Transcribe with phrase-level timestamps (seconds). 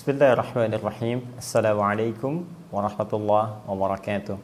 [0.00, 2.32] بسم الله الرحمن الرحيم السلام عليكم
[2.72, 4.36] ورحمة الله وبركاته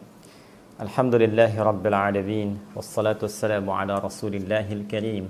[0.85, 5.25] الحمد لله رب العالمين والصلاة والسلام على رسول الله الكريم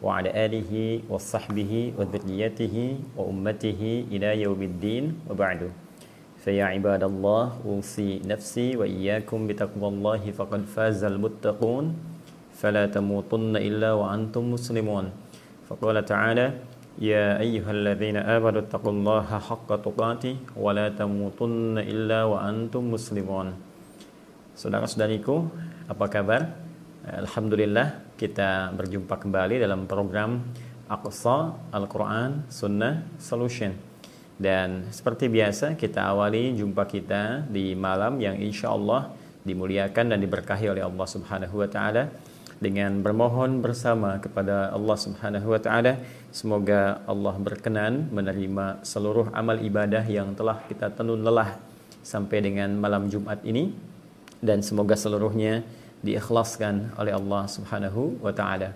[0.00, 0.72] وعلى آله
[1.12, 2.76] وصحبه وذريته
[3.20, 3.80] وأمته
[4.16, 5.60] إلى يوم الدين وبعد
[6.40, 11.84] فيا عباد الله أوصي نفسي وإياكم بتقوى الله فقد فاز المتقون
[12.60, 15.06] فلا تموتن إلا وأنتم مسلمون
[15.68, 16.46] فقال تعالى
[17.01, 23.49] يا أيها الذين آمنوا اتقوا الله حق تقاته ولا تموتن إلا وأنتم مسلمون
[24.51, 25.47] Saudara-saudariku,
[25.89, 26.53] apa kabar?
[27.01, 30.43] Alhamdulillah kita berjumpa kembali dalam program
[30.85, 33.73] Aqsa Al-Quran Sunnah Solution
[34.37, 39.09] dan seperti biasa kita awali jumpa kita di malam yang insya Allah
[39.41, 42.03] dimuliakan dan diberkahi oleh Allah Subhanahu Wa Taala
[42.56, 46.00] dengan bermohon bersama kepada Allah Subhanahu wa taala
[46.32, 51.60] semoga Allah berkenan menerima seluruh amal ibadah yang telah kita tenun lelah
[52.00, 53.74] sampai dengan malam Jumat ini
[54.40, 55.66] dan semoga seluruhnya
[56.00, 58.72] diikhlaskan oleh Allah Subhanahu wa taala.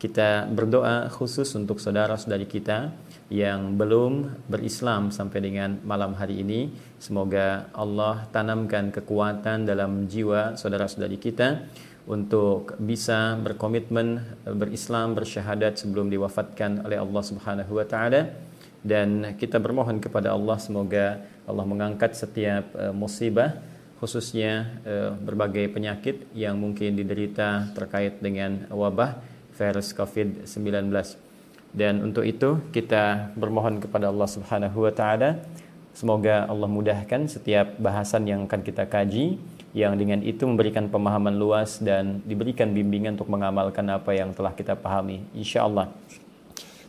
[0.00, 2.88] Kita berdoa khusus untuk saudara-saudari kita
[3.28, 6.72] yang belum berislam sampai dengan malam hari ini.
[6.96, 11.68] Semoga Allah tanamkan kekuatan dalam jiwa saudara-saudari kita
[12.08, 14.24] untuk bisa berkomitmen
[14.56, 18.32] berislam bersyahadat sebelum diwafatkan oleh Allah Subhanahu wa taala.
[18.80, 23.60] Dan kita bermohon kepada Allah semoga Allah mengangkat setiap uh, musibah
[24.00, 29.20] khususnya uh, berbagai penyakit yang mungkin diderita terkait dengan wabah
[29.60, 30.88] virus Covid-19
[31.76, 35.44] dan untuk itu kita bermohon kepada Allah Subhanahu wa taala
[35.92, 39.36] semoga Allah mudahkan setiap bahasan yang akan kita kaji
[39.70, 44.74] yang dengan itu memberikan pemahaman luas dan diberikan bimbingan untuk mengamalkan apa yang telah kita
[44.74, 45.90] pahami insya Allah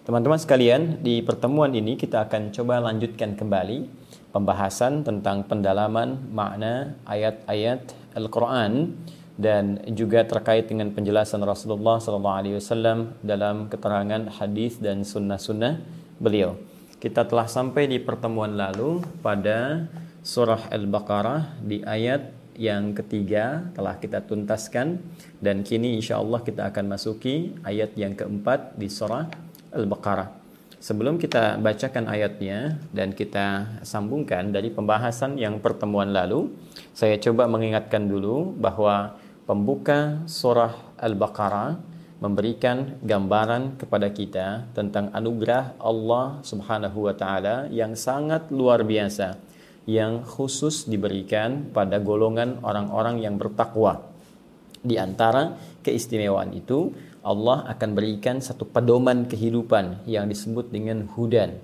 [0.02, 3.86] teman-teman sekalian di pertemuan ini kita akan coba lanjutkan kembali
[4.34, 8.98] pembahasan tentang pendalaman makna ayat-ayat Al-Quran
[9.40, 15.82] dan juga terkait dengan penjelasan Rasulullah SAW dalam keterangan hadis dan sunnah-sunnah
[16.22, 16.60] beliau.
[17.02, 19.90] Kita telah sampai di pertemuan lalu pada
[20.22, 25.02] surah Al-Baqarah di ayat yang ketiga telah kita tuntaskan
[25.42, 29.26] dan kini insya Allah kita akan masuki ayat yang keempat di surah
[29.74, 30.30] Al-Baqarah.
[30.78, 36.54] Sebelum kita bacakan ayatnya dan kita sambungkan dari pembahasan yang pertemuan lalu,
[36.94, 39.18] saya coba mengingatkan dulu bahwa
[39.50, 41.82] pembuka surah Al-Baqarah
[42.22, 49.51] memberikan gambaran kepada kita tentang anugerah Allah Subhanahu wa taala yang sangat luar biasa
[49.90, 54.06] yang khusus diberikan pada golongan orang-orang yang bertakwa.
[54.82, 61.58] Di antara keistimewaan itu, Allah akan berikan satu pedoman kehidupan yang disebut dengan hudan.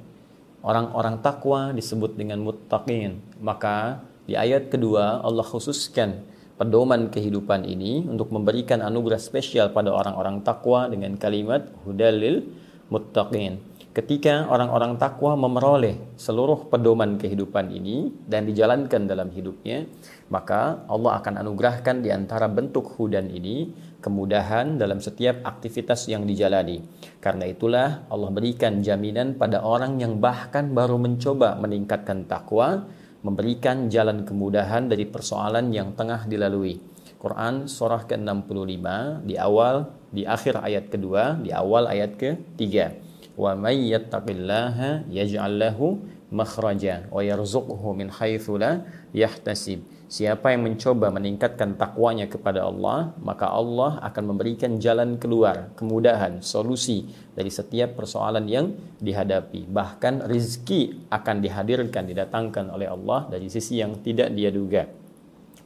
[0.62, 3.18] Orang-orang takwa disebut dengan muttaqin.
[3.42, 6.22] Maka di ayat kedua Allah khususkan
[6.58, 12.44] pedoman kehidupan ini untuk memberikan anugerah spesial pada orang-orang takwa dengan kalimat hudalil
[12.90, 13.62] muttaqin
[13.98, 19.90] ketika orang-orang takwa memeroleh seluruh pedoman kehidupan ini dan dijalankan dalam hidupnya,
[20.30, 26.86] maka Allah akan anugerahkan di antara bentuk hudan ini kemudahan dalam setiap aktivitas yang dijalani.
[27.18, 32.86] Karena itulah Allah berikan jaminan pada orang yang bahkan baru mencoba meningkatkan takwa,
[33.26, 36.78] memberikan jalan kemudahan dari persoalan yang tengah dilalui.
[37.18, 38.86] Quran surah ke-65
[39.26, 43.07] di awal, di akhir ayat kedua, di awal ayat ke-3
[43.38, 46.02] wa may yattaqillaha yaj'al lahu
[46.34, 48.84] makhraja wa yarzuqhu min haitsu la
[49.14, 49.86] yahtasib.
[50.08, 57.12] Siapa yang mencoba meningkatkan takwanya kepada Allah, maka Allah akan memberikan jalan keluar, kemudahan, solusi
[57.36, 58.72] dari setiap persoalan yang
[59.04, 59.68] dihadapi.
[59.68, 64.88] Bahkan rizki akan dihadirkan, didatangkan oleh Allah dari sisi yang tidak dia duga.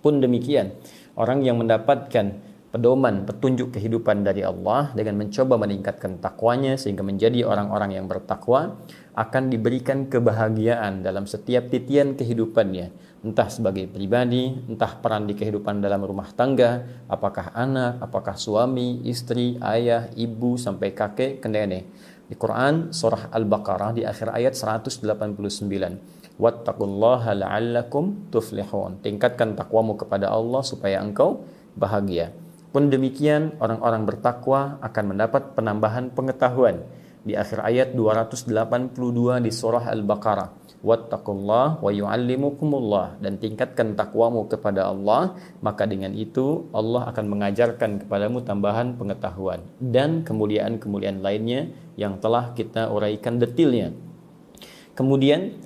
[0.02, 0.74] Pun demikian,
[1.14, 8.00] orang yang mendapatkan pedoman, petunjuk kehidupan dari Allah dengan mencoba meningkatkan takwanya sehingga menjadi orang-orang
[8.00, 8.80] yang bertakwa
[9.12, 16.02] akan diberikan kebahagiaan dalam setiap titian kehidupannya entah sebagai pribadi, entah peran di kehidupan dalam
[16.02, 21.86] rumah tangga, apakah anak, apakah suami, istri, ayah, ibu sampai kakek, kendene.
[22.26, 25.06] Di Quran surah Al-Baqarah di akhir ayat 189.
[26.42, 29.06] Wattaqullaha la'allakum tuflihun.
[29.06, 31.46] Tingkatkan takwamu kepada Allah supaya engkau
[31.78, 32.34] bahagia.
[32.72, 36.80] Pun demikian, orang-orang bertakwa akan mendapat penambahan pengetahuan.
[37.22, 40.80] Di akhir ayat 282 di surah Al-Baqarah.
[40.82, 43.20] Wattaqullah wa yu'allimukumullah.
[43.20, 49.62] Dan tingkatkan takwamu kepada Allah, maka dengan itu Allah akan mengajarkan kepadamu tambahan pengetahuan.
[49.78, 51.70] Dan kemuliaan-kemuliaan lainnya
[52.00, 53.94] yang telah kita uraikan detilnya.
[54.96, 55.60] Kemudian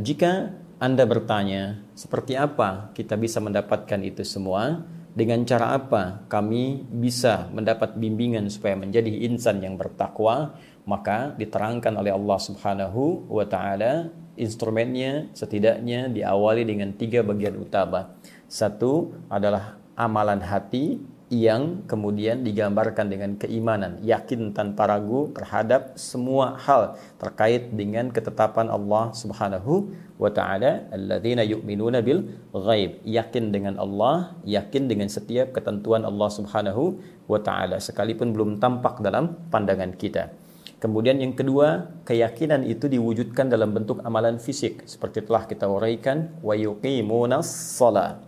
[0.00, 4.93] jika Anda bertanya, seperti apa kita bisa mendapatkan itu semua?
[5.14, 10.58] Dengan cara apa kami bisa mendapat bimbingan supaya menjadi insan yang bertakwa?
[10.90, 18.18] Maka diterangkan oleh Allah Subhanahu wa taala instrumennya setidaknya diawali dengan tiga bagian utama.
[18.50, 20.98] Satu adalah amalan hati
[21.34, 29.10] yang kemudian digambarkan dengan keimanan, yakin tanpa ragu terhadap semua hal terkait dengan ketetapan Allah
[29.10, 36.30] Subhanahu wa taala, alladzina yu'minuna bil ghaib, yakin dengan Allah, yakin dengan setiap ketentuan Allah
[36.30, 40.30] Subhanahu wa taala sekalipun belum tampak dalam pandangan kita.
[40.78, 46.52] Kemudian yang kedua, keyakinan itu diwujudkan dalam bentuk amalan fisik seperti telah kita uraikan wa
[46.52, 48.20] yuqimunas shalah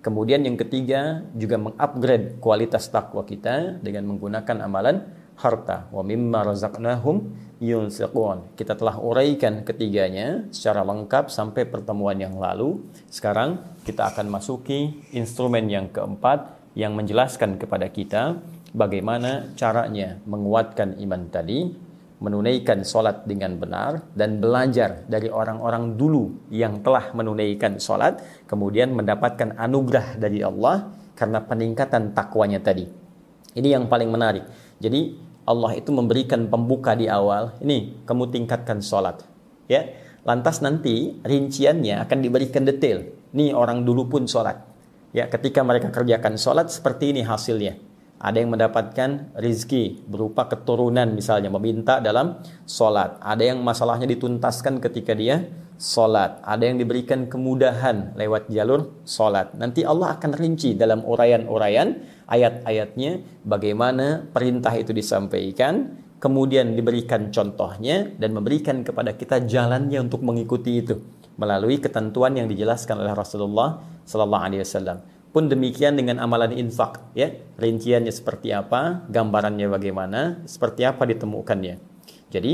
[0.00, 5.04] Kemudian yang ketiga juga mengupgrade kualitas takwa kita dengan menggunakan amalan
[5.36, 5.92] harta.
[5.92, 8.56] Wa mimma razaqnahum yunfiqun.
[8.56, 12.80] Kita telah uraikan ketiganya secara lengkap sampai pertemuan yang lalu.
[13.12, 18.40] Sekarang kita akan masuki instrumen yang keempat yang menjelaskan kepada kita
[18.72, 21.89] bagaimana caranya menguatkan iman tadi
[22.20, 29.56] menunaikan sholat dengan benar dan belajar dari orang-orang dulu yang telah menunaikan sholat kemudian mendapatkan
[29.56, 32.84] anugerah dari Allah karena peningkatan takwanya tadi.
[33.56, 34.44] Ini yang paling menarik.
[34.78, 35.16] Jadi
[35.48, 39.24] Allah itu memberikan pembuka di awal ini kamu tingkatkan sholat
[39.66, 39.88] ya
[40.22, 43.02] lantas nanti rinciannya akan diberikan detail.
[43.32, 44.60] Ini orang dulu pun sholat
[45.16, 47.89] ya ketika mereka kerjakan sholat seperti ini hasilnya
[48.20, 52.36] ada yang mendapatkan rizki berupa keturunan misalnya meminta dalam
[52.68, 53.16] sholat.
[53.24, 55.48] Ada yang masalahnya dituntaskan ketika dia
[55.80, 56.44] sholat.
[56.44, 59.56] Ada yang diberikan kemudahan lewat jalur sholat.
[59.56, 61.96] Nanti Allah akan rinci dalam uraian-uraian
[62.28, 66.04] ayat-ayatnya bagaimana perintah itu disampaikan.
[66.20, 71.00] Kemudian diberikan contohnya dan memberikan kepada kita jalannya untuk mengikuti itu
[71.40, 75.00] melalui ketentuan yang dijelaskan oleh Rasulullah Sallallahu Alaihi Wasallam.
[75.30, 77.30] Pun demikian dengan amalan infak, ya.
[77.54, 81.78] Rinciannya seperti apa, gambarannya bagaimana, seperti apa ditemukannya.
[82.34, 82.52] Jadi,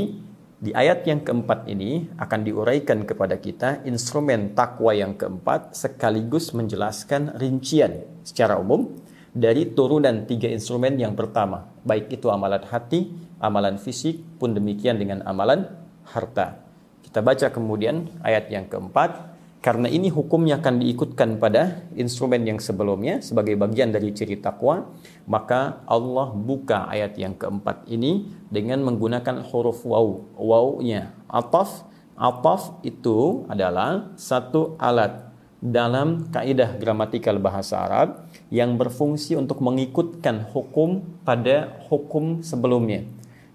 [0.57, 7.37] di ayat yang keempat ini akan diuraikan kepada kita instrumen takwa yang keempat sekaligus menjelaskan
[7.37, 8.97] rincian secara umum
[9.37, 15.21] dari turunan tiga instrumen yang pertama, baik itu amalan hati, amalan fisik, pun demikian dengan
[15.29, 15.69] amalan
[16.09, 16.57] harta.
[17.05, 19.36] Kita baca kemudian ayat yang keempat,
[19.67, 24.95] karena ini hukumnya akan diikutkan pada instrumen yang sebelumnya sebagai bagian dari ciri takwa,
[25.27, 30.23] maka Allah buka ayat yang keempat ini dengan menggunakan huruf waw.
[30.39, 31.83] Waw-nya ataf.
[32.15, 41.03] Ataf itu adalah satu alat dalam kaidah gramatikal bahasa Arab yang berfungsi untuk mengikutkan hukum
[41.27, 43.03] pada hukum sebelumnya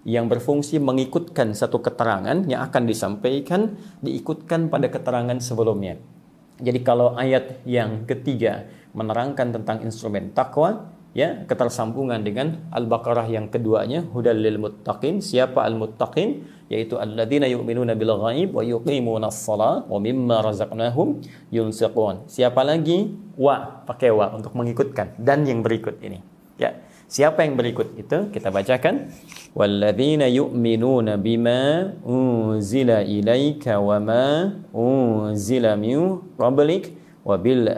[0.03, 5.95] yang berfungsi mengikutkan satu keterangan yang akan disampaikan diikutkan pada keterangan sebelumnya.
[6.59, 14.05] Jadi kalau ayat yang ketiga menerangkan tentang instrumen takwa, ya ketersambungan dengan Al-Baqarah yang keduanya
[14.11, 15.23] hudal lil muttaqin.
[15.23, 16.45] Siapa al-muttaqin?
[16.69, 21.21] Yaitu alladzina yu'minuna bil ghaib wa yuqimuna shalah wa mimma razaqnahum
[21.53, 22.29] yunfiqun.
[22.29, 23.13] Siapa lagi?
[23.37, 26.21] Wa, pakai wa untuk mengikutkan dan yang berikut ini.
[26.61, 26.77] Ya.
[27.13, 28.33] Siapa yang berikut itu?
[28.33, 29.13] Kita bacakan.
[29.53, 37.69] Walladzina yu'minuna bima unzila ilaika wa ma unzila min qablik wa bil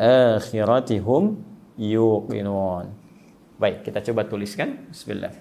[1.76, 2.86] yuqinun.
[3.60, 4.88] Baik, kita coba tuliskan.
[4.88, 5.36] Bismillah.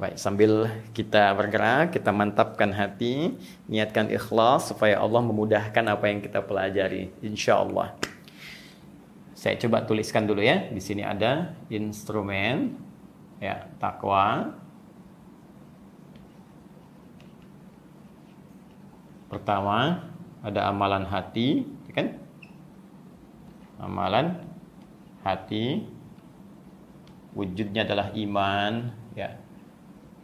[0.00, 3.36] Baik, sambil kita bergerak, kita mantapkan hati,
[3.68, 7.12] niatkan ikhlas supaya Allah memudahkan apa yang kita pelajari.
[7.20, 7.92] Insya Allah.
[9.36, 10.72] Saya coba tuliskan dulu ya.
[10.72, 12.72] Di sini ada instrumen
[13.36, 14.56] ya, takwa.
[19.28, 20.08] Pertama,
[20.40, 22.08] ada amalan hati, ya kan?
[23.76, 24.40] Amalan
[25.20, 25.84] hati
[27.36, 29.36] wujudnya adalah iman ya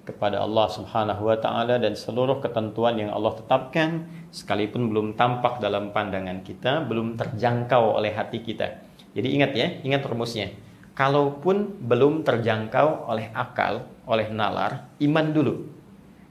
[0.02, 5.92] kepada Allah Subhanahu wa taala dan seluruh ketentuan yang Allah tetapkan sekalipun belum tampak dalam
[5.94, 8.91] pandangan kita, belum terjangkau oleh hati kita.
[9.12, 10.52] Jadi ingat ya, ingat rumusnya.
[10.92, 15.68] Kalaupun belum terjangkau oleh akal, oleh nalar, iman dulu.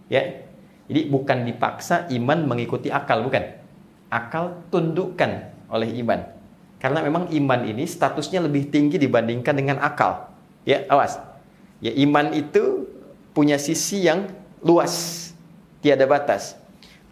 [0.09, 0.45] Ya.
[0.91, 3.41] Jadi bukan dipaksa iman mengikuti akal, bukan.
[4.11, 6.19] Akal tundukkan oleh iman.
[6.81, 10.33] Karena memang iman ini statusnya lebih tinggi dibandingkan dengan akal.
[10.67, 11.21] Ya, awas.
[11.79, 12.89] Ya, iman itu
[13.31, 14.29] punya sisi yang
[14.61, 15.29] luas,
[15.79, 16.57] tiada batas.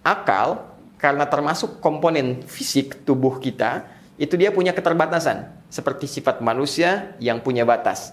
[0.04, 0.66] Akal
[1.00, 3.88] karena termasuk komponen fisik tubuh kita,
[4.20, 8.12] itu dia punya keterbatasan seperti sifat manusia yang punya batas.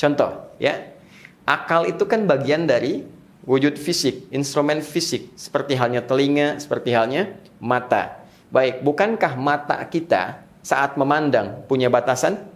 [0.00, 0.96] Contoh, ya.
[1.44, 3.04] Akal itu kan bagian dari
[3.44, 8.24] wujud fisik, instrumen fisik, seperti halnya telinga, seperti halnya mata.
[8.48, 12.50] Baik, bukankah mata kita saat memandang punya batasan?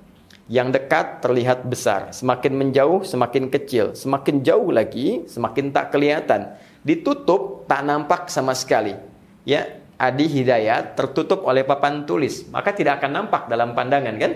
[0.49, 6.57] Yang dekat terlihat besar, semakin menjauh semakin kecil, semakin jauh lagi semakin tak kelihatan.
[6.81, 8.97] Ditutup tak nampak sama sekali.
[9.45, 14.33] Ya, Adi Hidayat tertutup oleh papan tulis, maka tidak akan nampak dalam pandangan kan?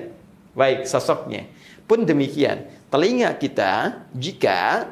[0.59, 1.47] Baik, sosoknya.
[1.87, 4.91] Pun demikian, telinga kita jika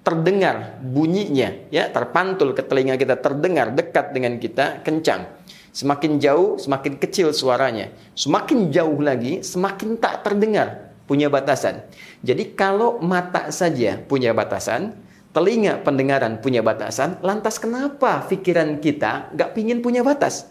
[0.00, 5.28] terdengar bunyinya ya terpantul ke telinga kita terdengar dekat dengan kita kencang
[5.70, 7.94] Semakin jauh, semakin kecil suaranya.
[8.18, 11.86] Semakin jauh lagi, semakin tak terdengar, punya batasan.
[12.26, 14.98] Jadi kalau mata saja punya batasan,
[15.30, 20.50] telinga pendengaran punya batasan, lantas kenapa pikiran kita nggak pingin punya batas?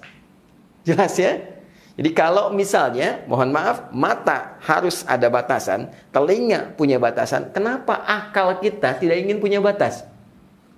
[0.88, 1.60] Jelas ya?
[2.00, 8.96] Jadi kalau misalnya, mohon maaf, mata harus ada batasan, telinga punya batasan, kenapa akal kita
[8.96, 10.08] tidak ingin punya batas?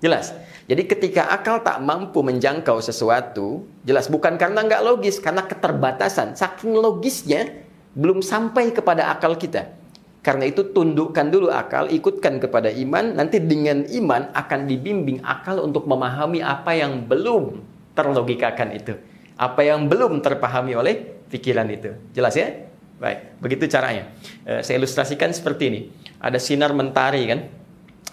[0.01, 0.34] Jelas?
[0.65, 6.34] Jadi ketika akal tak mampu menjangkau sesuatu, jelas bukan karena nggak logis, karena keterbatasan.
[6.34, 9.80] Saking logisnya, belum sampai kepada akal kita.
[10.21, 15.89] Karena itu tundukkan dulu akal, ikutkan kepada iman, nanti dengan iman akan dibimbing akal untuk
[15.89, 17.57] memahami apa yang belum
[17.97, 18.93] terlogikakan itu.
[19.33, 21.97] Apa yang belum terpahami oleh pikiran itu.
[22.13, 22.53] Jelas ya?
[23.01, 24.13] Baik, begitu caranya.
[24.45, 25.81] Eh, saya ilustrasikan seperti ini.
[26.21, 27.49] Ada sinar mentari kan.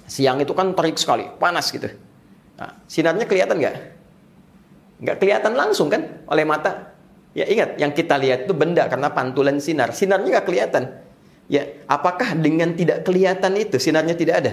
[0.08, 1.92] Siang itu kan terik sekali, panas gitu
[2.58, 3.76] Nah, sinarnya kelihatan nggak?
[4.98, 6.90] Nggak kelihatan langsung kan oleh mata.
[7.36, 9.94] Ya ingat, yang kita lihat itu benda karena pantulan sinar.
[9.94, 10.84] Sinarnya nggak kelihatan.
[11.48, 14.52] Ya, apakah dengan tidak kelihatan itu sinarnya tidak ada?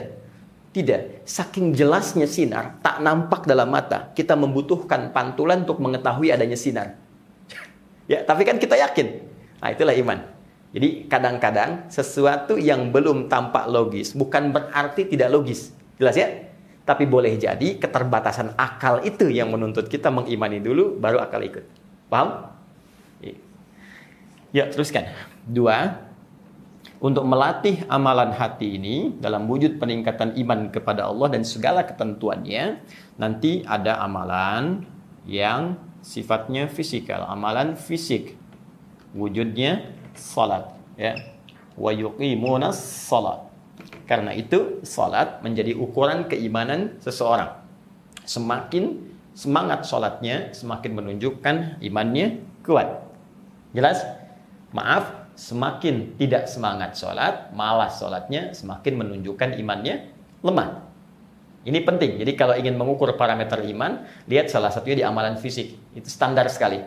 [0.71, 1.27] Tidak.
[1.27, 4.15] Saking jelasnya sinar, tak nampak dalam mata.
[4.15, 6.95] Kita membutuhkan pantulan untuk mengetahui adanya sinar.
[8.11, 9.07] ya, tapi kan kita yakin.
[9.59, 10.19] Nah, itulah iman.
[10.75, 15.71] Jadi kadang-kadang sesuatu yang belum tampak logis bukan berarti tidak logis.
[15.95, 16.27] Jelas ya?
[16.83, 21.63] Tapi boleh jadi keterbatasan akal itu yang menuntut kita mengimani dulu, baru akal ikut.
[22.11, 22.55] Paham?
[24.55, 25.11] Ya, teruskan.
[25.43, 26.04] Dua,
[27.03, 32.79] untuk melatih amalan hati ini dalam wujud peningkatan iman kepada Allah dan segala ketentuannya,
[33.19, 34.87] nanti ada amalan
[35.27, 38.37] yang sifatnya fisikal, amalan fisik.
[39.15, 41.15] Wujudnya salat, ya.
[41.75, 43.45] Wa yuqimunas salat
[44.05, 47.57] karena itu, salat menjadi ukuran keimanan seseorang.
[48.21, 49.01] Semakin
[49.33, 53.01] semangat salatnya, semakin menunjukkan imannya kuat.
[53.73, 54.05] Jelas?
[54.71, 60.11] Maaf, semakin tidak semangat salat, malas salatnya, semakin menunjukkan imannya
[60.41, 60.83] lemah.
[61.65, 62.21] Ini penting.
[62.21, 65.73] Jadi kalau ingin mengukur parameter iman, lihat salah satunya di amalan fisik.
[65.97, 66.77] Itu standar sekali.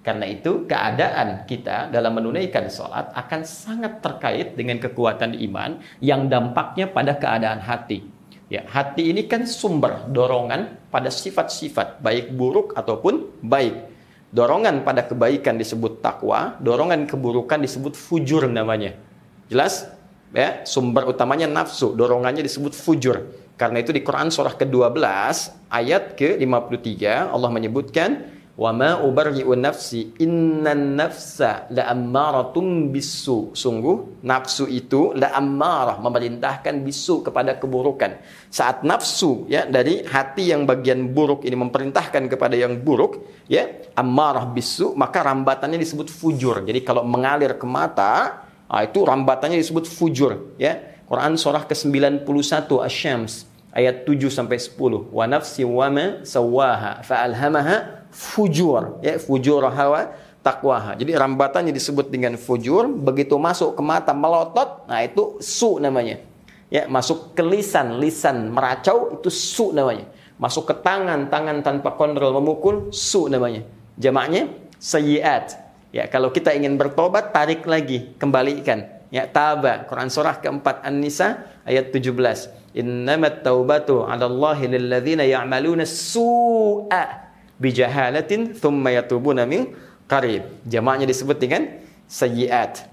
[0.00, 6.88] Karena itu keadaan kita dalam menunaikan sholat akan sangat terkait dengan kekuatan iman yang dampaknya
[6.88, 8.06] pada keadaan hati.
[8.48, 13.89] Ya, hati ini kan sumber dorongan pada sifat-sifat baik buruk ataupun baik.
[14.30, 18.94] Dorongan pada kebaikan disebut takwa, dorongan keburukan disebut fujur namanya.
[19.50, 19.90] Jelas?
[20.30, 23.34] Ya, sumber utamanya nafsu, dorongannya disebut fujur.
[23.58, 25.02] Karena itu di Quran surah ke-12
[25.68, 29.00] ayat ke-53 Allah menyebutkan Wa ma
[29.56, 33.56] nafsi innan nafsa la'ammaratum bisu.
[33.56, 38.20] Sungguh nafsu itu la'ammarah memerintahkan bisu kepada keburukan.
[38.52, 43.64] Saat nafsu ya dari hati yang bagian buruk ini memerintahkan kepada yang buruk ya
[43.96, 46.60] ammarah bisu maka rambatannya disebut fujur.
[46.60, 51.00] Jadi kalau mengalir ke mata ah, itu rambatannya disebut fujur ya.
[51.08, 52.28] Quran surah ke-91
[52.68, 55.08] Asy-Syams ayat 7 sampai 10.
[55.10, 57.00] Wa nafsi wa ma sawaha
[58.10, 60.96] fujur ya fujur hawa takwaha.
[60.96, 66.20] Jadi rambatannya disebut dengan fujur begitu masuk ke mata melotot nah itu su namanya.
[66.70, 70.06] Ya masuk ke lisan lisan meracau itu su namanya.
[70.40, 73.66] Masuk ke tangan tangan tanpa kontrol memukul su namanya.
[74.00, 74.48] Jamaknya
[74.80, 75.58] sayyiat.
[75.90, 78.86] Ya kalau kita ingin bertobat tarik lagi kembalikan.
[79.10, 82.14] Ya taba Quran surah keempat An-Nisa ayat 17
[82.78, 87.29] Innamat taubatu 'ala Allahi lil ladzina ya'maluna su'a
[87.60, 89.70] bijahalatin thumma yatubuna min
[90.08, 90.48] qarib.
[90.66, 91.68] Jamaknya disebut dengan
[92.10, 92.88] sayyiat.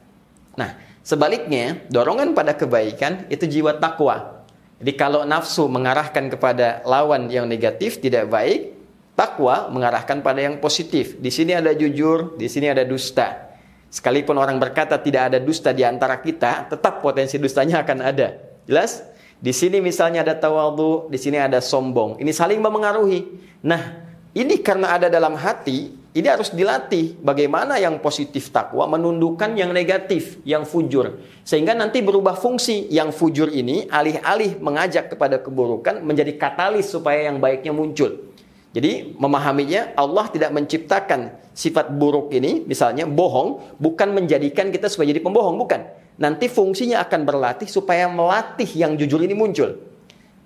[0.59, 4.45] Nah, sebaliknya, dorongan pada kebaikan itu jiwa takwa.
[4.77, 8.77] Jadi kalau nafsu mengarahkan kepada lawan yang negatif tidak baik,
[9.17, 11.17] takwa mengarahkan pada yang positif.
[11.17, 13.49] Di sini ada jujur, di sini ada dusta.
[13.89, 18.37] Sekalipun orang berkata tidak ada dusta di antara kita, tetap potensi dustanya akan ada.
[18.69, 19.01] Jelas?
[19.41, 22.21] Di sini misalnya ada tawadu, di sini ada sombong.
[22.21, 23.25] Ini saling memengaruhi.
[23.65, 24.06] Nah,
[24.37, 30.37] ini karena ada dalam hati, ini harus dilatih bagaimana yang positif takwa menundukkan yang negatif,
[30.45, 31.17] yang fujur.
[31.41, 32.85] Sehingga nanti berubah fungsi.
[32.93, 38.29] Yang fujur ini alih-alih mengajak kepada keburukan menjadi katalis supaya yang baiknya muncul.
[38.77, 45.25] Jadi memahaminya Allah tidak menciptakan sifat buruk ini, misalnya bohong, bukan menjadikan kita sebagai jadi
[45.25, 45.81] pembohong, bukan.
[46.21, 49.81] Nanti fungsinya akan berlatih supaya melatih yang jujur ini muncul.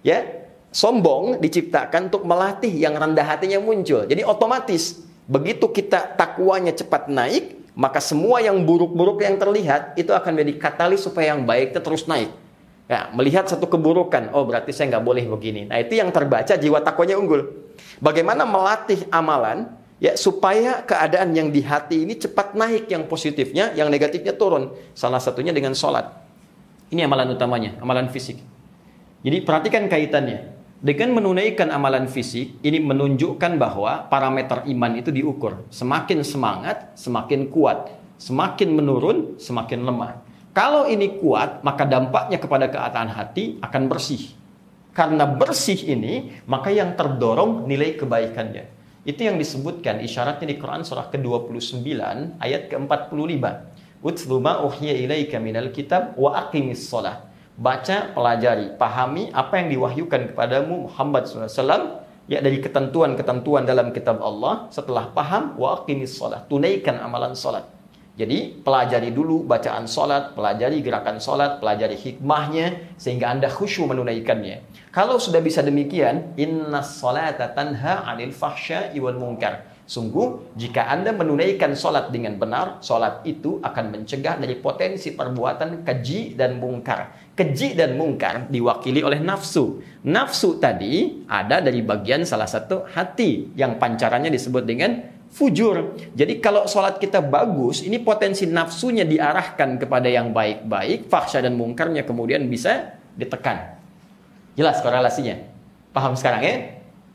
[0.03, 0.40] Ya,
[0.71, 4.07] sombong diciptakan untuk melatih yang rendah hatinya muncul.
[4.07, 10.31] Jadi otomatis begitu kita takwanya cepat naik, maka semua yang buruk-buruk yang terlihat itu akan
[10.35, 12.31] menjadi katalis supaya yang baik itu terus naik.
[12.91, 15.63] Ya, melihat satu keburukan, oh berarti saya nggak boleh begini.
[15.63, 17.71] Nah itu yang terbaca jiwa takwanya unggul.
[18.03, 19.71] Bagaimana melatih amalan
[20.03, 24.75] ya supaya keadaan yang di hati ini cepat naik yang positifnya, yang negatifnya turun.
[24.91, 26.11] Salah satunya dengan sholat.
[26.91, 28.43] Ini amalan utamanya, amalan fisik.
[29.23, 30.61] Jadi perhatikan kaitannya.
[30.81, 35.61] Dengan menunaikan amalan fisik, ini menunjukkan bahwa parameter iman itu diukur.
[35.69, 37.93] Semakin semangat, semakin kuat.
[38.17, 40.25] Semakin menurun, semakin lemah.
[40.57, 44.33] Kalau ini kuat, maka dampaknya kepada keadaan hati akan bersih.
[44.89, 48.65] Karena bersih ini, maka yang terdorong nilai kebaikannya.
[49.05, 51.85] Itu yang disebutkan isyaratnya di Quran surah ke-29
[52.41, 53.45] ayat ke-45.
[54.01, 57.30] Utlu ma uhiya ilaika minal kitab wa aqimis sholah
[57.62, 64.65] baca, pelajari, pahami apa yang diwahyukan kepadamu Muhammad SAW ya dari ketentuan-ketentuan dalam kitab Allah.
[64.74, 67.70] Setelah paham wa aqimis salat tunaikan amalan salat
[68.12, 74.62] jadi pelajari dulu bacaan salat pelajari gerakan salat pelajari hikmahnya sehingga Anda khusyuk menunaikannya.
[74.91, 79.72] Kalau sudah bisa demikian inna salata tanha 'anil fahsya'i wal munkar.
[79.88, 86.39] Sungguh, jika Anda menunaikan sholat dengan benar, sholat itu akan mencegah dari potensi perbuatan keji
[86.39, 87.12] dan mungkar.
[87.41, 89.81] Keji dan mungkar diwakili oleh nafsu.
[90.05, 95.01] Nafsu tadi ada dari bagian salah satu hati yang pancarannya disebut dengan
[95.33, 95.98] fujur.
[96.13, 102.05] Jadi kalau sholat kita bagus, ini potensi nafsunya diarahkan kepada yang baik-baik, fahsya dan mungkarnya
[102.05, 103.81] kemudian bisa ditekan.
[104.53, 105.41] Jelas korelasinya?
[105.89, 106.55] Paham sekarang ya?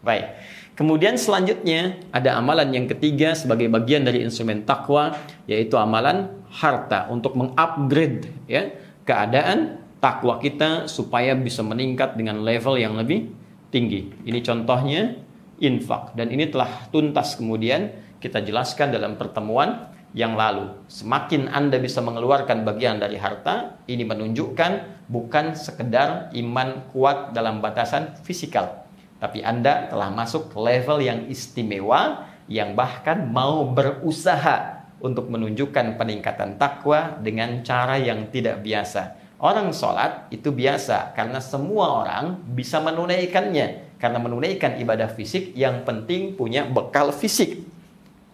[0.02, 0.26] Baik.
[0.74, 5.14] Kemudian selanjutnya ada amalan yang ketiga sebagai bagian dari instrumen takwa
[5.46, 8.74] yaitu amalan harta untuk mengupgrade ya
[9.06, 13.32] keadaan takwa kita supaya bisa meningkat dengan level yang lebih
[13.72, 14.12] tinggi.
[14.24, 15.16] Ini contohnya
[15.60, 20.72] infak dan ini telah tuntas kemudian kita jelaskan dalam pertemuan yang lalu.
[20.88, 28.16] Semakin Anda bisa mengeluarkan bagian dari harta, ini menunjukkan bukan sekedar iman kuat dalam batasan
[28.24, 28.88] fisikal,
[29.20, 37.20] tapi Anda telah masuk level yang istimewa yang bahkan mau berusaha untuk menunjukkan peningkatan takwa
[37.20, 39.25] dengan cara yang tidak biasa.
[39.46, 43.94] Orang sholat itu biasa karena semua orang bisa menunaikannya.
[44.02, 47.62] Karena menunaikan ibadah fisik yang penting punya bekal fisik.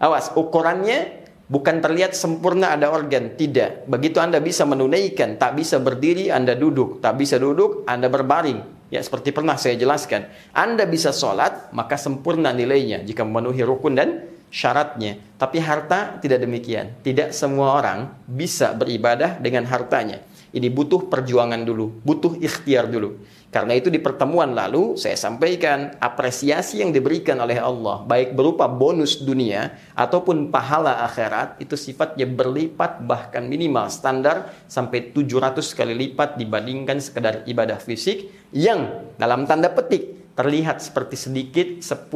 [0.01, 3.37] Awas, ukurannya bukan terlihat sempurna ada organ.
[3.37, 3.85] Tidak.
[3.93, 7.05] Begitu Anda bisa menunaikan, tak bisa berdiri, Anda duduk.
[7.05, 12.53] Tak bisa duduk, Anda berbaring Ya seperti pernah saya jelaskan, Anda bisa sholat maka sempurna
[12.53, 15.17] nilainya jika memenuhi rukun dan syaratnya.
[15.41, 17.01] Tapi harta tidak demikian.
[17.01, 20.21] Tidak semua orang bisa beribadah dengan hartanya.
[20.53, 23.17] Ini butuh perjuangan dulu, butuh ikhtiar dulu.
[23.53, 29.21] Karena itu di pertemuan lalu saya sampaikan apresiasi yang diberikan oleh Allah baik berupa bonus
[29.21, 36.97] dunia ataupun pahala akhirat itu sifatnya berlipat bahkan minimal standar sampai 700 kali lipat dibandingkan
[36.97, 42.09] sekedar ibadah fisik yang dalam tanda petik terlihat seperti sedikit 10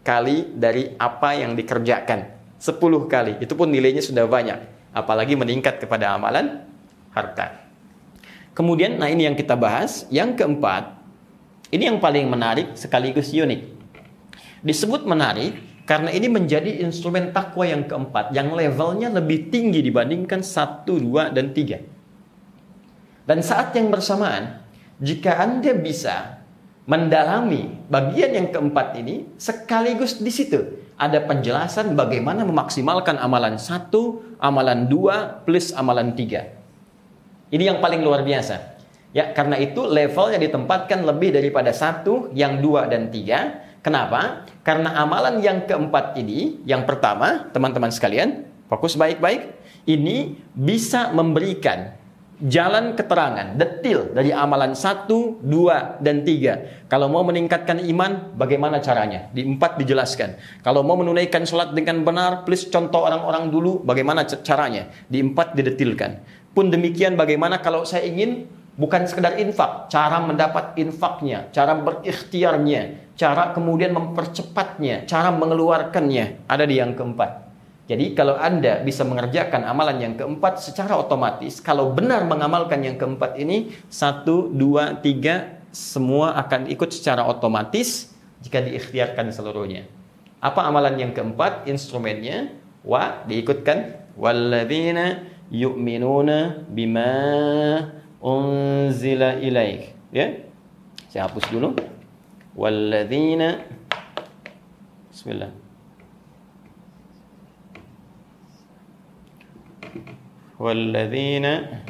[0.00, 2.24] kali dari apa yang dikerjakan.
[2.56, 3.36] 10 kali.
[3.44, 4.92] Itu pun nilainya sudah banyak.
[4.96, 6.64] Apalagi meningkat kepada amalan
[7.14, 7.64] harta.
[8.52, 10.06] Kemudian, nah ini yang kita bahas.
[10.10, 10.94] Yang keempat,
[11.74, 13.66] ini yang paling menarik sekaligus unik.
[14.62, 20.96] Disebut menarik karena ini menjadi instrumen takwa yang keempat yang levelnya lebih tinggi dibandingkan satu,
[20.96, 21.82] dua, dan tiga.
[23.24, 24.64] Dan saat yang bersamaan,
[25.00, 26.40] jika Anda bisa
[26.88, 34.86] mendalami bagian yang keempat ini, sekaligus di situ ada penjelasan bagaimana memaksimalkan amalan satu, amalan
[34.86, 36.63] dua, plus amalan tiga.
[37.54, 38.74] Ini yang paling luar biasa.
[39.14, 43.62] Ya, karena itu levelnya ditempatkan lebih daripada satu, yang dua dan tiga.
[43.78, 44.42] Kenapa?
[44.66, 49.54] Karena amalan yang keempat ini, yang pertama, teman-teman sekalian, fokus baik-baik.
[49.86, 51.94] Ini bisa memberikan
[52.42, 56.82] jalan keterangan detil dari amalan satu, dua, dan tiga.
[56.90, 59.30] Kalau mau meningkatkan iman, bagaimana caranya?
[59.30, 60.60] Di empat dijelaskan.
[60.66, 64.90] Kalau mau menunaikan sholat dengan benar, please contoh orang-orang dulu, bagaimana caranya?
[65.06, 66.42] Di empat didetilkan.
[66.54, 73.54] Pun demikian bagaimana kalau saya ingin Bukan sekedar infak, cara mendapat infaknya, cara berikhtiarnya, cara
[73.54, 77.46] kemudian mempercepatnya, cara mengeluarkannya, ada di yang keempat.
[77.86, 83.38] Jadi kalau Anda bisa mengerjakan amalan yang keempat secara otomatis, kalau benar mengamalkan yang keempat
[83.38, 88.10] ini, satu, dua, tiga, semua akan ikut secara otomatis
[88.42, 89.86] jika diikhtiarkan seluruhnya.
[90.42, 91.70] Apa amalan yang keempat?
[91.70, 92.50] Instrumennya,
[92.82, 97.10] wa, diikutkan, walladzina yu'minuna bima
[98.20, 99.96] unzila ilaik.
[100.12, 100.44] Ya.
[101.08, 101.74] Saya hapus dulu.
[102.54, 103.64] Walladzina
[105.10, 105.50] Bismillah.
[110.58, 111.82] Walladzina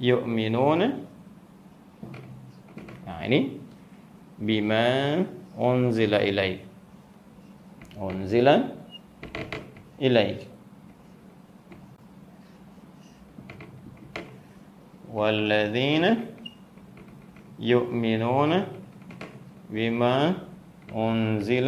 [0.00, 1.08] yu'minuna
[3.06, 3.60] Nah, ini
[4.40, 5.20] bima
[5.60, 6.64] unzila ilaik.
[8.00, 8.72] Unzila
[10.00, 10.49] ilaik.
[15.15, 16.05] والذين
[17.59, 18.51] يؤمنون
[19.71, 20.15] بما
[20.91, 21.67] أنزل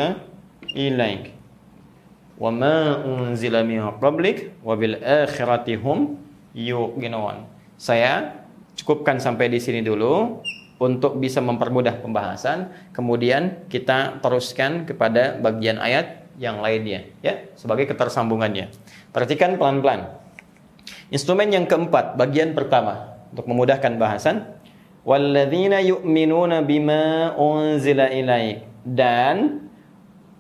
[0.76, 1.24] إليك
[2.38, 2.76] وما
[3.08, 4.38] أنزل من قبلك
[4.68, 6.00] وبالآخرة هم
[6.54, 7.38] يوقنون
[7.78, 8.42] saya
[8.74, 10.42] cukupkan sampai di sini dulu
[10.78, 18.70] untuk bisa mempermudah pembahasan kemudian kita teruskan kepada bagian ayat yang lainnya ya sebagai ketersambungannya
[19.10, 20.10] perhatikan pelan-pelan
[21.10, 24.61] instrumen yang keempat bagian pertama untuk memudahkan bahasan.
[25.03, 29.67] Walladzina yu'minuna bima unzila ilaik dan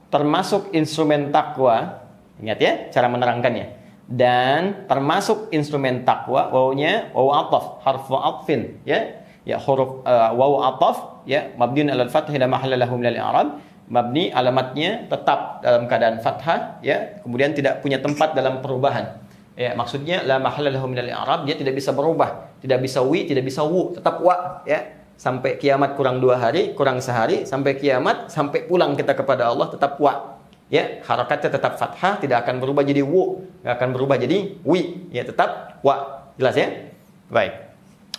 [0.06, 2.04] termasuk instrumen takwa
[2.38, 3.82] ingat ya cara menerangkannya.
[4.06, 9.24] Dan termasuk instrumen takwa wawunya wawu ataf harfu atfin ya.
[9.42, 11.50] Ya huruf uh, wawu ataf ya.
[11.58, 13.58] Mabniun alal fathah la mahalla lahu min al-i'rab
[13.90, 17.18] mabni alamatnya tetap dalam keadaan fathah ya.
[17.24, 19.22] Kemudian tidak punya tempat dalam perubahan.
[19.52, 23.42] Ya, maksudnya la mahalla lahu minal i'rab, dia tidak bisa berubah, tidak bisa wi, tidak
[23.42, 25.02] bisa wu, tetap wa, ya.
[25.18, 29.98] Sampai kiamat kurang dua hari, kurang sehari, sampai kiamat, sampai pulang kita kepada Allah tetap
[29.98, 30.38] wa.
[30.72, 35.26] Ya, harakatnya tetap fathah, tidak akan berubah jadi wu, tidak akan berubah jadi wi, ya
[35.26, 36.26] tetap wa.
[36.40, 36.90] Jelas ya?
[37.28, 37.52] Baik.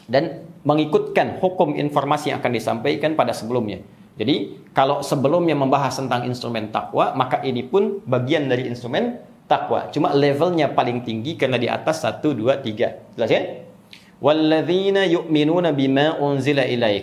[0.05, 3.81] Dan mengikutkan hukum informasi yang akan disampaikan pada sebelumnya.
[4.13, 9.17] Jadi, kalau sebelumnya membahas tentang instrumen takwa, maka ini pun bagian dari instrumen
[9.49, 9.89] takwa.
[9.89, 13.17] Cuma levelnya paling tinggi karena di atas 1 2 3.
[13.17, 13.41] Jelas ya?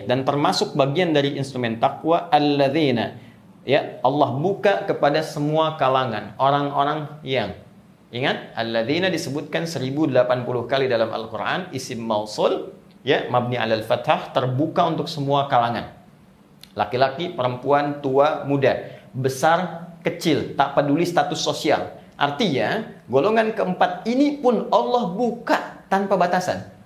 [0.09, 3.21] Dan termasuk bagian dari instrumen takwa alladzina.
[3.69, 7.53] Ya Allah buka kepada semua kalangan orang-orang yang
[8.09, 10.17] ingat alladzina disebutkan 1080
[10.65, 12.73] kali dalam Al-Qur'an isim mausul
[13.05, 15.93] ya mabni alal fathah terbuka untuk semua kalangan.
[16.73, 22.01] Laki-laki perempuan tua muda besar kecil tak peduli status sosial.
[22.17, 26.80] Artinya, golongan keempat ini pun Allah buka tanpa batasan.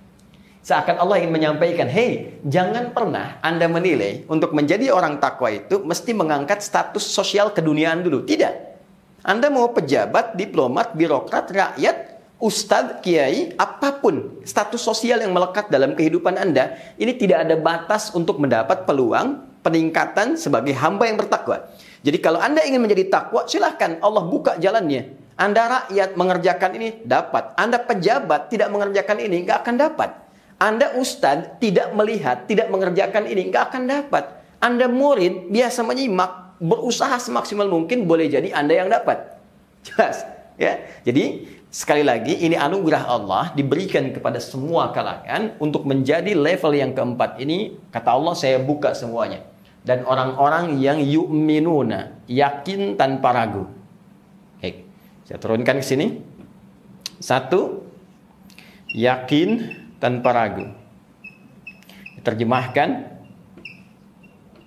[0.65, 6.09] Seakan Allah ingin menyampaikan, hei, jangan pernah Anda menilai untuk menjadi orang takwa itu mesti
[6.17, 8.25] mengangkat status sosial keduniaan dulu.
[8.25, 8.73] Tidak.
[9.21, 15.93] Anda mau pejabat, diplomat, birokrat, rakyat, ustadz, kiai, apa pun status sosial yang melekat dalam
[15.93, 21.61] kehidupan Anda, ini tidak ada batas untuk mendapat peluang peningkatan sebagai hamba yang bertakwa.
[22.01, 25.13] Jadi kalau Anda ingin menjadi takwa, silahkan Allah buka jalannya.
[25.37, 27.53] Anda rakyat mengerjakan ini dapat.
[27.53, 30.24] Anda pejabat tidak mengerjakan ini nggak akan dapat.
[30.55, 34.23] Anda ustadz tidak melihat, tidak mengerjakan ini nggak akan dapat.
[34.63, 39.35] Anda murid biasa menyimak, berusaha semaksimal mungkin boleh jadi Anda yang dapat.
[39.85, 40.23] Jelas,
[40.55, 40.79] ya.
[41.03, 47.37] Jadi sekali lagi ini anugerah Allah diberikan kepada semua kalangan untuk menjadi level yang keempat
[47.43, 49.43] ini kata Allah saya buka semuanya
[49.83, 53.67] dan orang-orang yang yu'minuna yakin tanpa ragu
[55.25, 56.21] saya turunkan ke sini.
[57.17, 57.81] Satu,
[58.93, 59.73] yakin
[60.05, 60.69] tanpa ragu.
[62.21, 63.17] Terjemahkan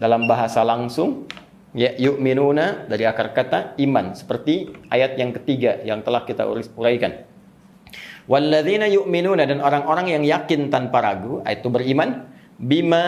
[0.03, 1.31] dalam bahasa langsung
[1.71, 6.43] ya yu'minuna dari akar kata iman seperti ayat yang ketiga yang telah kita
[6.75, 7.23] uraikan.
[8.27, 12.27] Walladzina yu'minuna dan orang-orang yang yakin tanpa ragu itu beriman
[12.59, 13.07] bima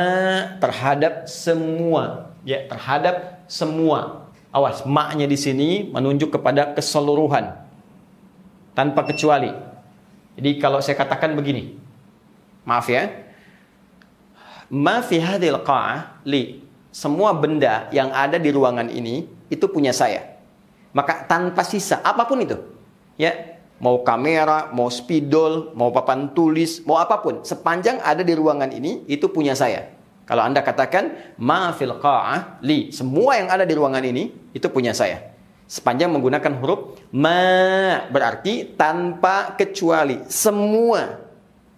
[0.62, 7.54] terhadap semua ya terhadap semua Awas, maknya di sini menunjuk kepada keseluruhan
[8.74, 9.46] tanpa kecuali.
[10.34, 11.78] Jadi kalau saya katakan begini,
[12.70, 13.10] maaf ya,
[14.70, 16.62] ma fi hadhil qa'ah li
[16.94, 20.38] semua benda yang ada di ruangan ini itu punya saya.
[20.94, 22.58] Maka tanpa sisa apa pun itu.
[23.14, 28.70] Ya, mau kamera, mau spidol, mau papan tulis, mau apa pun, sepanjang ada di ruangan
[28.70, 29.90] ini itu punya saya.
[30.26, 34.94] Kalau Anda katakan ma fil qa'ah li, semua yang ada di ruangan ini itu punya
[34.94, 35.34] saya.
[35.66, 41.18] Sepanjang menggunakan huruf ma berarti tanpa kecuali, semua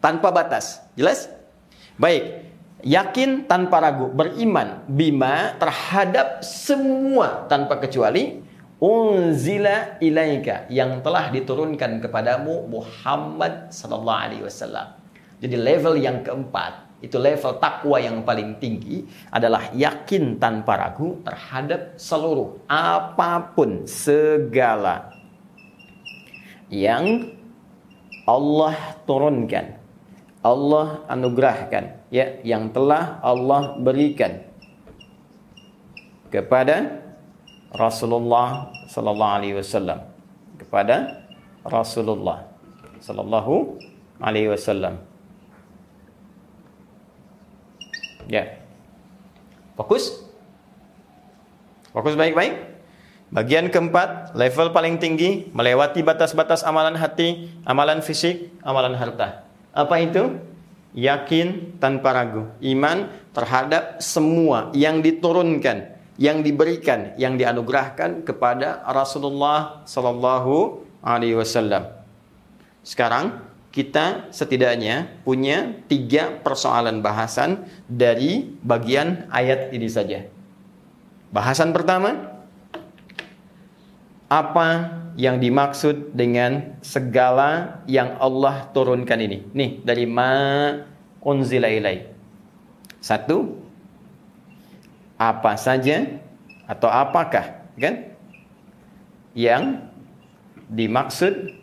[0.01, 0.82] tanpa batas.
[0.93, 1.29] Jelas?
[1.97, 2.53] Baik.
[2.83, 8.43] yakin tanpa ragu, beriman bima terhadap semua tanpa kecuali
[8.83, 14.99] unzila ilaika yang telah diturunkan kepadamu Muhammad sallallahu alaihi wasallam.
[15.39, 21.99] Jadi level yang keempat, itu level takwa yang paling tinggi adalah yakin tanpa ragu terhadap
[21.99, 25.11] seluruh apa pun segala
[26.71, 27.31] yang
[28.23, 29.82] Allah turunkan,
[30.43, 34.43] Allah anugerahkan, ya, yang telah Allah berikan
[36.35, 36.99] kepada
[37.71, 40.03] Rasulullah sallallahu alaihi wasallam
[40.59, 41.25] kepada
[41.63, 42.45] Rasulullah
[42.99, 43.79] sallallahu
[44.19, 44.99] alaihi wasallam.
[48.27, 48.59] Ya.
[49.79, 50.27] Fokus.
[51.95, 52.73] Fokus baik-baik.
[53.33, 59.49] Bagian keempat, level paling tinggi, melewati batas-batas amalan hati, amalan fisik, amalan harta.
[59.73, 60.39] Apa itu?
[60.93, 62.53] Yakin tanpa ragu.
[62.61, 71.89] Iman terhadap semua yang diturunkan yang diberikan, yang dianugerahkan kepada Rasulullah Sallallahu Alaihi Wasallam.
[72.85, 73.41] Sekarang
[73.73, 80.29] kita setidaknya punya tiga persoalan bahasan dari bagian ayat ini saja.
[81.33, 82.29] Bahasan pertama,
[84.29, 89.45] apa yang dimaksud dengan segala yang Allah turunkan ini?
[89.53, 90.33] Nih, dari ma
[91.21, 92.09] unzila ilai.
[93.03, 93.59] Satu,
[95.19, 96.19] apa saja
[96.67, 98.15] atau apakah kan
[99.33, 99.89] yang
[100.73, 101.55] dimaksud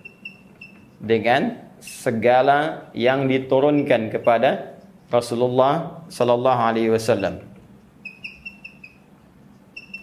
[0.99, 7.41] dengan segala yang diturunkan kepada Rasulullah sallallahu alaihi wasallam.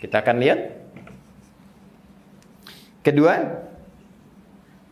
[0.02, 0.60] Kita akan lihat.
[3.06, 3.38] Kedua,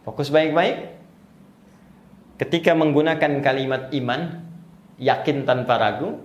[0.07, 0.87] fokus baik-baik.
[2.39, 4.39] Ketika menggunakan kalimat iman,
[5.03, 6.23] yakin tanpa ragu,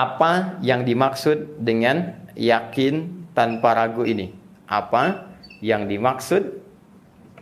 [0.00, 4.32] apa yang dimaksud dengan yakin tanpa ragu ini?
[4.64, 5.28] Apa
[5.60, 6.56] yang dimaksud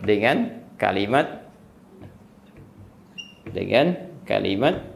[0.02, 1.46] dengan kalimat
[3.46, 3.94] dengan
[4.26, 4.90] kalimat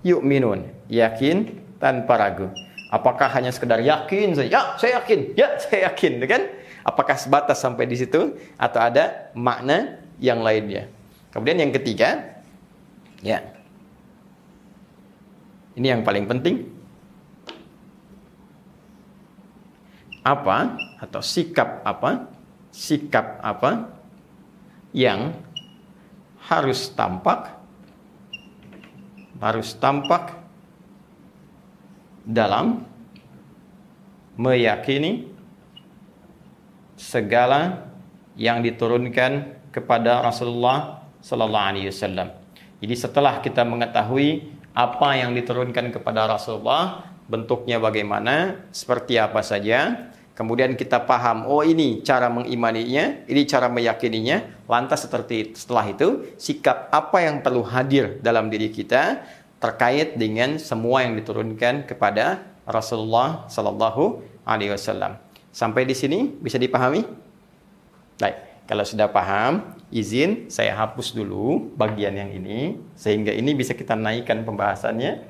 [0.00, 2.48] yu'minun, yakin tanpa ragu.
[2.88, 4.48] Apakah hanya sekedar yakin saja?
[4.48, 5.36] Ya, saya yakin.
[5.36, 6.61] Ya, saya yakin, kan?
[6.82, 10.90] Apakah sebatas sampai di situ atau ada makna yang lainnya?
[11.30, 12.42] Kemudian yang ketiga,
[13.22, 13.40] ya,
[15.78, 16.68] ini yang paling penting.
[20.22, 22.30] Apa atau sikap apa?
[22.72, 23.90] Sikap apa
[24.94, 25.34] yang
[26.46, 27.62] harus tampak
[29.42, 30.38] harus tampak
[32.22, 32.86] dalam
[34.38, 35.31] meyakini
[37.02, 37.90] segala
[38.38, 42.30] yang diturunkan kepada Rasulullah sallallahu alaihi wasallam.
[42.78, 50.10] Jadi setelah kita mengetahui apa yang diturunkan kepada Rasulullah, bentuknya bagaimana, seperti apa saja.
[50.32, 54.64] Kemudian kita paham, oh ini cara mengimaninya, ini cara meyakininya.
[54.66, 59.22] Lantas seperti setelah itu, sikap apa yang perlu hadir dalam diri kita
[59.62, 65.21] terkait dengan semua yang diturunkan kepada Rasulullah Sallallahu Alaihi Wasallam.
[65.52, 67.04] Sampai di sini bisa dipahami?
[68.16, 73.92] Baik, kalau sudah paham, izin saya hapus dulu bagian yang ini sehingga ini bisa kita
[73.92, 75.28] naikkan pembahasannya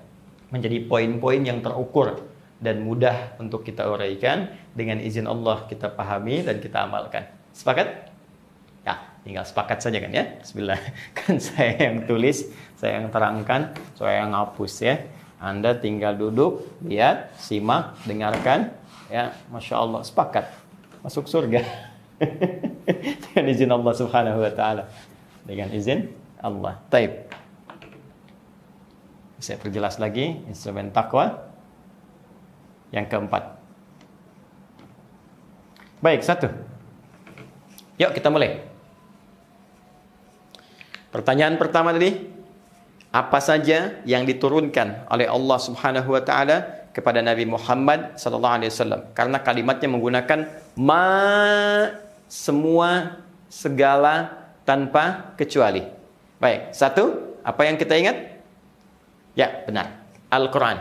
[0.55, 2.23] menjadi poin-poin yang terukur
[2.63, 7.27] dan mudah untuk kita uraikan dengan izin Allah kita pahami dan kita amalkan.
[7.51, 8.15] Sepakat?
[8.87, 10.39] Ya, tinggal sepakat saja kan ya.
[10.39, 10.79] Bismillah.
[11.19, 12.47] Kan saya yang tulis,
[12.79, 14.95] saya yang terangkan, saya yang hapus ya.
[15.43, 18.71] Anda tinggal duduk, lihat, simak, dengarkan.
[19.13, 20.49] Ya, Masya Allah, sepakat.
[21.05, 21.61] Masuk surga.
[23.29, 24.89] dengan izin Allah Subhanahu wa taala.
[25.45, 26.09] Dengan izin
[26.41, 26.81] Allah.
[26.89, 27.29] Taib.
[29.37, 31.45] Saya perjelas lagi instrumen takwa
[32.89, 33.61] yang keempat.
[36.01, 36.49] Baik, satu.
[38.01, 38.65] Yuk kita mulai.
[41.13, 42.17] Pertanyaan pertama tadi,
[43.13, 49.01] apa saja yang diturunkan oleh Allah Subhanahu wa taala kepada Nabi Muhammad sallallahu alaihi wasallam?
[49.17, 50.41] Karena kalimatnya menggunakan
[50.79, 51.05] ma
[52.29, 53.21] semua,
[53.53, 55.85] segala, tanpa kecuali.
[56.41, 58.17] Baik, satu, apa yang kita ingat?
[59.37, 60.01] Ya, benar.
[60.33, 60.81] Al-Quran.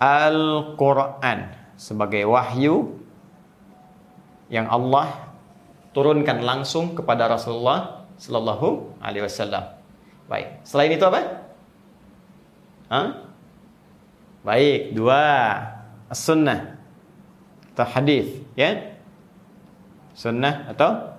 [0.00, 1.38] Al-Quran
[1.76, 2.96] sebagai wahyu
[4.48, 5.30] yang Allah
[5.92, 9.76] turunkan langsung kepada Rasulullah Sallallahu Alaihi Wasallam.
[10.28, 10.64] Baik.
[10.64, 11.20] Selain itu apa?
[12.88, 13.29] Hah?
[14.42, 14.94] Baik.
[14.96, 15.22] Dua.
[16.10, 16.80] As-sunnah.
[17.72, 18.26] Atau hadis.
[18.58, 18.90] Ya
[20.20, 21.16] sunnah atau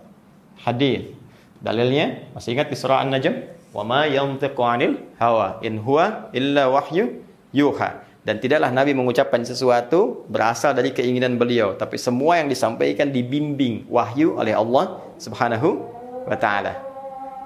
[0.62, 1.10] hadis.
[1.58, 3.34] Dalilnya masih ingat di surah An-Najm?
[3.74, 8.06] Wa ma yantiqu 'anil hawa in huwa illa wahyu yuha.
[8.22, 14.38] Dan tidaklah Nabi mengucapkan sesuatu berasal dari keinginan beliau, tapi semua yang disampaikan dibimbing wahyu
[14.38, 15.82] oleh Allah Subhanahu
[16.30, 16.78] wa taala.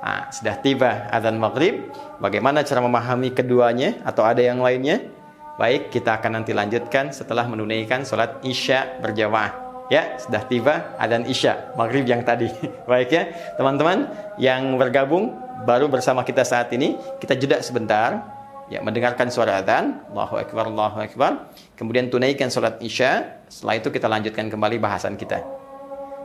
[0.04, 1.88] Nah, sudah tiba azan maghrib.
[2.20, 5.08] Bagaimana cara memahami keduanya atau ada yang lainnya?
[5.56, 9.88] Baik, kita akan nanti lanjutkan setelah menunaikan sholat isya berjamaah.
[9.88, 12.52] Ya, sudah tiba azan isya maghrib yang tadi.
[12.91, 13.24] Baik ya,
[13.56, 15.32] teman-teman yang bergabung
[15.63, 18.36] baru bersama kita saat ini, kita jeda sebentar.
[18.65, 21.54] Ya mendengarkan suara adzan Allahu akbar Allahu akbar.
[21.78, 25.38] Kemudian tunaikan salat isya setelah itu kita lanjutkan kembali bahasan kita.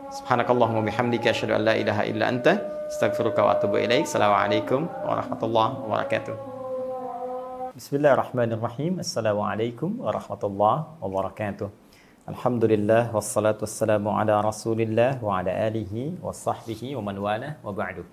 [0.09, 2.57] Subhanakallahumma bihamdika asyhadu an la ilaha illa anta
[2.89, 4.09] astaghfiruka wa atubu ilaik.
[4.09, 6.60] Assalamualaikum warahmatullahi wabarakatuh
[7.71, 11.71] Bismillahirrahmanirrahim Assalamualaikum warahmatullahi wabarakatuh
[12.27, 18.03] Alhamdulillah wassalatu wassalamu ala Rasulillah wa ala alihi wa sahbihi wa man wala wa ba'du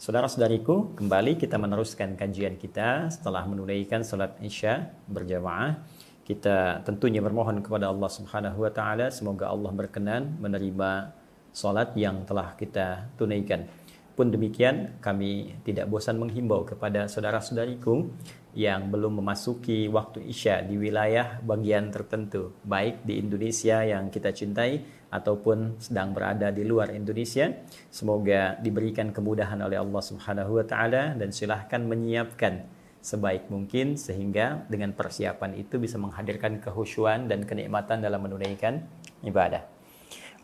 [0.00, 5.84] Saudara-saudariku, kembali kita meneruskan kajian kita setelah menunaikan salat Isya berjamaah.
[6.24, 11.12] Kita tentunya bermohon kepada Allah Subhanahu wa taala semoga Allah berkenan menerima
[11.52, 13.68] salat yang telah kita tunaikan.
[14.14, 18.06] Pun demikian, kami tidak bosan menghimbau kepada saudara-saudariku
[18.54, 24.86] yang belum memasuki waktu Isya di wilayah bagian tertentu, baik di Indonesia yang kita cintai
[25.10, 27.50] ataupun sedang berada di luar Indonesia.
[27.90, 32.62] Semoga diberikan kemudahan oleh Allah Subhanahu wa taala dan silahkan menyiapkan
[33.02, 38.86] sebaik mungkin sehingga dengan persiapan itu bisa menghadirkan kehusuan dan kenikmatan dalam menunaikan
[39.26, 39.73] ibadah.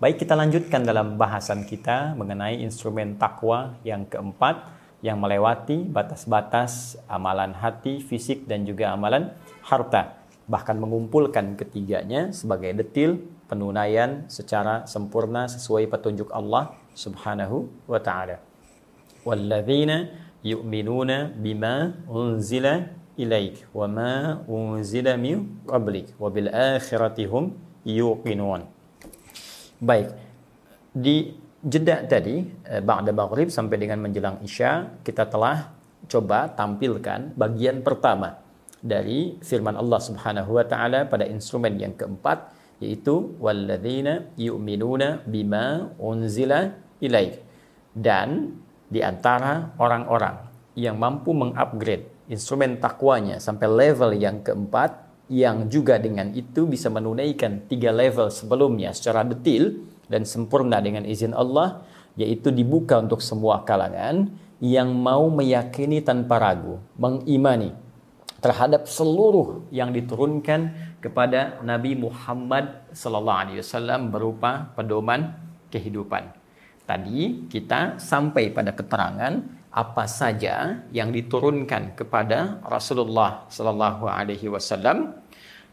[0.00, 4.64] Baik, kita lanjutkan dalam bahasan kita mengenai instrumen takwa yang keempat
[5.04, 9.28] yang melewati batas-batas amalan hati, fisik dan juga amalan
[9.60, 10.24] harta.
[10.48, 18.40] Bahkan mengumpulkan ketiganya sebagai detil penunaian secara sempurna sesuai petunjuk Allah Subhanahu wa taala.
[19.28, 20.08] Walladzina
[20.40, 22.88] yu'minuna bima unzila
[23.20, 26.48] ilaik wa ma unzila min wa bil.
[29.80, 30.12] Baik.
[30.92, 31.32] Di
[31.64, 35.72] jeda tadi eh, ba'da maghrib sampai dengan menjelang isya kita telah
[36.04, 38.40] coba tampilkan bagian pertama
[38.80, 42.48] dari firman Allah Subhanahu wa taala pada instrumen yang keempat
[42.80, 46.72] yaitu walladzina yu'minuna bima unzila
[47.04, 47.44] ilaik
[47.92, 48.56] dan
[48.88, 56.34] di antara orang-orang yang mampu mengupgrade instrumen takwanya sampai level yang keempat yang juga dengan
[56.34, 61.86] itu bisa menunaikan tiga level sebelumnya secara detil dan sempurna dengan izin Allah
[62.18, 64.26] yaitu dibuka untuk semua kalangan
[64.58, 67.72] yang mau meyakini tanpa ragu, mengimani
[68.42, 75.36] terhadap seluruh yang diturunkan kepada Nabi Muhammad sallallahu alaihi wasallam berupa pedoman
[75.70, 76.34] kehidupan.
[76.84, 85.20] Tadi kita sampai pada keterangan apa saja yang diturunkan kepada Rasulullah sallallahu alaihi wasallam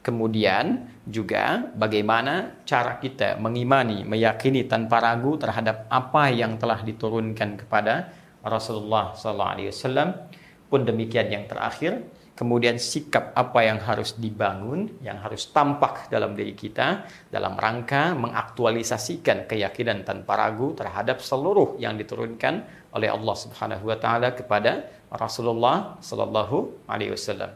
[0.08, 8.16] Kemudian juga bagaimana cara kita mengimani, meyakini tanpa ragu terhadap apa yang telah diturunkan kepada
[8.40, 10.32] Rasulullah SAW.
[10.72, 12.08] Pun demikian yang terakhir,
[12.40, 19.44] kemudian sikap apa yang harus dibangun, yang harus tampak dalam diri kita dalam rangka mengaktualisasikan
[19.44, 22.64] keyakinan tanpa ragu terhadap seluruh yang diturunkan
[22.98, 27.54] oleh Allah Subhanahu wa taala kepada Rasulullah sallallahu alaihi wasallam.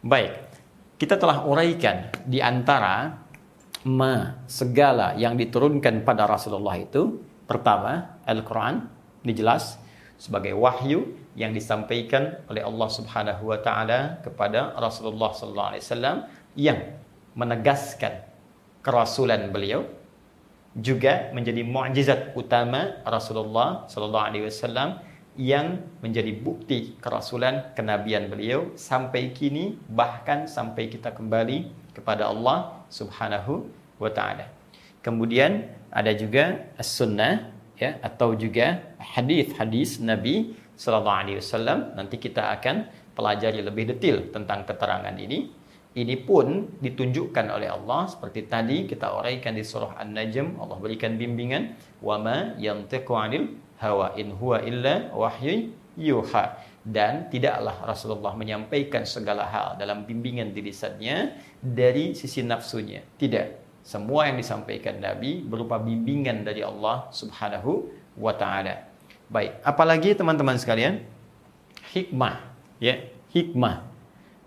[0.00, 0.38] Baik,
[0.96, 3.18] kita telah uraikan di antara
[3.86, 8.86] ma segala yang diturunkan pada Rasulullah itu pertama Al-Qur'an
[9.22, 9.78] dijelas
[10.18, 11.06] sebagai wahyu
[11.38, 16.16] yang disampaikan oleh Allah Subhanahu wa taala kepada Rasulullah sallallahu alaihi wasallam
[16.58, 16.78] yang
[17.38, 18.26] menegaskan
[18.82, 19.86] kerasulan beliau
[20.76, 25.00] juga menjadi mukjizat utama Rasulullah sallallahu alaihi wasallam
[25.38, 33.70] yang menjadi bukti kerasulan kenabian beliau sampai kini bahkan sampai kita kembali kepada Allah Subhanahu
[34.02, 34.50] wa taala.
[34.98, 42.90] Kemudian ada juga as-sunnah ya atau juga hadis-hadis Nabi sallallahu alaihi wasallam nanti kita akan
[43.14, 45.50] pelajari lebih detail tentang keterangan ini.
[45.98, 51.74] Ini pun ditunjukkan oleh Allah seperti tadi kita uraikan di surah An-Najm Allah berikan bimbingan
[51.98, 56.54] wa ma yantiqu 'anil hawa in huwa illa wahyu yuha.
[56.86, 63.02] Dan tidaklah Rasulullah menyampaikan segala hal dalam bimbingan di lisannya dari sisi nafsunya.
[63.18, 63.82] Tidak.
[63.82, 68.86] Semua yang disampaikan Nabi berupa bimbingan dari Allah Subhanahu wa taala.
[69.26, 71.02] Baik apalagi teman-teman sekalian?
[71.90, 72.38] Hikmah
[72.78, 73.02] ya.
[73.34, 73.97] Hikmah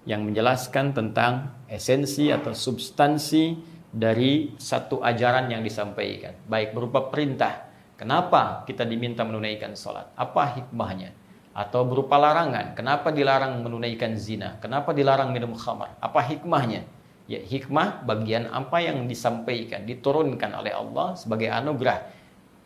[0.05, 3.57] yang menjelaskan tentang esensi atau substansi
[3.91, 7.71] dari satu ajaran yang disampaikan baik berupa perintah
[8.01, 10.09] Kenapa kita diminta menunaikan sholat?
[10.17, 11.21] Apa hikmahnya?
[11.51, 12.73] atau berupa larangan.
[12.75, 14.55] Kenapa dilarang menunaikan zina?
[14.63, 15.99] Kenapa dilarang minum khamar?
[15.99, 16.87] Apa hikmahnya?
[17.27, 22.07] Ya, hikmah bagian apa yang disampaikan, diturunkan oleh Allah sebagai anugerah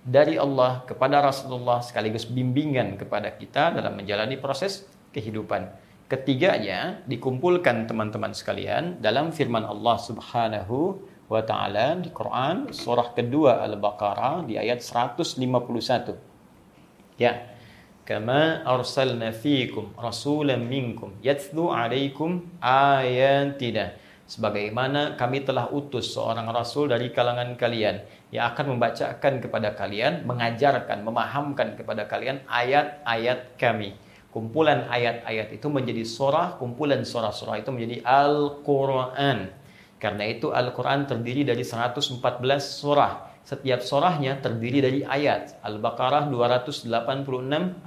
[0.05, 5.69] dari Allah kepada Rasulullah sekaligus bimbingan kepada kita dalam menjalani proses kehidupan.
[6.06, 14.45] Ketiganya dikumpulkan teman-teman sekalian dalam firman Allah Subhanahu wa taala di Quran surah kedua Al-Baqarah
[14.45, 17.18] di ayat 151.
[17.18, 17.58] Ya.
[18.06, 23.97] Kama arsalna fiikum rasulan minkum yatlu alaikum ayatina
[24.30, 31.01] sebagaimana kami telah utus seorang rasul dari kalangan kalian yang akan membacakan kepada kalian, mengajarkan,
[31.01, 34.05] memahamkan kepada kalian ayat-ayat kami.
[34.36, 39.47] Kumpulan ayat-ayat itu menjadi surah, kumpulan surah-surah itu menjadi Al-Quran.
[39.95, 42.19] Karena itu Al-Quran terdiri dari 114
[42.59, 43.31] surah.
[43.47, 45.63] Setiap surahnya terdiri dari ayat.
[45.63, 46.83] Al-Baqarah 286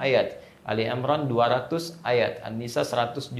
[0.00, 0.40] ayat.
[0.64, 2.40] Ali Imran 200 ayat.
[2.40, 3.36] An-Nisa 176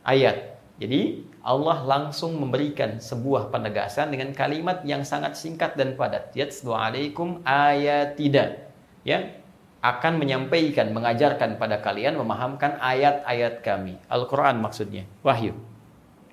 [0.00, 0.56] ayat.
[0.80, 6.32] Jadi Allah langsung memberikan sebuah penegasan dengan kalimat yang sangat singkat dan padat.
[6.32, 8.64] Yatslu alaikum ayatida.
[9.04, 9.43] Ya,
[9.84, 14.00] akan menyampaikan, mengajarkan pada kalian memahamkan ayat-ayat kami.
[14.08, 15.52] Al-Qur'an maksudnya, wahyu.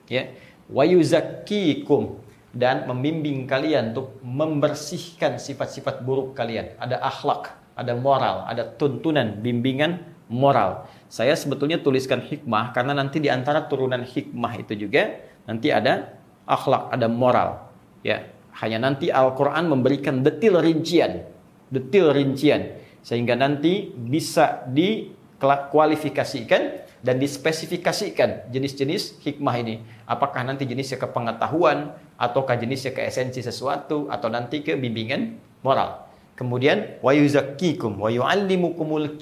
[0.07, 0.31] Ya.
[0.71, 2.15] Wa yuzakkikum
[2.55, 6.79] dan membimbing kalian untuk membersihkan sifat-sifat buruk kalian.
[6.79, 9.99] Ada akhlak, ada moral, ada tuntunan, bimbingan
[10.31, 10.87] moral.
[11.11, 16.15] Saya sebetulnya tuliskan hikmah karena nanti di antara turunan hikmah itu juga nanti ada
[16.47, 17.67] akhlak, ada moral.
[17.99, 18.31] Ya,
[18.63, 21.27] hanya nanti Al-Qur'an memberikan detil rincian,
[21.67, 26.61] detil rincian sehingga nanti bisa dikualifikasikan
[27.01, 29.81] dan dispesifikasikan jenis-jenis hikmah ini.
[30.05, 36.05] Apakah nanti jenisnya ke pengetahuan ataukah jenisnya ke esensi sesuatu atau nanti ke bimbingan moral.
[36.37, 39.17] Kemudian wa yuzakkikum wa yuallimukumul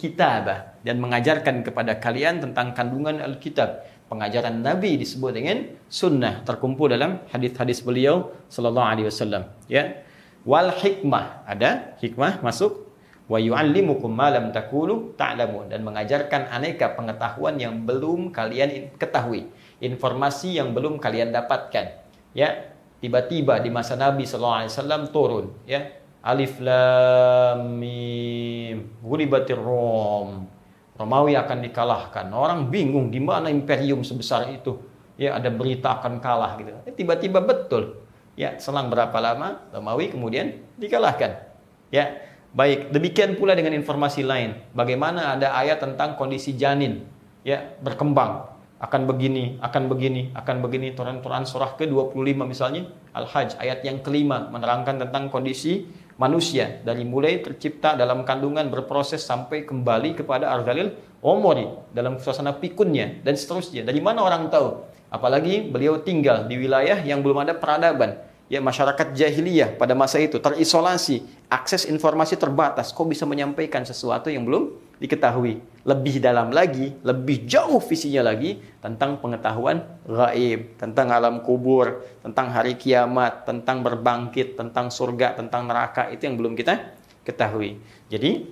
[0.79, 3.87] dan mengajarkan kepada kalian tentang kandungan Alkitab.
[4.09, 10.01] Pengajaran Nabi disebut dengan sunnah terkumpul dalam hadis-hadis beliau sallallahu alaihi wasallam ya.
[10.49, 12.88] Wal hikmah ada hikmah masuk
[13.29, 19.45] wa yu'allimukum ma lam takulu ta'lamun dan mengajarkan aneka pengetahuan yang belum kalian ketahui,
[19.77, 22.09] informasi yang belum kalian dapatkan.
[22.33, 26.01] Ya, tiba-tiba di masa Nabi sallallahu alaihi wasallam turun, ya.
[26.19, 30.51] Alif lam mim, ghulibatir rom.
[30.99, 32.27] Romawi akan dikalahkan.
[32.35, 34.83] Orang bingung di mana imperium sebesar itu.
[35.15, 36.75] Ya, ada berita akan kalah gitu.
[36.91, 38.03] Tiba-tiba betul.
[38.35, 41.39] Ya, selang berapa lama Romawi kemudian dikalahkan.
[41.87, 42.19] Ya,
[42.49, 44.57] Baik, demikian pula dengan informasi lain.
[44.73, 47.05] Bagaimana ada ayat tentang kondisi janin
[47.45, 48.49] ya berkembang
[48.81, 50.97] akan begini, akan begini, akan begini.
[50.97, 55.85] Quran-Quran surah ke-25 misalnya Al-Hajj ayat yang kelima menerangkan tentang kondisi
[56.17, 63.21] manusia dari mulai tercipta dalam kandungan berproses sampai kembali kepada Arzalil Omori dalam suasana pikunnya
[63.21, 63.85] dan seterusnya.
[63.85, 64.89] Dari mana orang tahu?
[65.13, 70.41] Apalagi beliau tinggal di wilayah yang belum ada peradaban ya masyarakat jahiliyah pada masa itu
[70.41, 72.89] terisolasi, akses informasi terbatas.
[72.89, 75.61] Kok bisa menyampaikan sesuatu yang belum diketahui?
[75.85, 82.75] Lebih dalam lagi, lebih jauh visinya lagi tentang pengetahuan gaib, tentang alam kubur, tentang hari
[82.75, 87.77] kiamat, tentang berbangkit, tentang surga, tentang neraka itu yang belum kita ketahui.
[88.09, 88.49] Jadi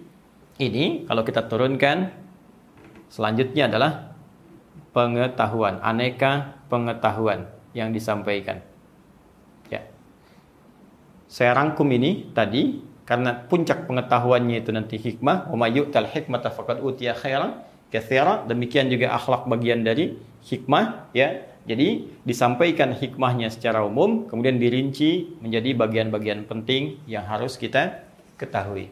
[0.61, 2.13] ini kalau kita turunkan
[3.09, 4.13] selanjutnya adalah
[4.93, 8.61] pengetahuan, aneka pengetahuan yang disampaikan.
[11.27, 17.15] Saya rangkum ini tadi karena puncak pengetahuannya itu nanti hikmah, wa tal hikmata faqad utiya
[17.15, 18.47] khairan katsira.
[18.47, 20.15] Demikian juga akhlak bagian dari
[20.47, 21.43] hikmah ya.
[21.67, 28.07] Jadi disampaikan hikmahnya secara umum, kemudian dirinci menjadi bagian-bagian penting yang harus kita
[28.39, 28.87] ketahui.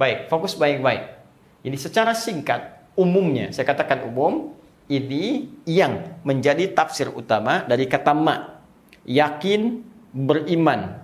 [0.00, 1.20] Baik, fokus baik-baik.
[1.68, 4.56] Ini secara singkat, umumnya, saya katakan umum,
[4.88, 8.64] ini yang menjadi tafsir utama dari kata ma.
[9.04, 9.84] Yakin,
[10.16, 11.03] beriman,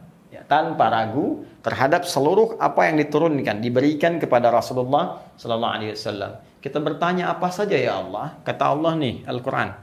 [0.51, 6.43] tanpa ragu terhadap seluruh apa yang diturunkan diberikan kepada Rasulullah sallallahu alaihi wasallam.
[6.59, 8.35] Kita bertanya apa saja ya Allah?
[8.43, 9.79] Kata Allah nih Al-Qur'an.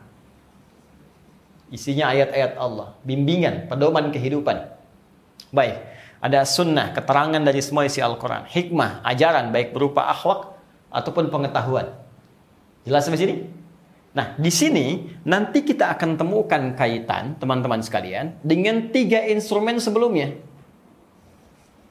[1.71, 4.75] Isinya ayat-ayat Allah, bimbingan, pedoman kehidupan.
[5.55, 5.79] Baik,
[6.19, 8.47] ada sunnah, keterangan dari semua isi Al-Quran.
[8.47, 10.51] Hikmah, ajaran, baik berupa akhlak
[10.91, 11.95] ataupun pengetahuan.
[12.87, 13.35] Jelas sampai sini?
[14.15, 20.46] Nah, di sini nanti kita akan temukan kaitan, teman-teman sekalian, dengan tiga instrumen sebelumnya.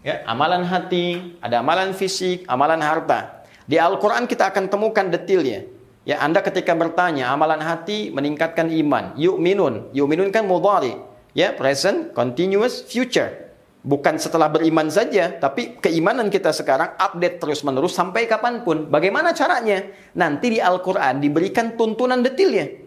[0.06, 3.42] Ya, amalan hati, ada amalan fisik, amalan harta.
[3.66, 5.66] Di Al-Quran kita akan temukan detailnya.
[6.06, 9.18] Ya, Anda ketika bertanya, amalan hati meningkatkan iman.
[9.18, 9.90] Yuk minun.
[9.90, 10.94] Yuk minun kan mudhari.
[11.34, 13.50] Ya, present, continuous, future.
[13.82, 18.86] Bukan setelah beriman saja, tapi keimanan kita sekarang update terus-menerus sampai kapan pun.
[18.86, 19.90] Bagaimana caranya?
[20.14, 22.86] Nanti di Al-Quran diberikan tuntunan detailnya.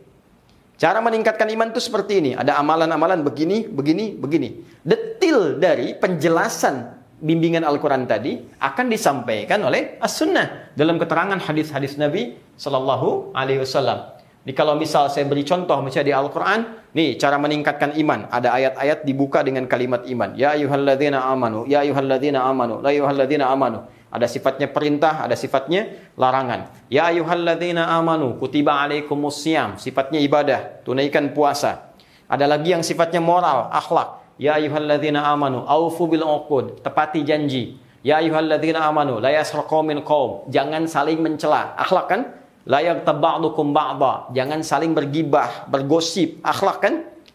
[0.80, 2.32] Cara meningkatkan iman itu seperti ini.
[2.32, 4.64] Ada amalan-amalan begini, begini, begini.
[4.88, 13.36] Detil dari penjelasan bimbingan Al-Quran tadi akan disampaikan oleh As-Sunnah dalam keterangan hadis-hadis Nabi Sallallahu
[13.36, 14.20] Alaihi Wasallam.
[14.48, 16.60] Ini kalau misal saya beri contoh misalnya di Al-Quran,
[16.96, 18.32] nih cara meningkatkan iman.
[18.32, 20.34] Ada ayat-ayat dibuka dengan kalimat iman.
[20.34, 23.84] Ya ayuhalladzina amanu, ya ayuhalladzina amanu, la ayuhalladzina amanu.
[24.10, 26.72] Ada sifatnya perintah, ada sifatnya larangan.
[26.90, 29.78] Ya ayuhalladzina amanu, kutiba alaikumusiyam.
[29.78, 31.94] Sifatnya ibadah, tunaikan puasa.
[32.26, 34.19] Ada lagi yang sifatnya moral, akhlak.
[34.40, 37.76] Ya ayuhalladzina amanu, aufu bil uqud, tepati janji.
[38.00, 40.48] Ya ayuhalladzina amanu, la yasraqu min qaum.
[40.48, 41.76] Jangan saling mencela.
[41.76, 42.22] Akhlak kan?
[42.64, 44.32] Layak taba'dukum ba'da.
[44.32, 46.94] Jangan saling bergibah, bergosip, akhlak kan?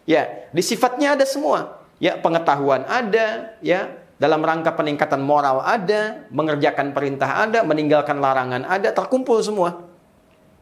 [0.09, 1.77] Ya, di sifatnya ada semua.
[2.01, 8.95] Ya, pengetahuan ada, ya, dalam rangka peningkatan moral ada, mengerjakan perintah ada, meninggalkan larangan ada,
[8.95, 9.83] terkumpul semua.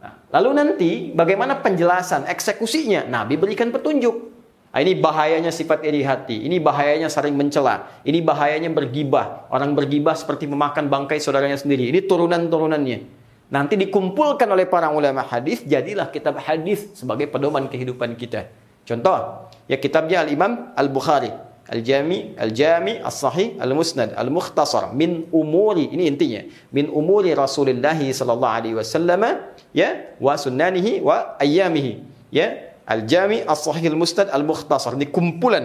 [0.02, 3.06] Nah, lalu nanti bagaimana penjelasan eksekusinya?
[3.06, 4.33] Nabi berikan petunjuk.
[4.74, 6.50] Nah, ini bahayanya sifat iri hati.
[6.50, 7.86] Ini bahayanya saling mencela.
[8.02, 9.46] Ini bahayanya bergibah.
[9.46, 11.94] Orang bergibah seperti memakan bangkai saudaranya sendiri.
[11.94, 13.22] Ini turunan-turunannya.
[13.54, 18.50] Nanti dikumpulkan oleh para ulama hadis, jadilah kitab hadis sebagai pedoman kehidupan kita.
[18.82, 21.30] Contoh, ya kitabnya Al-Imam Al-Bukhari,
[21.70, 26.42] Al-Jami, Al-Jami, As-Sahih, Al-Musnad, Al-Mukhtasar min umuri, ini intinya,
[26.74, 29.22] min umuri Rasulullah sallallahu alaihi wasallam,
[29.70, 32.02] ya, wa sunnanihi wa ayyamihi,
[32.34, 32.73] ya.
[32.84, 35.64] Al-Jami, As-Sahih, Al-Musnad, Al-Mukhtasar, ini kumpulan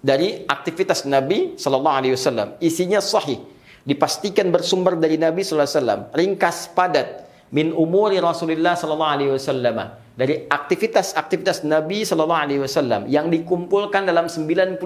[0.00, 2.56] dari aktivitas Nabi sallallahu alaihi wasallam.
[2.62, 3.42] Isinya sahih
[3.84, 7.08] dipastikan bersumber dari Nabi sallallahu alaihi wasallam, ringkas padat
[7.50, 14.30] min umuri Rasulullah sallallahu alaihi wasallam dari aktivitas-aktivitas Nabi sallallahu alaihi wasallam yang dikumpulkan dalam
[14.30, 14.78] 97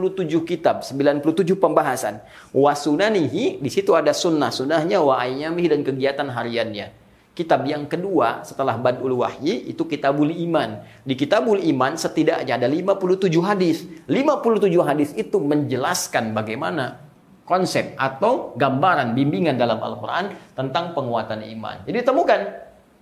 [0.46, 2.24] kitab, 97 pembahasan.
[2.54, 7.03] Wa sunanihi di situ ada sunnah, sunnahnya wa ayyamihi dan kegiatan hariannya.
[7.34, 10.86] Kitab yang kedua setelah Badul Wahyi itu Kitabul Iman.
[11.02, 13.82] Di Kitabul Iman setidaknya ada 57 hadis.
[14.06, 17.04] 57 hadis itu menjelaskan bagaimana
[17.44, 21.84] konsep atau gambaran bimbingan dalam Al-Quran tentang penguatan iman.
[21.84, 22.40] Jadi temukan,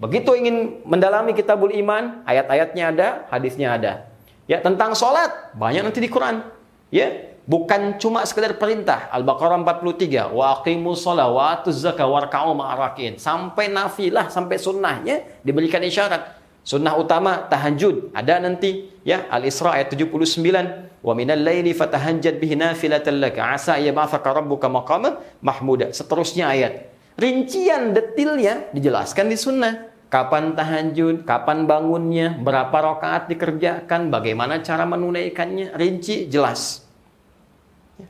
[0.02, 3.92] begitu ingin mendalami kitabul iman, ayat-ayatnya ada, hadisnya ada.
[4.50, 6.42] Ya tentang sholat, banyak nanti di Quran.
[6.90, 9.10] Ya, bukan cuma sekedar perintah.
[9.10, 13.18] Al-Baqarah 43, wa aqimus sholat, wa atuz zakah, warka'u ma'arakin.
[13.18, 16.42] Sampai nafilah, sampai sunnahnya diberikan isyarat.
[16.62, 20.22] Sunnah utama tahajud ada nanti ya Al-Isra ayat 79
[21.02, 26.86] wa minal laili fatahajjad bihi nafilatan laka asa yab'athaka rabbuka maqama mahmuda seterusnya ayat
[27.18, 35.74] rincian detailnya dijelaskan di sunnah kapan tahajud kapan bangunnya berapa rakaat dikerjakan bagaimana cara menunaikannya
[35.74, 36.81] rinci jelas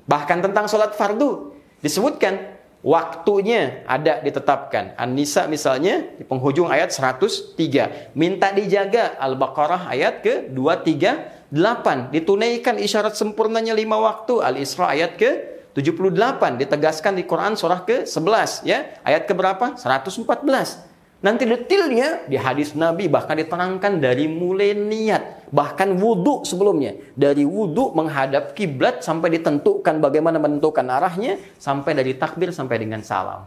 [0.06, 4.98] bahkan tentang sholat fardu disebutkan waktunya ada ditetapkan.
[4.98, 8.12] An-Nisa misalnya di penghujung ayat 103.
[8.18, 12.12] Minta dijaga Al-Baqarah ayat ke 238.
[12.12, 14.42] Ditunaikan isyarat sempurnanya lima waktu.
[14.42, 15.30] Al-Isra ayat ke
[15.72, 19.00] 78 ditegaskan di Quran surah ke 11 ya.
[19.06, 19.78] Ayat ke berapa?
[19.78, 20.91] 114.
[21.22, 26.98] Nanti detailnya di hadis Nabi bahkan diterangkan dari mulai niat, bahkan wudhu sebelumnya.
[27.14, 33.46] Dari wudhu menghadap kiblat sampai ditentukan bagaimana menentukan arahnya, sampai dari takbir sampai dengan salam.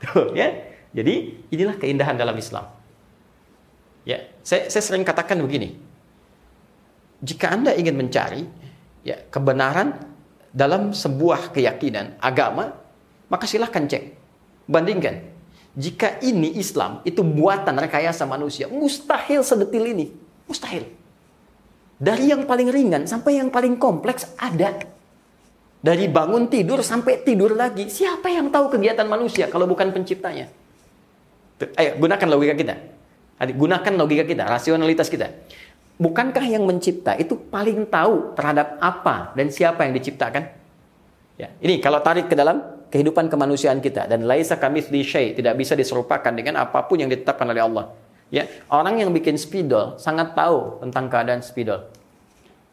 [0.00, 0.48] Tuh, ya.
[0.96, 2.72] Jadi inilah keindahan dalam Islam.
[4.08, 5.76] Ya, saya, saya sering katakan begini.
[7.20, 8.48] Jika Anda ingin mencari
[9.04, 9.92] ya kebenaran
[10.56, 12.72] dalam sebuah keyakinan agama,
[13.28, 14.16] maka silahkan cek,
[14.70, 15.33] bandingkan
[15.74, 18.70] jika ini Islam, itu buatan rekayasa manusia.
[18.70, 20.06] Mustahil sedetil ini.
[20.46, 20.86] Mustahil.
[21.98, 24.78] Dari yang paling ringan sampai yang paling kompleks ada.
[25.84, 27.90] Dari bangun tidur sampai tidur lagi.
[27.90, 30.46] Siapa yang tahu kegiatan manusia kalau bukan penciptanya?
[31.74, 32.74] Ayo, gunakan logika kita.
[33.42, 35.28] Gunakan logika kita, rasionalitas kita.
[35.98, 40.63] Bukankah yang mencipta itu paling tahu terhadap apa dan siapa yang diciptakan?
[41.34, 45.74] Ya, ini kalau tarik ke dalam kehidupan kemanusiaan kita dan laisa kami syai tidak bisa
[45.74, 47.90] diserupakan dengan apa pun yang ditetapkan oleh Allah.
[48.30, 51.90] Ya, orang yang bikin spidol sangat tahu tentang keadaan spidol.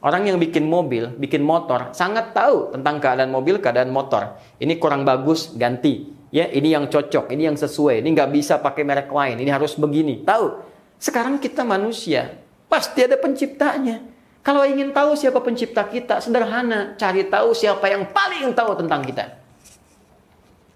[0.02, 4.38] Orang yang bikin mobil, bikin motor sangat tahu tentang keadaan mobil, keadaan motor.
[4.58, 6.10] Ini kurang bagus, ganti.
[6.34, 8.02] Ya, ini yang cocok, ini yang sesuai.
[8.02, 9.38] Ini nggak bisa pakai merek lain.
[9.42, 10.26] Ini harus begini.
[10.26, 10.74] Tahu.
[10.98, 12.34] Sekarang kita manusia,
[12.66, 14.11] pasti ada penciptanya.
[14.42, 19.38] Kalau ingin tahu siapa pencipta kita, sederhana, cari tahu siapa yang paling tahu tentang kita.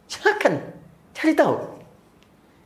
[0.05, 0.61] Silakan
[1.18, 1.55] cari tahu.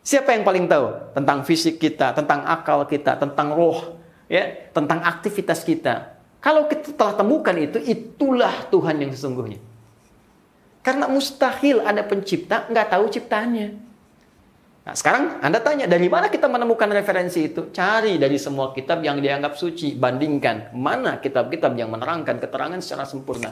[0.03, 3.95] Siapa yang paling tahu tentang fisik kita, tentang akal kita, tentang roh,
[4.27, 6.19] ya, tentang aktivitas kita.
[6.43, 9.59] Kalau kita telah temukan itu, itulah Tuhan yang sesungguhnya.
[10.79, 13.88] Karena mustahil ada pencipta nggak tahu ciptaannya.
[14.87, 17.69] Nah, sekarang Anda tanya, dari mana kita menemukan referensi itu?
[17.69, 23.51] Cari dari semua kitab yang dianggap suci, bandingkan mana kitab-kitab yang menerangkan keterangan secara sempurna.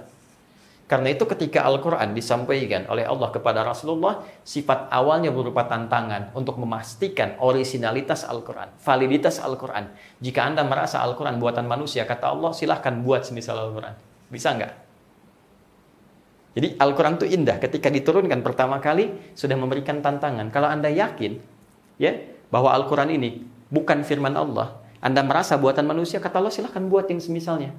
[0.88, 7.36] Karena itu ketika Al-Quran disampaikan oleh Allah kepada Rasulullah, sifat awalnya berupa tantangan untuk memastikan
[7.43, 9.91] originalitas Al-Quran, validitas Al-Quran.
[10.23, 13.99] Jika Anda merasa Al-Quran buatan manusia, kata Allah, silahkan buat semisal Al-Quran.
[14.32, 14.87] Bisa nggak?
[16.58, 17.62] Jadi Al-Quran itu indah.
[17.62, 20.49] Ketika diturunkan pertama kali, sudah memberikan tantangan.
[20.49, 21.38] Kalau Anda yakin
[22.01, 22.18] ya
[22.49, 27.22] bahwa Al-Quran ini bukan firman Allah, Anda merasa buatan manusia, kata Allah, silahkan buat yang
[27.22, 27.78] semisalnya.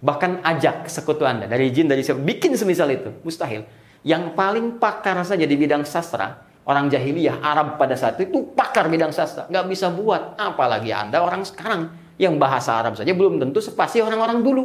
[0.00, 3.68] Bahkan ajak sekutu Anda dari jin dari siapa bikin semisal itu, mustahil.
[4.00, 9.12] Yang paling pakar saja di bidang sastra, orang jahiliyah Arab pada saat itu pakar bidang
[9.12, 14.00] sastra, nggak bisa buat, apalagi Anda orang sekarang yang bahasa Arab saja belum tentu sepasti
[14.00, 14.64] orang-orang dulu.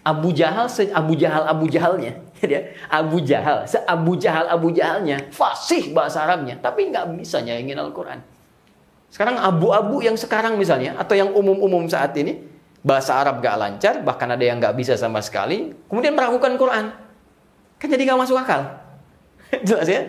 [0.00, 2.60] Abu Jahal se Abu Jahal Abu Jahalnya, ya.
[2.88, 8.20] Abu Jahal se Abu Jahal Abu Jahalnya fasih bahasa Arabnya, tapi nggak bisa nyanyiin Al-Quran.
[9.10, 12.46] Sekarang abu-abu yang sekarang misalnya atau yang umum-umum saat ini
[12.80, 16.94] bahasa Arab gak lancar, bahkan ada yang gak bisa sama sekali, kemudian meragukan Quran.
[17.76, 18.80] Kan jadi gak masuk akal.
[19.68, 20.06] Jelas ya?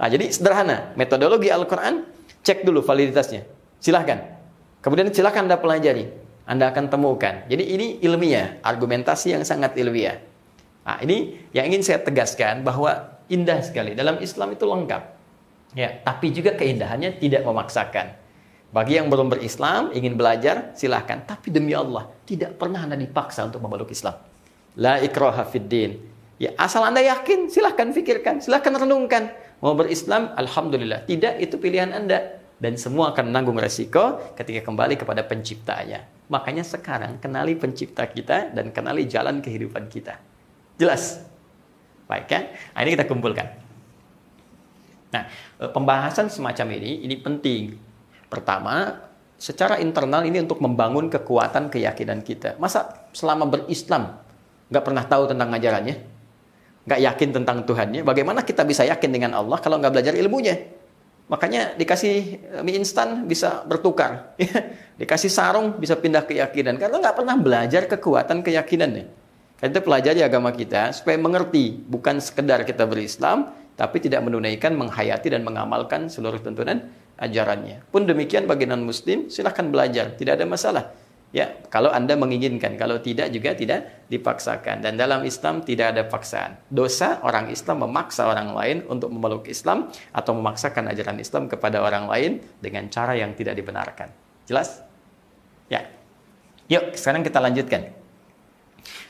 [0.00, 2.08] Nah, jadi sederhana, metodologi Al-Quran,
[2.40, 3.44] cek dulu validitasnya.
[3.80, 4.40] Silahkan.
[4.80, 6.08] Kemudian silahkan Anda pelajari.
[6.50, 7.46] Anda akan temukan.
[7.46, 10.18] Jadi ini ilmiah, argumentasi yang sangat ilmiah.
[10.82, 13.94] Nah, ini yang ingin saya tegaskan bahwa indah sekali.
[13.94, 15.02] Dalam Islam itu lengkap.
[15.78, 18.18] Ya, tapi juga keindahannya tidak memaksakan.
[18.74, 21.22] Bagi yang belum berislam, ingin belajar, silahkan.
[21.22, 24.18] Tapi demi Allah, tidak pernah Anda dipaksa untuk memeluk Islam.
[24.74, 26.02] La ikraha fiddin.
[26.42, 29.30] Ya, asal Anda yakin, silahkan pikirkan, silahkan renungkan.
[29.62, 31.06] Mau berislam, Alhamdulillah.
[31.06, 32.42] Tidak, itu pilihan Anda.
[32.58, 36.19] Dan semua akan menanggung resiko ketika kembali kepada penciptanya.
[36.30, 40.16] Makanya sekarang kenali pencipta kita dan kenali jalan kehidupan kita.
[40.78, 41.26] Jelas?
[42.06, 42.44] Baik kan?
[42.72, 43.46] Nah, ini kita kumpulkan.
[45.10, 45.26] Nah,
[45.74, 47.90] pembahasan semacam ini, ini penting
[48.30, 48.94] Pertama,
[49.34, 52.54] secara internal ini untuk membangun kekuatan keyakinan kita.
[52.62, 54.22] Masa selama berislam
[54.70, 55.98] nggak pernah tahu tentang ajarannya?
[56.86, 58.06] Nggak yakin tentang Tuhannya?
[58.06, 60.62] Bagaimana kita bisa yakin dengan Allah kalau nggak belajar ilmunya?
[61.30, 62.14] Makanya dikasih
[62.58, 64.34] eh, mie instan bisa bertukar.
[65.00, 66.74] dikasih sarung bisa pindah keyakinan.
[66.74, 69.06] Karena nggak pernah belajar kekuatan keyakinan nih.
[69.62, 71.78] Karena itu pelajari agama kita supaya mengerti.
[71.86, 77.86] Bukan sekedar kita berislam, tapi tidak menunaikan, menghayati, dan mengamalkan seluruh tuntunan ajarannya.
[77.92, 80.84] Pun demikian bagi non muslim silahkan belajar, tidak ada masalah.
[81.30, 84.82] Ya, kalau Anda menginginkan, kalau tidak juga tidak dipaksakan.
[84.82, 86.58] Dan dalam Islam tidak ada paksaan.
[86.66, 92.10] Dosa orang Islam memaksa orang lain untuk memeluk Islam atau memaksakan ajaran Islam kepada orang
[92.10, 94.10] lain dengan cara yang tidak dibenarkan.
[94.50, 94.82] Jelas?
[95.70, 95.86] Ya.
[96.66, 97.94] Yuk, sekarang kita lanjutkan.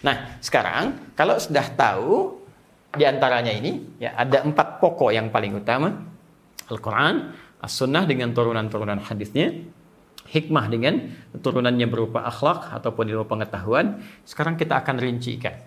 [0.04, 2.36] Nah, sekarang kalau sudah tahu
[3.00, 5.88] di antaranya ini, ya ada empat pokok yang paling utama.
[6.68, 7.32] Al-Quran,
[7.64, 9.56] as-sunnah dengan turunan-turunan hadisnya,
[10.30, 14.00] hikmah dengan turunannya berupa akhlak ataupun ilmu pengetahuan.
[14.22, 15.58] Sekarang kita akan rincikan.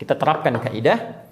[0.00, 1.28] Kita terapkan kaidah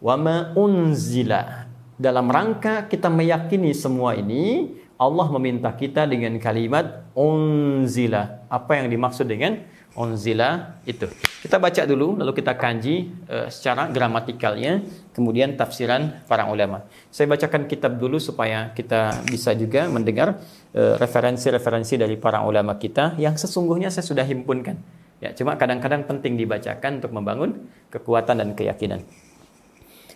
[0.00, 1.66] wama unzila.
[1.96, 8.46] Dalam rangka kita meyakini semua ini, Allah meminta kita dengan kalimat unzila.
[8.48, 9.60] Apa yang dimaksud dengan
[9.96, 11.08] unzila itu.
[11.42, 14.84] Kita baca dulu lalu kita kanji uh, secara gramatikalnya,
[15.16, 16.84] kemudian tafsiran para ulama.
[17.08, 20.36] Saya bacakan kitab dulu supaya kita bisa juga mendengar
[20.76, 24.76] eh, referensi-referensi uh, dari para ulama kita yang sesungguhnya saya sudah himpunkan.
[25.24, 29.00] Ya, cuma kadang-kadang penting dibacakan untuk membangun kekuatan dan keyakinan.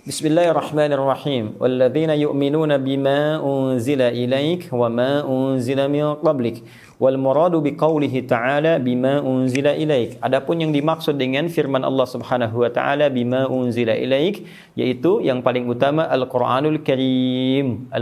[0.00, 1.60] بسم الله الرحمن الرحيم.
[1.60, 6.56] والذين يؤمنون بما أنزل إليك وما أنزل من قبلك
[6.96, 10.24] والمراد بقوله تعالى بما أنزل إليك.
[10.24, 14.36] Adapun yang dimaksud dengan firman Allah subhanahu wa ta'ala بما أنزل إليك
[14.72, 17.92] yaitu yang paling utama القرآن الكريم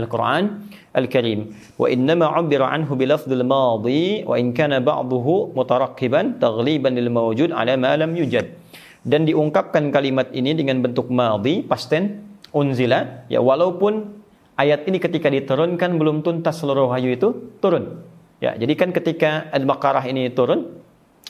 [0.95, 1.51] Al-Karim.
[1.75, 8.58] وإنما عبر عنه بلفظ الماضي وإن كان بعضه مترقبا تغليبا للموجود على ما لم يجد
[9.03, 12.19] Dan diungkapkan kalimat ini dengan bentuk madhi past tense
[12.51, 14.19] unzila ya walaupun
[14.59, 18.03] ayat ini ketika diturunkan belum tuntas seluruh wahyu itu turun
[18.39, 20.79] Ya, jadi kan ketika Al-Baqarah ini turun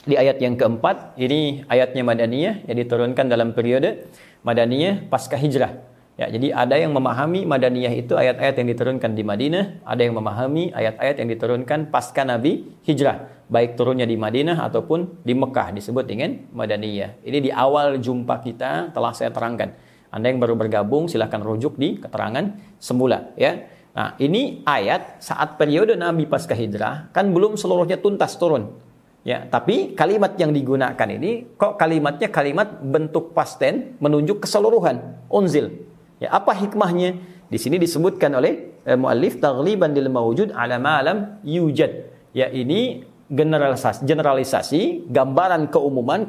[0.06, 4.06] di ayat yang keempat, ini ayatnya Madaniyah yang diturunkan dalam periode
[4.46, 5.89] Madaniyah pasca hijrah.
[6.20, 10.68] Ya, jadi ada yang memahami Madaniyah itu ayat-ayat yang diturunkan di Madinah, ada yang memahami
[10.68, 16.36] ayat-ayat yang diturunkan pasca Nabi hijrah, baik turunnya di Madinah ataupun di Mekah disebut dengan
[16.52, 17.24] Madaniyah.
[17.24, 19.72] Ini di awal jumpa kita telah saya terangkan.
[20.12, 23.56] Anda yang baru bergabung silahkan rujuk di keterangan semula ya.
[23.96, 28.76] Nah, ini ayat saat periode Nabi pasca hijrah kan belum seluruhnya tuntas turun.
[29.24, 35.88] Ya, tapi kalimat yang digunakan ini kok kalimatnya kalimat bentuk pasten menunjuk keseluruhan, unzil.
[36.20, 37.16] Ya, apa hikmahnya?
[37.48, 42.12] Di sini disebutkan oleh eh, muallif taghliban lil mawjud ala ma'lam yujad.
[42.36, 43.02] Ya, ini
[43.32, 46.28] generalisasi, generalisasi gambaran keumuman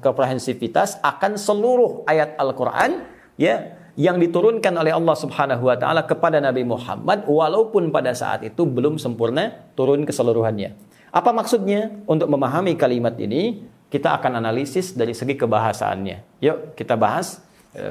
[0.00, 3.04] komprehensivitas akan seluruh ayat Al-Qur'an
[3.36, 8.62] ya yang diturunkan oleh Allah Subhanahu wa taala kepada Nabi Muhammad walaupun pada saat itu
[8.62, 10.78] belum sempurna turun keseluruhannya.
[11.10, 11.90] Apa maksudnya?
[12.06, 16.38] Untuk memahami kalimat ini, kita akan analisis dari segi kebahasaannya.
[16.38, 17.42] Yuk, kita bahas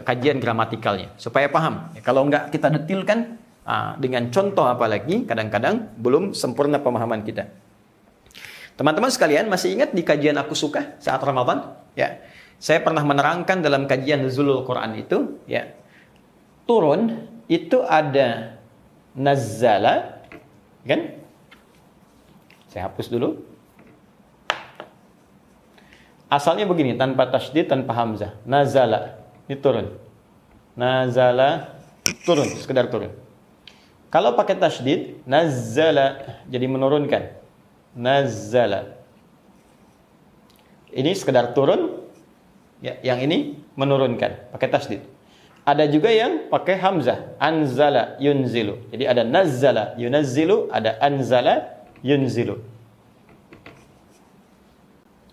[0.04, 1.92] kajian gramatikalnya supaya paham.
[1.96, 7.52] Ya, kalau enggak kita detilkan ah, dengan contoh apalagi, kadang-kadang belum sempurna pemahaman kita.
[8.78, 11.74] Teman-teman sekalian, masih ingat di kajian aku suka saat Ramadan?
[11.98, 12.22] Ya.
[12.62, 15.74] Saya pernah menerangkan dalam kajian Zulul Quran itu, ya.
[16.70, 18.58] Turun itu ada
[19.18, 20.22] nazzala,
[20.86, 21.02] kan?
[22.70, 23.42] Saya hapus dulu.
[26.28, 28.36] Asalnya begini, tanpa tasydid, tanpa hamzah.
[28.44, 29.16] Nazala,
[29.48, 29.96] ini turun.
[30.78, 31.80] Nazala,
[32.28, 33.10] turun, sekedar turun.
[34.12, 37.34] Kalau pakai tasydid, nazala, jadi menurunkan.
[37.98, 38.96] Nazala.
[40.92, 42.08] Ini sekedar turun,
[42.80, 45.02] ya, yang ini menurunkan, pakai tasydid.
[45.68, 48.88] Ada juga yang pakai hamzah, anzala yunzilu.
[48.88, 52.64] Jadi ada nazala yunazzilu, ada anzala yunzilu.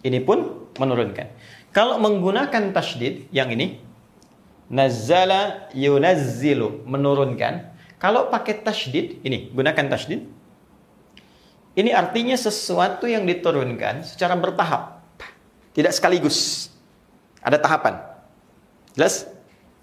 [0.02, 1.30] Ini pun menurunkan.
[1.70, 3.78] Kalau menggunakan tasydid yang ini
[4.74, 7.70] nazzala yunazzilu menurunkan.
[8.02, 10.26] Kalau pakai tasydid ini gunakan tasydid.
[11.74, 15.02] Ini artinya sesuatu yang diturunkan secara bertahap.
[15.74, 16.70] Tidak sekaligus.
[17.42, 17.98] Ada tahapan.
[18.94, 19.26] Jelas?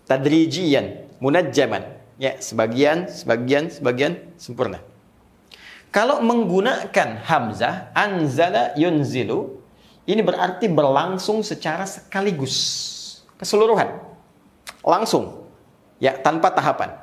[0.07, 1.99] Tadrijian, munajjaman.
[2.15, 4.79] Ya, sebagian, sebagian, sebagian sempurna.
[5.91, 9.59] Kalau menggunakan hamzah anzala yunzilu
[10.07, 12.55] ini berarti berlangsung secara sekaligus
[13.35, 14.10] keseluruhan.
[14.81, 15.45] Langsung.
[16.01, 16.97] Ya, tanpa tahapan.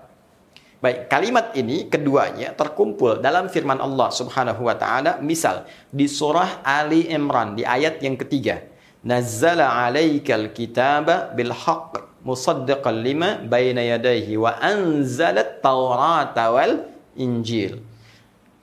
[0.79, 7.11] Baik, kalimat ini keduanya terkumpul dalam firman Allah Subhanahu wa taala, misal di surah Ali
[7.11, 8.63] Imran di ayat yang ketiga.
[9.03, 16.87] Nazzala 'alaikal kitaba bil haqq musaddiqan lima baina yadayhi wa anzalat taurata wal
[17.19, 17.83] injil.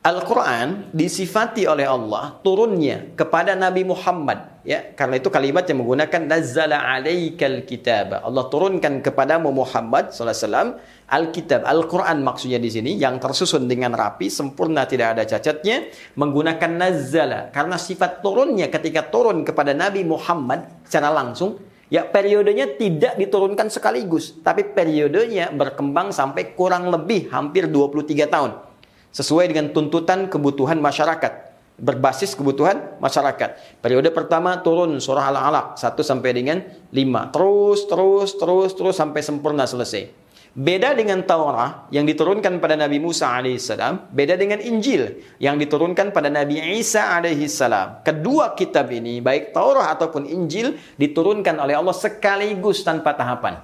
[0.06, 4.94] Al-Quran disifati oleh Allah turunnya kepada Nabi Muhammad ya.
[4.94, 8.22] Karena itu kalimat yang menggunakan nazzala alaikal kitab.
[8.22, 10.78] Allah turunkan kepadamu Muhammad SAW
[11.10, 11.66] Alkitab.
[11.66, 17.50] Al-Quran maksudnya di sini yang tersusun dengan rapi sempurna tidak ada cacatnya menggunakan nazzala.
[17.50, 21.58] Karena sifat turunnya ketika turun kepada Nabi Muhammad secara langsung
[21.90, 24.38] ya periodenya tidak diturunkan sekaligus.
[24.38, 28.65] Tapi periodenya berkembang sampai kurang lebih hampir 23 tahun
[29.16, 33.80] sesuai dengan tuntutan kebutuhan masyarakat berbasis kebutuhan masyarakat.
[33.84, 36.58] Periode pertama turun surah Al-Alaq 1 sampai dengan
[36.92, 37.36] 5.
[37.36, 40.24] Terus terus terus terus sampai sempurna selesai.
[40.56, 46.32] Beda dengan Taurat yang diturunkan pada Nabi Musa alaihissalam, beda dengan Injil yang diturunkan pada
[46.32, 48.08] Nabi Isa alaihissalam.
[48.08, 53.60] Kedua kitab ini, baik Taurat ataupun Injil, diturunkan oleh Allah sekaligus tanpa tahapan.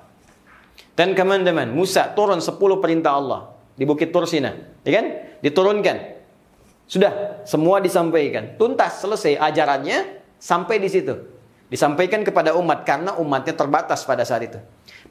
[0.91, 4.53] Dan teman-teman, Musa turun 10 perintah Allah di Bukit Tursina,
[4.83, 5.05] ya kan?
[5.41, 5.97] Diturunkan.
[6.91, 8.59] Sudah, semua disampaikan.
[8.59, 11.15] Tuntas, selesai ajarannya sampai di situ.
[11.71, 14.59] Disampaikan kepada umat karena umatnya terbatas pada saat itu.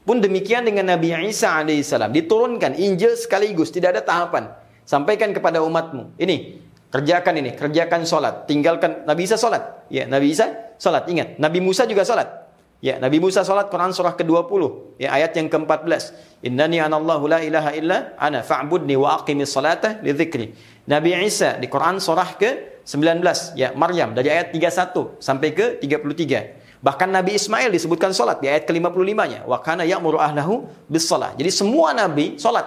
[0.05, 2.13] Pun demikian dengan Nabi Isa alaihissalam.
[2.13, 4.53] Diturunkan Injil sekaligus, tidak ada tahapan.
[4.85, 6.21] Sampaikan kepada umatmu.
[6.21, 6.61] Ini,
[6.93, 8.45] kerjakan ini, kerjakan sholat.
[8.45, 9.89] Tinggalkan, Nabi Isa sholat.
[9.89, 11.09] Ya, Nabi Isa sholat.
[11.09, 12.40] Ingat, Nabi Musa juga sholat.
[12.81, 16.17] Ya, Nabi Musa salat Quran surah ke-20, ya ayat yang ke-14.
[16.41, 20.57] Innani anallahu la ilaha illa ana fa'budni wa aqimis salata li dzikri.
[20.89, 23.21] Nabi Isa di Quran surah ke-19,
[23.53, 26.81] ya Maryam dari ayat 31 sampai ke 33.
[26.81, 29.45] Bahkan Nabi Ismail disebutkan salat di ayat ke-55-nya.
[29.45, 31.37] Wa kana ya'muru ahlahu bis salat.
[31.37, 32.65] Jadi semua nabi salat.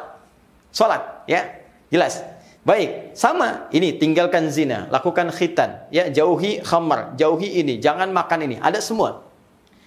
[0.70, 1.58] Salat, ya.
[1.90, 2.22] Jelas.
[2.62, 3.66] Baik, sama.
[3.74, 8.56] Ini tinggalkan zina, lakukan khitan, ya jauhi khamar, jauhi ini, jangan makan ini.
[8.62, 9.34] Ada semua.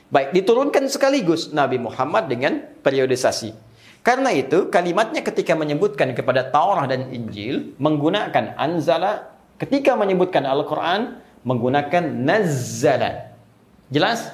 [0.08, 3.52] Baik, diturunkan sekaligus Nabi Muhammad dengan periodisasi.
[4.00, 12.08] Karena itu, kalimatnya ketika menyebutkan kepada Taurat dan Injil, menggunakan anzala, ketika menyebutkan Al-Quran, menggunakan
[12.24, 13.36] nazzala.
[13.92, 14.32] Jelas?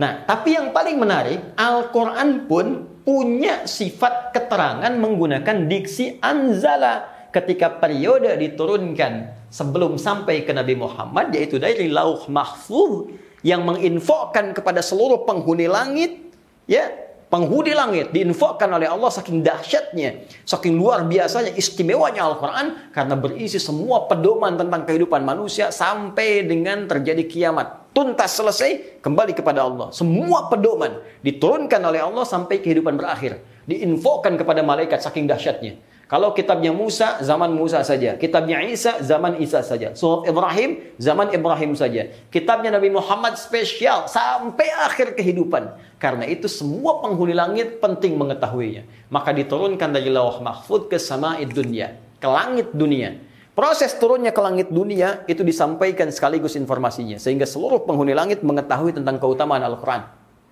[0.00, 8.32] Nah, tapi yang paling menarik, Al-Quran pun punya sifat keterangan menggunakan diksi anzala ketika periode
[8.40, 13.12] diturunkan sebelum sampai ke Nabi Muhammad, yaitu dari lauh mahfuz
[13.42, 16.34] yang menginfokan kepada seluruh penghuni langit
[16.66, 23.56] ya penghuni langit diinfokkan oleh Allah saking dahsyatnya, saking luar biasanya istimewanya Al-Quran karena berisi
[23.56, 27.88] semua pedoman tentang kehidupan manusia sampai dengan terjadi kiamat.
[27.96, 29.88] Tuntas selesai, kembali kepada Allah.
[29.96, 33.40] Semua pedoman diturunkan oleh Allah sampai kehidupan berakhir.
[33.64, 35.76] Diinfokkan kepada malaikat saking dahsyatnya.
[36.12, 38.20] Kalau kitabnya Musa, zaman Musa saja.
[38.20, 39.96] Kitabnya Isa, zaman Isa saja.
[39.96, 42.12] Surat Ibrahim, zaman Ibrahim saja.
[42.28, 45.72] Kitabnya Nabi Muhammad spesial sampai akhir kehidupan.
[45.96, 48.84] Karena itu semua penghuni langit penting mengetahuinya.
[49.08, 51.96] Maka diturunkan dari lawah mahfud ke sama'id dunia.
[52.20, 53.16] Ke langit dunia.
[53.56, 57.16] Proses turunnya ke langit dunia itu disampaikan sekaligus informasinya.
[57.16, 60.04] Sehingga seluruh penghuni langit mengetahui tentang keutamaan Al-Quran.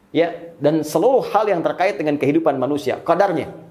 [0.08, 3.69] Ya, dan seluruh hal yang terkait dengan kehidupan manusia, kadarnya.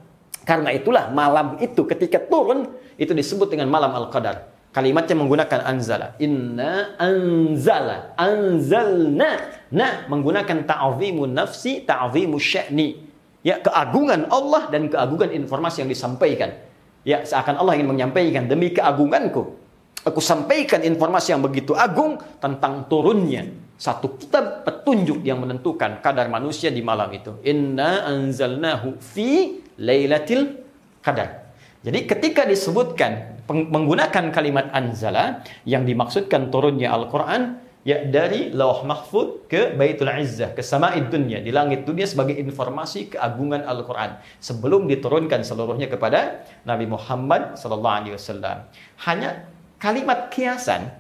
[0.50, 4.50] Karena itulah malam itu ketika turun itu disebut dengan malam Al-Qadar.
[4.74, 6.18] Kalimatnya menggunakan anzala.
[6.18, 8.18] Inna anzala.
[8.18, 9.30] Anzalna.
[9.70, 12.98] Nah, menggunakan ta'zimu nafsi, ta'zimu sya'ni.
[13.46, 16.58] Ya, keagungan Allah dan keagungan informasi yang disampaikan.
[17.06, 19.54] Ya, seakan Allah ingin menyampaikan demi keagunganku.
[20.02, 23.46] Aku sampaikan informasi yang begitu agung tentang turunnya
[23.80, 27.38] satu kitab petunjuk yang menentukan kadar manusia di malam itu.
[27.48, 30.60] Inna anzalnahu fi Lailatul
[31.00, 31.50] Qadar.
[31.80, 39.72] Jadi ketika disebutkan menggunakan kalimat anzala yang dimaksudkan turunnya Al-Qur'an ya dari Lauh Mahfud ke
[39.80, 45.88] Baitul Izzah ke Sama'id Dunya di langit dunia sebagai informasi keagungan Al-Qur'an sebelum diturunkan seluruhnya
[45.88, 48.68] kepada Nabi Muhammad sallallahu alaihi wasallam.
[49.08, 49.48] Hanya
[49.80, 50.92] kalimat kiasan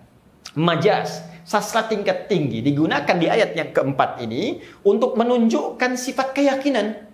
[0.56, 7.09] majas sastra tingkat tinggi digunakan di ayat yang keempat ini untuk menunjukkan sifat keyakinan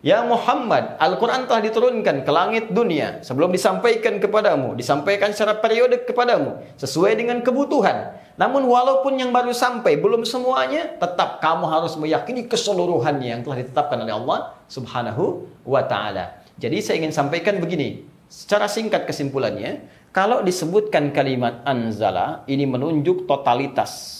[0.00, 6.56] Ya Muhammad, Al-Quran telah diturunkan ke langit dunia sebelum disampaikan kepadamu, disampaikan secara periode kepadamu,
[6.80, 8.16] sesuai dengan kebutuhan.
[8.40, 14.00] Namun walaupun yang baru sampai belum semuanya, tetap kamu harus meyakini keseluruhannya yang telah ditetapkan
[14.00, 16.48] oleh Allah subhanahu wa ta'ala.
[16.56, 18.00] Jadi saya ingin sampaikan begini,
[18.32, 19.84] secara singkat kesimpulannya,
[20.16, 24.16] kalau disebutkan kalimat anzala, ini menunjuk totalitas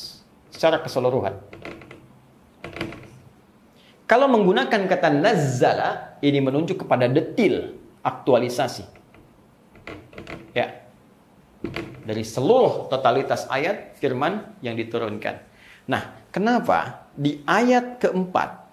[0.52, 1.40] secara keseluruhan.
[4.10, 8.82] Kalau menggunakan kata nazzala, ini menunjuk kepada detil, aktualisasi.
[10.50, 10.82] Ya.
[12.02, 15.38] Dari seluruh totalitas ayat firman yang diturunkan.
[15.86, 18.66] Nah, kenapa di ayat keempat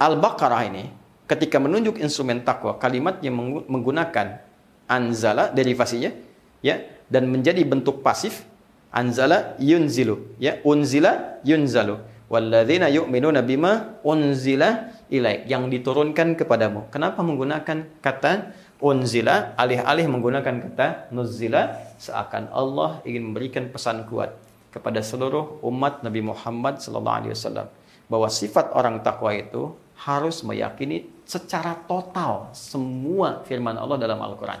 [0.00, 0.88] Al-Baqarah ini
[1.28, 3.36] ketika menunjuk instrumen takwa kalimat yang
[3.68, 4.40] menggunakan
[4.88, 6.16] anzala derivasinya
[6.64, 6.80] ya
[7.12, 8.46] dan menjadi bentuk pasif
[8.88, 16.90] anzala yunzilu ya unzila yunzalu Walladzina yu'minuna bima unzila ilaik yang diturunkan kepadamu.
[16.90, 18.50] Kenapa menggunakan kata
[18.82, 24.34] unzila alih-alih menggunakan kata nuzila seakan Allah ingin memberikan pesan kuat
[24.74, 27.70] kepada seluruh umat Nabi Muhammad wasallam
[28.10, 34.60] bahwa sifat orang takwa itu harus meyakini secara total semua firman Allah dalam Al-Qur'an.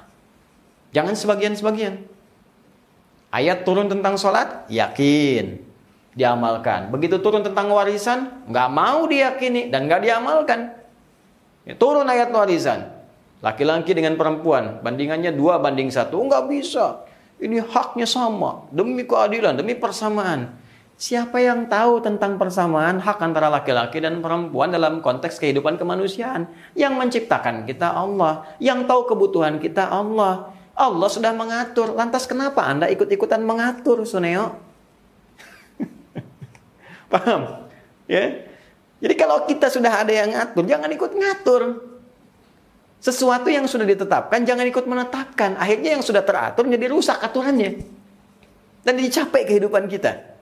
[0.94, 1.98] Jangan sebagian-sebagian.
[3.34, 5.65] Ayat turun tentang sholat, yakin
[6.16, 6.88] diamalkan.
[6.88, 10.72] Begitu turun tentang warisan, nggak mau diyakini dan nggak diamalkan.
[11.68, 12.88] Ya, turun ayat warisan.
[13.44, 17.04] Laki-laki dengan perempuan, bandingannya dua banding satu, nggak bisa.
[17.36, 20.56] Ini haknya sama, demi keadilan, demi persamaan.
[20.96, 26.48] Siapa yang tahu tentang persamaan hak antara laki-laki dan perempuan dalam konteks kehidupan kemanusiaan?
[26.72, 30.56] Yang menciptakan kita Allah, yang tahu kebutuhan kita Allah.
[30.72, 31.92] Allah sudah mengatur.
[31.92, 34.65] Lantas kenapa Anda ikut-ikutan mengatur, Suneo?
[37.16, 37.72] Paham?
[38.04, 38.44] Ya.
[39.00, 41.62] Jadi kalau kita sudah ada yang ngatur, jangan ikut ngatur.
[43.00, 45.56] Sesuatu yang sudah ditetapkan, jangan ikut menetapkan.
[45.56, 47.80] Akhirnya yang sudah teratur jadi rusak aturannya.
[48.84, 50.36] Dan dicapai kehidupan kita.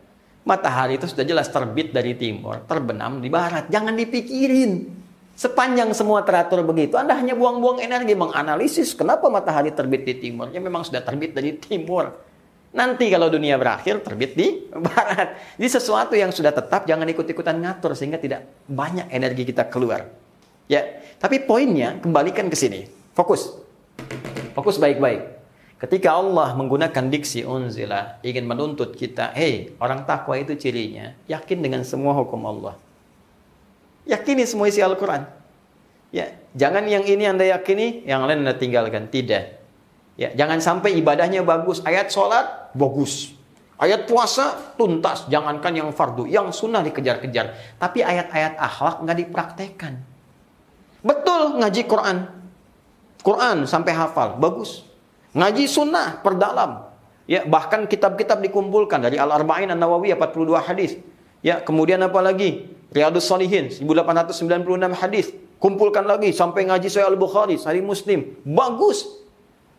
[0.44, 3.72] Matahari itu sudah jelas terbit dari timur, terbenam di barat.
[3.72, 5.02] Jangan dipikirin.
[5.34, 10.52] Sepanjang semua teratur begitu, Anda hanya buang-buang energi menganalisis kenapa matahari terbit di timur.
[10.54, 12.14] Ya memang sudah terbit dari timur.
[12.74, 15.38] Nanti kalau dunia berakhir terbit di barat.
[15.54, 20.10] Jadi sesuatu yang sudah tetap jangan ikut-ikutan ngatur sehingga tidak banyak energi kita keluar.
[20.66, 20.82] Ya,
[21.22, 22.90] tapi poinnya kembalikan ke sini.
[23.14, 23.54] Fokus.
[24.58, 25.22] Fokus baik-baik.
[25.78, 31.86] Ketika Allah menggunakan diksi unzila ingin menuntut kita, "Hei, orang takwa itu cirinya yakin dengan
[31.86, 32.74] semua hukum Allah."
[34.04, 35.30] Yakini semua isi Al-Qur'an.
[36.10, 39.10] Ya, jangan yang ini Anda yakini, yang lain Anda tinggalkan.
[39.10, 39.63] Tidak.
[40.14, 41.82] Ya, jangan sampai ibadahnya bagus.
[41.82, 43.34] Ayat sholat bagus.
[43.74, 45.26] Ayat puasa tuntas.
[45.26, 47.78] Jangankan yang fardu, yang sunnah dikejar-kejar.
[47.82, 49.94] Tapi ayat-ayat akhlak nggak dipraktekkan.
[51.02, 52.16] Betul ngaji Quran.
[53.24, 54.86] Quran sampai hafal, bagus.
[55.34, 56.94] Ngaji sunnah, perdalam.
[57.24, 61.00] Ya, bahkan kitab-kitab dikumpulkan dari Al-Arba'in An-Nawawi 42 hadis.
[61.40, 62.68] Ya, kemudian apa lagi?
[62.92, 65.34] Riyadus Salihin 1896 hadis.
[65.64, 68.36] kumpulkan lagi sampai ngaji Sahih Al-Bukhari, Sahih Muslim.
[68.44, 69.23] Bagus.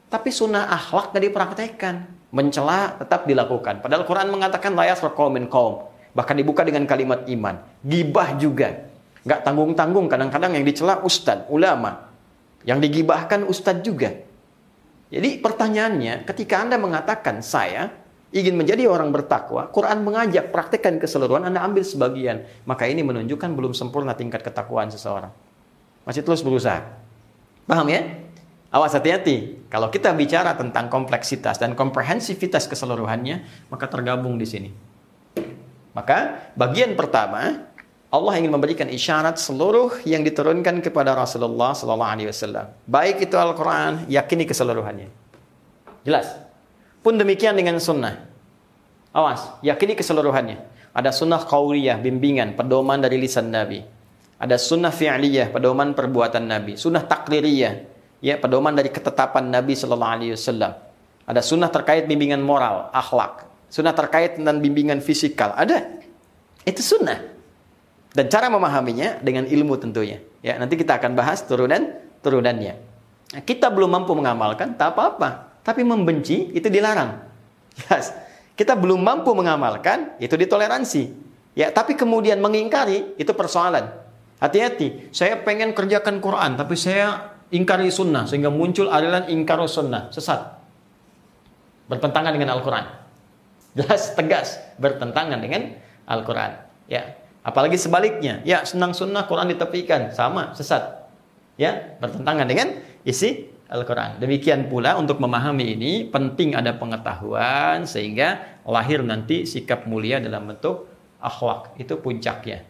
[0.10, 1.96] Tapi sunnah akhlak gak dipraktekkan.
[2.36, 3.80] Mencela tetap dilakukan.
[3.80, 5.00] Padahal Quran mengatakan layas
[5.32, 5.88] min kaum.
[6.16, 7.60] Bahkan dibuka dengan kalimat iman.
[7.84, 8.88] Gibah juga.
[9.26, 10.08] Gak tanggung-tanggung.
[10.08, 12.12] Kadang-kadang yang dicela ustad, ulama.
[12.64, 14.14] Yang digibahkan ustad juga.
[15.10, 17.94] Jadi pertanyaannya, ketika Anda mengatakan saya
[18.36, 22.44] ingin menjadi orang bertakwa, Quran mengajak praktekkan keseluruhan, Anda ambil sebagian.
[22.68, 25.32] Maka ini menunjukkan belum sempurna tingkat ketakwaan seseorang.
[26.04, 26.84] Masih terus berusaha.
[27.66, 28.25] Paham ya?
[28.76, 29.72] Awas hati-hati.
[29.72, 34.70] Kalau kita bicara tentang kompleksitas dan komprehensivitas keseluruhannya, maka tergabung di sini.
[35.96, 37.72] Maka bagian pertama
[38.12, 42.68] Allah ingin memberikan isyarat seluruh yang diturunkan kepada Rasulullah Sallallahu Alaihi Wasallam.
[42.84, 45.08] Baik itu Al-Quran, yakini keseluruhannya.
[46.04, 46.36] Jelas.
[47.00, 48.28] Pun demikian dengan sunnah.
[49.16, 50.60] Awas, yakini keseluruhannya.
[50.92, 53.80] Ada sunnah qauliyah, bimbingan, pedoman dari lisan Nabi.
[54.36, 56.76] Ada sunnah fi'liyah, pedoman perbuatan Nabi.
[56.76, 57.95] Sunnah takririyah,
[58.26, 60.74] ya pedoman dari ketetapan Nabi Sallallahu Alaihi Wasallam.
[61.30, 63.46] Ada sunnah terkait bimbingan moral, akhlak.
[63.70, 65.54] Sunnah terkait dengan bimbingan fisikal.
[65.54, 66.02] Ada.
[66.66, 67.22] Itu sunnah.
[68.16, 70.22] Dan cara memahaminya dengan ilmu tentunya.
[70.42, 71.94] Ya, nanti kita akan bahas turunan
[72.26, 72.74] turunannya.
[73.36, 75.62] Nah, kita belum mampu mengamalkan, tak apa-apa.
[75.62, 77.22] Tapi membenci itu dilarang.
[77.92, 78.16] Yes.
[78.56, 81.12] Kita belum mampu mengamalkan, itu ditoleransi.
[81.60, 83.92] Ya, tapi kemudian mengingkari itu persoalan.
[84.40, 85.12] Hati-hati.
[85.12, 90.58] Saya pengen kerjakan Quran, tapi saya ingkari sunnah sehingga muncul aliran ingkar sunnah, sesat.
[91.86, 93.06] Bertentangan dengan Al-Quran
[93.76, 95.76] jelas tegas bertentangan dengan
[96.08, 96.56] Al-Quran.
[96.88, 101.06] Ya, apalagi sebaliknya, ya senang sunnah Quran ditepikan, sama sesat.
[101.60, 104.24] Ya, bertentangan dengan isi Al-Quran.
[104.24, 110.88] Demikian pula untuk memahami ini penting ada pengetahuan sehingga lahir nanti sikap mulia dalam bentuk
[111.20, 111.76] akhlak.
[111.76, 112.64] Itu puncaknya.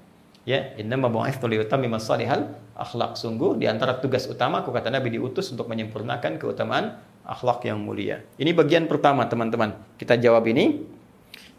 [0.46, 3.18] Ya, inna bu'ithtu liyutammima salihal akhlak.
[3.18, 8.22] Sungguh di antara tugas utama aku kata Nabi diutus untuk menyempurnakan keutamaan akhlak yang mulia.
[8.38, 9.74] Ini bagian pertama, teman-teman.
[9.98, 10.86] Kita jawab ini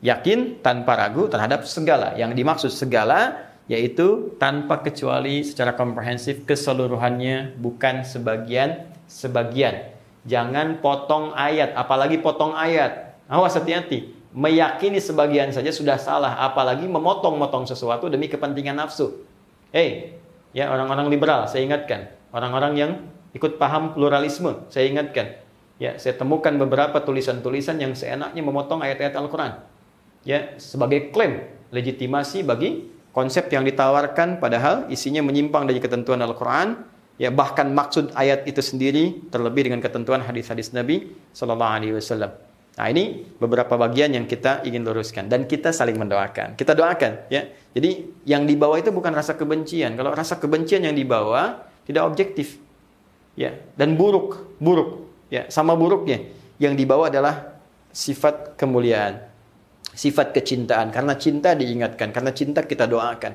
[0.06, 2.14] yakin tanpa ragu terhadap segala.
[2.14, 9.94] Yang dimaksud segala yaitu tanpa kecuali secara komprehensif keseluruhannya bukan sebagian sebagian.
[10.26, 13.18] Jangan potong ayat, apalagi potong ayat.
[13.26, 14.15] Awas hati-hati.
[14.36, 19.24] Meyakini sebagian saja sudah salah, apalagi memotong-motong sesuatu demi kepentingan nafsu.
[19.72, 20.12] Hei,
[20.52, 22.12] ya orang-orang liberal, saya ingatkan.
[22.36, 22.90] Orang-orang yang
[23.32, 25.40] ikut paham pluralisme, saya ingatkan.
[25.80, 29.56] Ya, saya temukan beberapa tulisan-tulisan yang seenaknya memotong ayat-ayat Al-Quran
[30.26, 36.82] ya sebagai klaim legitimasi bagi konsep yang ditawarkan padahal isinya menyimpang dari ketentuan Al-Qur'an
[37.16, 42.34] ya bahkan maksud ayat itu sendiri terlebih dengan ketentuan hadis-hadis Nabi sallallahu alaihi wasallam.
[42.76, 46.60] Nah, ini beberapa bagian yang kita ingin luruskan dan kita saling mendoakan.
[46.60, 47.48] Kita doakan ya.
[47.72, 49.96] Jadi yang dibawa itu bukan rasa kebencian.
[49.96, 52.60] Kalau rasa kebencian yang dibawa tidak objektif.
[53.36, 55.08] Ya, dan buruk, buruk.
[55.28, 56.24] Ya, sama buruknya.
[56.56, 57.60] Yang dibawa adalah
[57.92, 59.26] sifat kemuliaan
[59.96, 60.92] sifat kecintaan.
[60.92, 63.34] Karena cinta diingatkan, karena cinta kita doakan.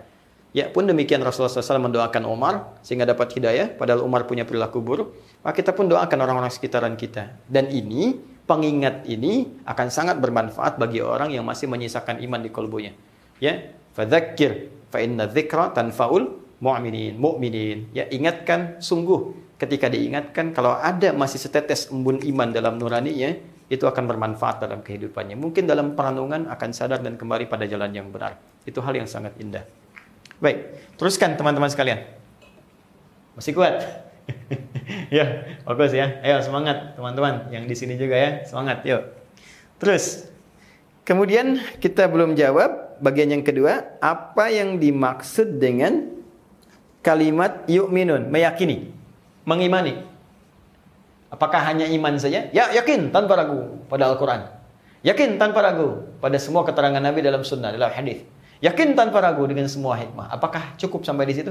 [0.52, 3.74] Ya pun demikian Rasulullah SAW mendoakan Umar sehingga dapat hidayah.
[3.74, 5.18] Padahal Umar punya perilaku buruk.
[5.42, 7.34] Maka kita pun doakan orang-orang sekitaran kita.
[7.50, 12.94] Dan ini, pengingat ini akan sangat bermanfaat bagi orang yang masih menyisakan iman di kolbunya.
[13.42, 17.90] Ya, fadzakir fa inna dzikra tanfaul mu'minin mu'minin.
[17.96, 23.38] Ya, ingatkan sungguh ketika diingatkan kalau ada masih setetes embun iman dalam nuraninya,
[23.72, 25.40] itu akan bermanfaat dalam kehidupannya.
[25.40, 28.36] Mungkin dalam perenungan akan sadar dan kembali pada jalan yang benar.
[28.68, 29.64] Itu hal yang sangat indah.
[30.44, 32.04] Baik, teruskan teman-teman sekalian.
[33.38, 33.80] Masih kuat?
[35.18, 35.26] ya,
[35.66, 36.22] bagus ya.
[36.22, 38.32] Ayo semangat teman-teman yang di sini juga ya.
[38.46, 39.02] Semangat, yuk.
[39.82, 40.30] Terus,
[41.04, 46.22] kemudian kita belum jawab bagian yang kedua, apa yang dimaksud dengan
[47.02, 48.94] kalimat yu'minun, meyakini,
[49.44, 50.06] mengimani.
[51.34, 52.52] Apakah hanya iman saja?
[52.52, 54.52] Ya, yakin tanpa ragu pada Al-Quran.
[55.02, 58.22] Yakin tanpa ragu pada semua keterangan Nabi dalam sunnah, dalam hadis.
[58.62, 60.30] Yakin tanpa ragu dengan semua hikmah.
[60.30, 61.50] Apakah cukup sampai di situ?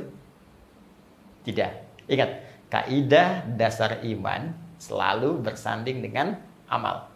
[1.43, 1.91] Tidak.
[2.07, 2.31] Ingat,
[2.71, 6.39] kaidah dasar iman selalu bersanding dengan
[6.71, 7.11] amal.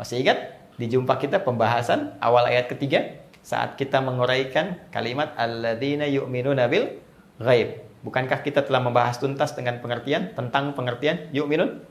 [0.00, 6.66] Masih ingat di jumpa kita pembahasan awal ayat ketiga saat kita menguraikan kalimat alladzina yu'minuna
[6.66, 6.96] bil
[7.36, 7.84] ghaib.
[8.00, 11.84] Bukankah kita telah membahas tuntas dengan pengertian tentang pengertian yu'minun?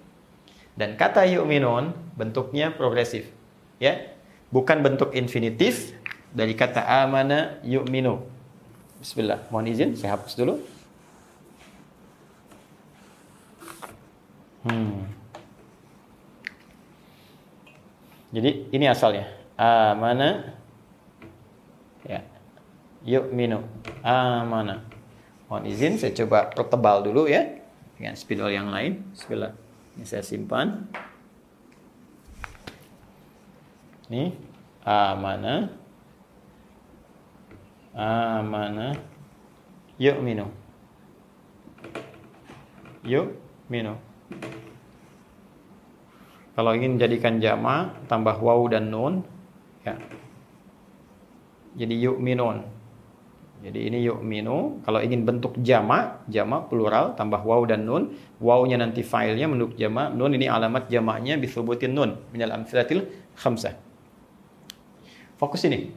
[0.74, 3.30] Dan kata yu'minun bentuknya progresif.
[3.78, 4.10] Ya.
[4.50, 5.94] Bukan bentuk infinitif
[6.34, 8.26] dari kata amana yu'minu.
[8.98, 9.46] Bismillah.
[9.54, 10.58] Mohon izin saya hapus dulu.
[14.68, 15.08] Hmm.
[18.36, 19.26] Jadi ini asalnya.
[19.60, 20.56] Amana
[22.08, 22.24] ya.
[23.04, 23.64] Yu'minu.
[24.04, 24.84] Amana
[25.50, 27.42] Mohon izin saya coba pertebal dulu ya
[27.98, 29.02] dengan spidol yang lain.
[29.12, 29.58] Bismillah.
[29.98, 30.86] Ini saya simpan.
[34.10, 34.34] Ini
[34.90, 35.70] amana
[37.94, 38.96] amana
[40.02, 40.50] yuk minum
[43.06, 43.38] yuk
[43.70, 44.00] minum
[46.54, 49.24] kalau ingin jadikan jama tambah waw dan nun
[49.86, 49.96] ya
[51.80, 52.66] jadi yuk minun
[53.60, 58.80] jadi ini yuk minu kalau ingin bentuk jama jama plural tambah waw dan nun wawnya
[58.80, 63.90] nanti filenya bentuk jama nun ini alamat jamaknya bisubutin nun minal amsilatil khamsah
[65.40, 65.88] Fokus ini.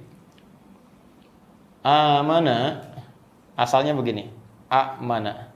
[1.83, 2.79] Amana
[3.59, 4.31] asalnya begini.
[4.71, 5.51] A mana.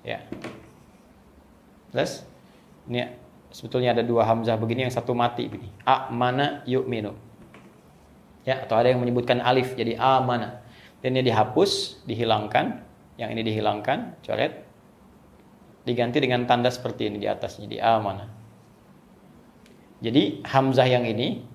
[0.00, 0.24] Ya.
[1.92, 2.24] Jelas?
[2.88, 3.14] Ini
[3.52, 5.70] sebetulnya ada dua hamzah begini yang satu mati begini.
[5.86, 7.14] A mana yuk minu.
[8.42, 10.64] Ya, atau ada yang menyebutkan alif jadi a mana.
[10.98, 12.82] Dan ini dihapus, dihilangkan.
[13.20, 14.66] Yang ini dihilangkan, coret.
[15.86, 18.26] Diganti dengan tanda seperti ini di atasnya di a mana.
[20.02, 21.52] Jadi hamzah yang ini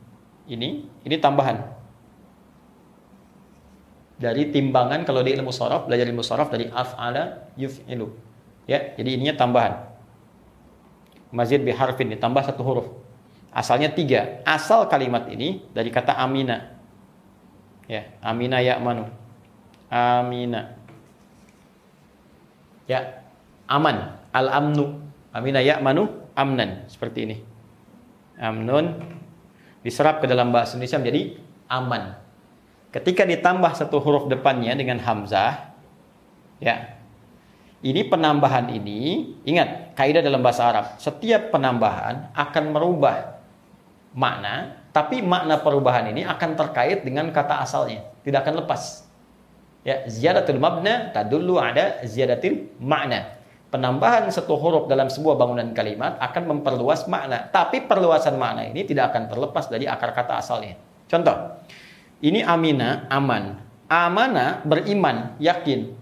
[0.48, 1.60] ini ini tambahan
[4.18, 8.10] dari timbangan kalau di ilmu sorof belajar ilmu sorof dari af'ala yuf'ilu
[8.66, 9.74] ya jadi ininya tambahan
[11.38, 12.88] mazid biharfin ditambah satu huruf.
[13.54, 14.42] Asalnya tiga.
[14.42, 16.74] Asal kalimat ini dari kata amina.
[17.86, 19.06] Ya amina ya manu
[19.94, 20.74] amina.
[22.90, 23.22] Ya
[23.70, 24.18] aman.
[24.34, 24.98] Al amnu
[25.30, 26.90] amina ya manu amnan.
[26.90, 27.38] Seperti ini.
[28.42, 28.98] Amnun.
[29.86, 31.22] Diserap ke dalam bahasa Indonesia menjadi
[31.70, 32.18] aman.
[32.90, 35.70] Ketika ditambah satu huruf depannya dengan hamzah,
[36.58, 36.97] ya.
[37.78, 43.38] Ini penambahan ini, ingat kaidah dalam bahasa Arab, setiap penambahan akan merubah
[44.18, 49.06] makna, tapi makna perubahan ini akan terkait dengan kata asalnya, tidak akan lepas.
[49.86, 56.44] Ya, ziyadatul mabna tadullu ada ziyadatil makna penambahan satu huruf dalam sebuah bangunan kalimat akan
[56.58, 57.48] memperluas makna.
[57.52, 60.80] Tapi perluasan makna ini tidak akan terlepas dari akar kata asalnya.
[61.08, 61.36] Contoh,
[62.24, 63.64] ini amina, aman.
[63.88, 65.96] Amana, beriman, yakin.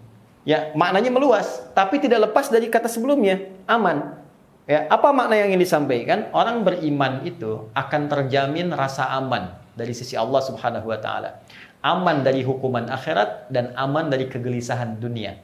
[0.46, 4.22] Ya, maknanya meluas, tapi tidak lepas dari kata sebelumnya, aman.
[4.70, 6.30] Ya, apa makna yang ingin disampaikan?
[6.38, 11.42] Orang beriman itu akan terjamin rasa aman dari sisi Allah Subhanahu wa taala.
[11.82, 15.38] Aman dari hukuman akhirat dan aman dari kegelisahan dunia.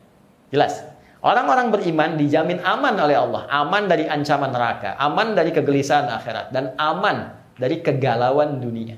[0.54, 0.86] Jelas?
[1.22, 6.74] Orang-orang beriman dijamin aman oleh Allah, aman dari ancaman neraka, aman dari kegelisahan akhirat, dan
[6.82, 7.30] aman
[7.62, 8.98] dari kegalauan dunia.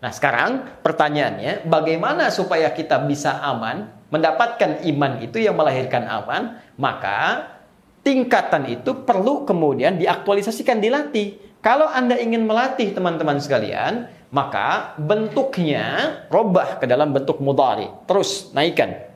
[0.00, 7.52] Nah sekarang pertanyaannya, bagaimana supaya kita bisa aman, mendapatkan iman itu yang melahirkan aman, maka
[8.00, 11.36] tingkatan itu perlu kemudian diaktualisasikan, dilatih.
[11.60, 17.92] Kalau Anda ingin melatih teman-teman sekalian, maka bentuknya robah ke dalam bentuk mudari.
[18.08, 19.12] Terus naikkan.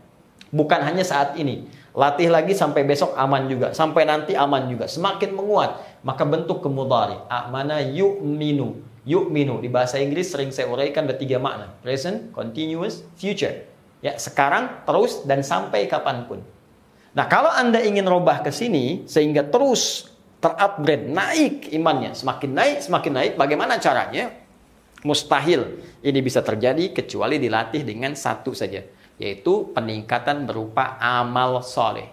[0.53, 3.71] Bukan hanya saat ini Latih lagi sampai besok aman juga.
[3.71, 4.91] Sampai nanti aman juga.
[4.91, 6.03] Semakin menguat.
[6.03, 7.15] Maka bentuk ke mudhari.
[7.31, 8.83] Amana yu'minu.
[9.05, 9.61] Yu'minu.
[9.61, 11.73] Di bahasa Inggris sering saya uraikan ada tiga makna.
[11.81, 13.69] Present, continuous, future.
[14.05, 16.41] Ya, sekarang, terus, dan sampai kapan pun.
[17.15, 22.13] Nah, kalau Anda ingin robah ke sini, sehingga terus terupgrade, naik imannya.
[22.13, 23.33] Semakin naik, semakin naik.
[23.41, 24.29] Bagaimana caranya?
[25.05, 28.81] Mustahil ini bisa terjadi kecuali dilatih dengan satu saja
[29.19, 32.11] yaitu peningkatan berupa amal soleh.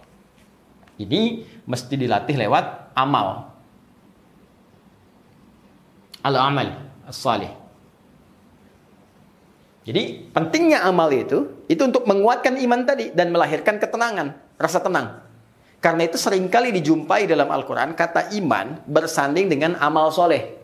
[1.01, 3.50] Ini mesti dilatih lewat amal.
[6.21, 6.77] Al-amal
[7.09, 7.49] soleh.
[9.81, 15.25] Jadi pentingnya amal itu, itu untuk menguatkan iman tadi dan melahirkan ketenangan, rasa tenang.
[15.81, 20.61] Karena itu sering kali dijumpai dalam Al-Quran kata iman bersanding dengan amal soleh.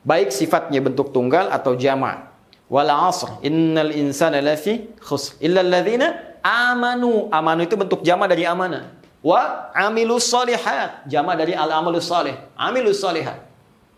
[0.00, 2.36] Baik sifatnya bentuk tunggal atau jama'
[2.66, 8.90] wal asr innal insana lafi khusr illa alladziina amanu amanu itu bentuk jama dari amanah
[9.22, 13.38] wa amilus solihat jama dari al amalus soleh amilus solihat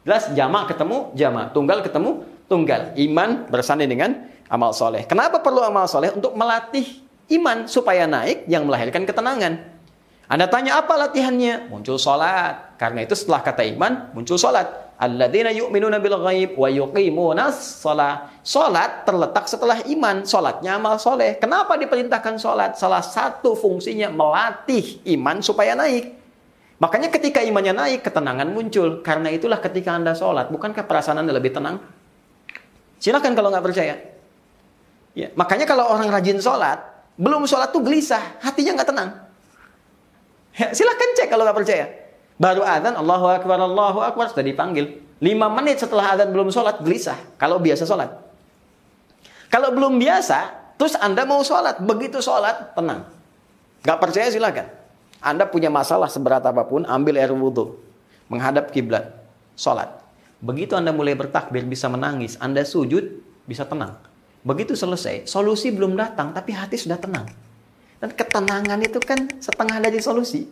[0.02, 4.10] jelas jama ketemu jama tunggal ketemu tunggal iman bersanding dengan
[4.50, 7.02] amal soleh kenapa perlu amal soleh untuk melatih
[7.34, 9.58] iman supaya naik yang melahirkan ketenangan
[10.28, 16.02] anda tanya apa latihannya muncul solat karena itu setelah kata iman muncul solat Alladzina yu'minuna
[16.02, 18.34] bil ghaib wa yuqimuna shalah.
[18.42, 20.26] Salat terletak setelah iman.
[20.26, 21.38] Salatnya amal soleh.
[21.38, 22.74] Kenapa diperintahkan salat?
[22.74, 26.17] Salah satu fungsinya melatih iman supaya naik.
[26.78, 29.02] Makanya ketika imannya naik, ketenangan muncul.
[29.02, 31.82] Karena itulah ketika Anda sholat, bukankah perasaan Anda lebih tenang?
[33.02, 33.94] Silakan kalau nggak percaya.
[35.14, 36.78] Ya, makanya kalau orang rajin sholat,
[37.18, 39.10] belum sholat tuh gelisah, hatinya nggak tenang.
[40.54, 41.86] Ya, silakan cek kalau nggak percaya.
[42.38, 45.02] Baru adzan Allahu Akbar, Allahu Akbar sudah dipanggil.
[45.18, 47.18] Lima menit setelah adzan belum sholat gelisah.
[47.34, 48.10] Kalau biasa sholat.
[49.50, 53.02] Kalau belum biasa, Terus Anda mau sholat, begitu sholat, tenang.
[53.82, 54.77] Gak percaya silakan.
[55.18, 57.74] Anda punya masalah seberat apa pun, ambil air wudhu.
[58.30, 59.18] Menghadap kiblat,
[59.58, 59.90] sholat.
[60.38, 62.38] Begitu Anda mulai bertakbir, bisa menangis.
[62.38, 63.18] Anda sujud,
[63.48, 63.98] bisa tenang.
[64.46, 67.26] Begitu selesai, solusi belum datang, tapi hati sudah tenang.
[67.98, 70.46] Dan ketenangan itu kan setengah dari solusi.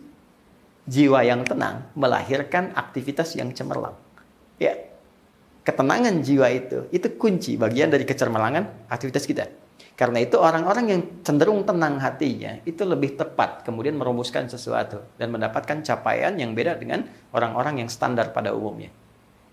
[0.87, 3.95] Jiwa yang tenang melahirkan aktivitas yang cemerlang.
[4.59, 4.75] Ya,
[5.63, 9.47] ketenangan jiwa itu, itu kunci bagian dari kecermelangan aktivitas kita.
[9.97, 15.81] Karena itu orang-orang yang cenderung tenang hatinya itu lebih tepat kemudian merumuskan sesuatu dan mendapatkan
[15.81, 17.01] capaian yang beda dengan
[17.33, 18.93] orang-orang yang standar pada umumnya.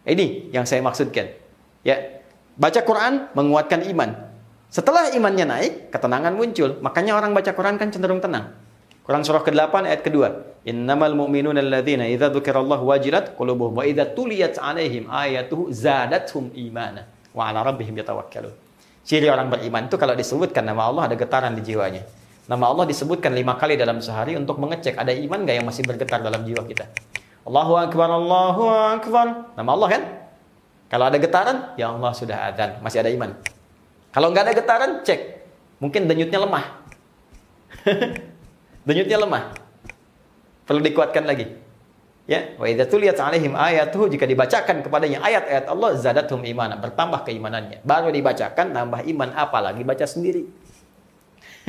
[0.05, 1.33] Ini yang saya maksudkan.
[1.81, 2.21] Ya,
[2.61, 4.37] baca Quran menguatkan iman.
[4.69, 6.77] Setelah imannya naik, ketenangan muncul.
[6.85, 8.53] Makanya orang baca Quran kan cenderung tenang.
[9.01, 10.61] Quran surah ke-8 ayat kedua.
[10.65, 17.49] Innamal mu'minuna alladzina idza dzukirallahu wajilat qulubuhum wa idza tuliyat 'alaihim ayatuhu zadatuhum imana wa
[17.49, 18.64] 'ala rabbihim yatawakkalun.
[19.05, 22.01] Ciri orang beriman itu kalau disebutkan nama Allah ada getaran di jiwanya.
[22.49, 26.25] Nama Allah disebutkan lima kali dalam sehari untuk mengecek ada iman nggak yang masih bergetar
[26.25, 26.89] dalam jiwa kita.
[27.45, 29.53] Allahu Akbar, Allahu Akbar.
[29.53, 30.03] Nama Allah kan?
[30.89, 33.37] Kalau ada getaran, ya Allah sudah adzan, masih ada iman.
[34.13, 35.21] Kalau nggak ada getaran, cek.
[35.81, 36.65] Mungkin denyutnya lemah.
[38.89, 39.43] denyutnya lemah.
[40.65, 41.64] Perlu dikuatkan lagi.
[42.25, 47.85] Ya, wa idza tuliyat alaihim ayatuhu jika dibacakan kepadanya ayat-ayat Allah zadatum imana, bertambah keimanannya.
[47.85, 50.49] Baru dibacakan nambah iman apalagi baca sendiri.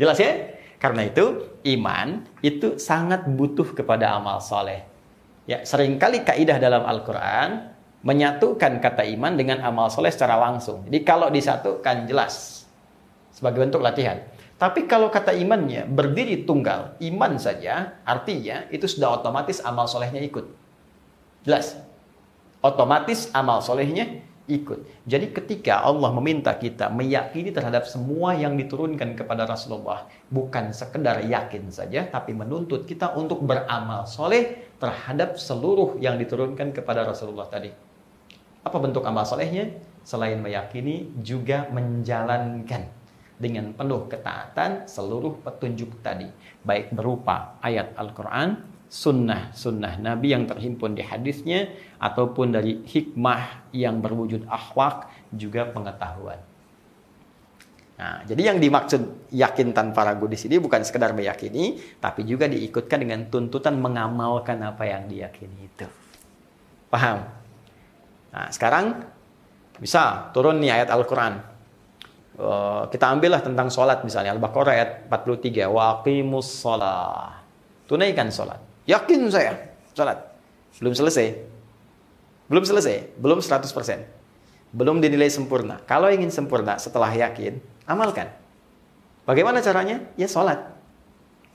[0.00, 0.52] Jelas ya?
[0.76, 4.84] Karena itu iman itu sangat butuh kepada amal soleh.
[5.48, 7.72] Ya, sering kali kaidah dalam Al-Qur'an
[8.04, 10.84] menyatukan kata iman dengan amal soleh secara langsung.
[10.84, 12.68] Jadi kalau disatukan jelas
[13.32, 14.20] sebagai bentuk latihan.
[14.56, 20.48] Tapi kalau kata imannya berdiri tunggal, iman saja, artinya itu sudah otomatis amal solehnya ikut.
[21.44, 21.76] Jelas?
[22.64, 24.80] Otomatis amal solehnya ikut.
[25.04, 31.68] Jadi ketika Allah meminta kita meyakini terhadap semua yang diturunkan kepada Rasulullah, bukan sekedar yakin
[31.68, 37.68] saja, tapi menuntut kita untuk beramal soleh terhadap seluruh yang diturunkan kepada Rasulullah tadi.
[38.64, 39.68] Apa bentuk amal solehnya?
[40.06, 43.05] Selain meyakini, juga menjalankan
[43.36, 46.28] dengan penuh ketaatan seluruh petunjuk tadi,
[46.64, 51.68] baik berupa ayat Al-Quran, sunnah-sunnah Nabi yang terhimpun di hadisnya,
[52.00, 56.40] ataupun dari hikmah yang berwujud akhlak, juga pengetahuan.
[57.96, 63.00] Nah, jadi yang dimaksud yakin tanpa ragu di sini bukan sekedar meyakini, tapi juga diikutkan
[63.00, 65.88] dengan tuntutan mengamalkan apa yang diyakini itu.
[66.92, 67.24] Paham?
[68.36, 69.00] Nah, sekarang
[69.80, 71.55] bisa turun nih ayat Al-Quran.
[72.36, 77.32] Uh, kita ambillah tentang sholat misalnya Al-Baqarah ayat 43 waqimus sholat
[77.88, 79.56] tunaikan sholat yakin saya
[79.96, 80.20] sholat
[80.76, 81.32] belum selesai.
[82.52, 83.72] Belum selesai belum 100%
[84.76, 85.80] belum dinilai sempurna.
[85.88, 87.56] Kalau ingin sempurna setelah yakin
[87.88, 88.28] amalkan.
[89.24, 90.04] Bagaimana caranya?
[90.20, 90.60] Ya sholat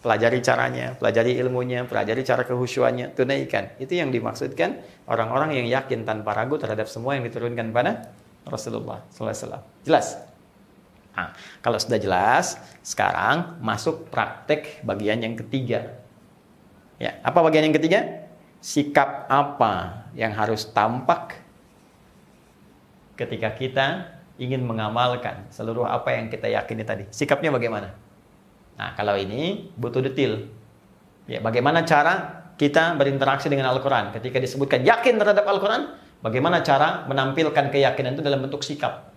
[0.01, 3.77] pelajari caranya pelajari ilmunya pelajari cara kehusuannya tunaikan.
[3.77, 8.09] Itu yang dimaksudkan orang-orang yang yakin tanpa ragu terhadap semua yang diturunkan pada
[8.49, 10.30] Rasulullah SAW jelas
[11.11, 15.99] Nah, kalau sudah jelas, sekarang masuk praktek bagian yang ketiga.
[17.01, 18.29] Ya, apa bagian yang ketiga?
[18.61, 21.41] Sikap apa yang harus tampak
[23.17, 23.87] ketika kita
[24.41, 27.05] ingin mengamalkan seluruh apa yang kita yakini tadi.
[27.13, 27.93] Sikapnya bagaimana?
[28.79, 30.47] Nah, kalau ini butuh detail.
[31.29, 34.09] Ya, bagaimana cara kita berinteraksi dengan Al-Quran?
[34.15, 35.93] Ketika disebutkan yakin terhadap Al-Quran,
[36.25, 39.13] bagaimana cara menampilkan keyakinan itu dalam bentuk sikap?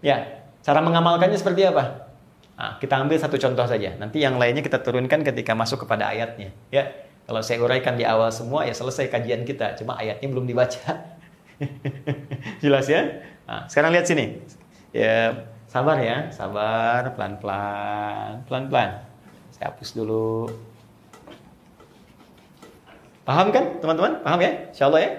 [0.00, 2.06] Ya, Cara mengamalkannya seperti apa?
[2.54, 3.98] Nah, kita ambil satu contoh saja.
[3.98, 6.54] Nanti yang lainnya kita turunkan ketika masuk kepada ayatnya.
[6.70, 6.94] Ya,
[7.26, 9.74] kalau saya uraikan di awal semua ya selesai kajian kita.
[9.74, 11.18] Cuma ayatnya belum dibaca.
[12.62, 13.26] Jelas ya?
[13.50, 14.38] Nah, sekarang lihat sini.
[14.94, 19.02] Ya, sabar ya, sabar, pelan-pelan, pelan-pelan.
[19.50, 20.46] Saya hapus dulu.
[23.26, 24.22] Paham kan, teman-teman?
[24.22, 24.70] Paham ya?
[24.70, 25.10] Insya Allah ya.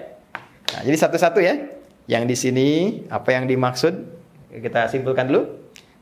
[0.72, 1.60] Nah, jadi satu-satu ya.
[2.08, 2.68] Yang di sini
[3.08, 4.23] apa yang dimaksud
[4.62, 5.42] kita simpulkan dulu.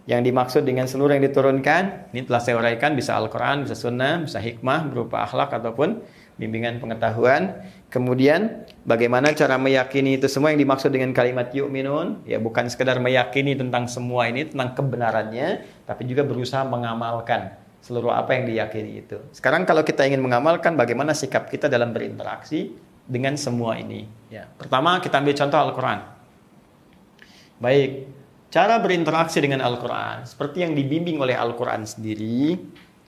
[0.02, 4.42] Yang dimaksud dengan seluruh yang diturunkan, ini telah saya uraikan, bisa Al-Quran, bisa Sunnah, bisa
[4.42, 6.02] hikmah, berupa akhlak ataupun
[6.42, 7.62] bimbingan pengetahuan.
[7.86, 13.54] Kemudian, bagaimana cara meyakini itu semua yang dimaksud dengan kalimat yu'minun, ya bukan sekedar meyakini
[13.54, 19.22] tentang semua ini, tentang kebenarannya, tapi juga berusaha mengamalkan seluruh apa yang diyakini itu.
[19.30, 22.74] Sekarang kalau kita ingin mengamalkan bagaimana sikap kita dalam berinteraksi
[23.06, 24.06] dengan semua ini.
[24.30, 24.46] Ya.
[24.50, 25.98] Pertama kita ambil contoh Al-Quran.
[27.58, 27.90] Baik,
[28.52, 32.60] cara berinteraksi dengan Al-Quran seperti yang dibimbing oleh Al-Quran sendiri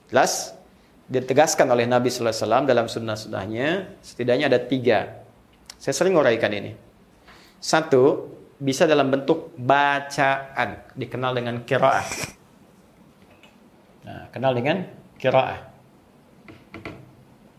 [0.09, 0.57] jelas
[1.05, 5.21] ditegaskan oleh Nabi SAW dalam sunnah-sunnahnya setidaknya ada tiga
[5.77, 6.73] saya sering uraikan ini
[7.61, 12.35] satu bisa dalam bentuk bacaan dikenal dengan kiraah
[14.05, 14.85] Nah, kenal dengan
[15.17, 15.65] kiraah.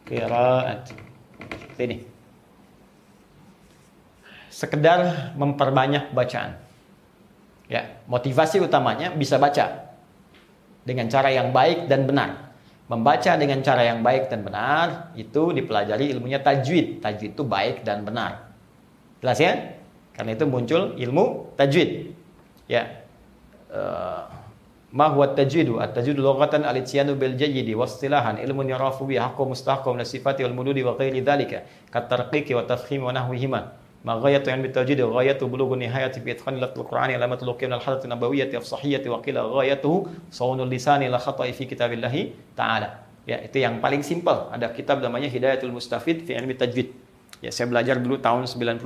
[0.06, 0.94] Kiraat.
[1.82, 1.98] Ini.
[4.54, 6.54] Sekedar memperbanyak bacaan.
[7.66, 9.90] Ya, motivasi utamanya bisa baca
[10.86, 12.54] dengan cara yang baik dan benar.
[12.86, 17.02] Membaca dengan cara yang baik dan benar itu dipelajari ilmunya tajwid.
[17.02, 18.54] Tajwid itu baik dan benar.
[19.26, 19.54] Jelas ya?
[20.14, 22.14] Karena itu muncul ilmu tajwid.
[22.70, 23.02] Ya.
[23.74, 24.30] Uh,
[24.96, 30.48] ma tajwidu at-tajwidu lughatan al-ityanu bil jayyidi wastilahan ilmun yarafu bi haqqu mustahqam la sifati
[30.48, 33.76] wal mududi wa ghairi dhalika kat tarqiqi wa tafkhim wa nahwihima
[34.06, 38.06] ma ghayatu ilmi tajwid wa ghayatu bulughu nihayati fi itqan al-qur'ani alamatul luqim al hadath
[38.06, 43.02] nabawiyyati afsahiyyati wa qila ghayatuhu sawnul lisani la khata'i fi kitabillahi ta'ala.
[43.26, 44.54] Ya itu yang paling simpel.
[44.54, 46.94] Ada kitab namanya Hidayatul Mustafid fi ilmi tajwid.
[47.42, 48.86] Ya saya belajar dulu tahun 97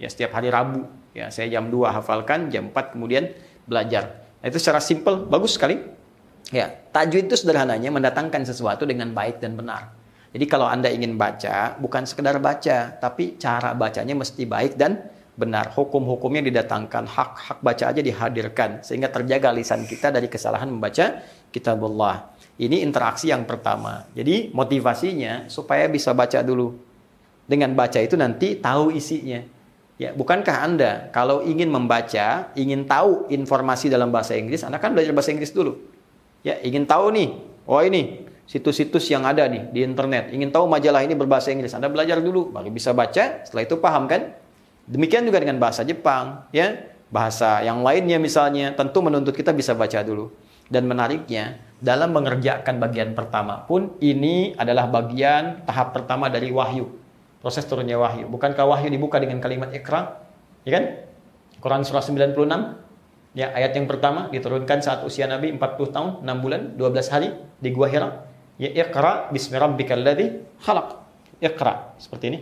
[0.00, 0.88] ya setiap hari Rabu.
[1.12, 3.28] Ya saya jam 2 hafalkan jam 4 kemudian
[3.68, 4.24] belajar.
[4.40, 5.78] Nah, itu secara simpel bagus sekali.
[6.50, 9.94] Ya, tajwid itu sederhananya mendatangkan sesuatu dengan baik dan benar.
[10.32, 15.76] Jadi kalau Anda ingin baca, bukan sekedar baca, tapi cara bacanya mesti baik dan benar.
[15.76, 21.20] Hukum-hukumnya didatangkan, hak-hak baca aja dihadirkan sehingga terjaga lisan kita dari kesalahan membaca
[21.52, 22.32] kitabullah.
[22.56, 24.08] Ini interaksi yang pertama.
[24.16, 26.80] Jadi motivasinya supaya bisa baca dulu.
[27.44, 29.44] Dengan baca itu nanti tahu isinya.
[30.00, 35.12] Ya, bukankah Anda kalau ingin membaca, ingin tahu informasi dalam bahasa Inggris, Anda kan belajar
[35.12, 35.76] bahasa Inggris dulu.
[36.40, 37.28] Ya, ingin tahu nih,
[37.68, 40.28] oh ini situs-situs yang ada nih di internet.
[40.28, 44.04] Ingin tahu majalah ini berbahasa Inggris, Anda belajar dulu, baru bisa baca, setelah itu paham
[44.04, 44.36] kan?
[44.84, 46.92] Demikian juga dengan bahasa Jepang, ya.
[47.08, 50.28] Bahasa yang lainnya misalnya, tentu menuntut kita bisa baca dulu.
[50.68, 57.02] Dan menariknya, dalam mengerjakan bagian pertama pun ini adalah bagian tahap pertama dari wahyu
[57.42, 58.30] proses turunnya wahyu.
[58.30, 60.22] Bukankah wahyu dibuka dengan kalimat ikra?
[60.62, 60.84] Ya kan?
[61.58, 62.38] Quran surah 96
[63.34, 67.68] ya ayat yang pertama diturunkan saat usia Nabi 40 tahun, 6 bulan, 12 hari di
[67.74, 68.31] Gua Hira.
[68.60, 70.88] Ya iqra bismi rabbikal ladzi khalaq.
[71.40, 72.38] Iqra seperti ini.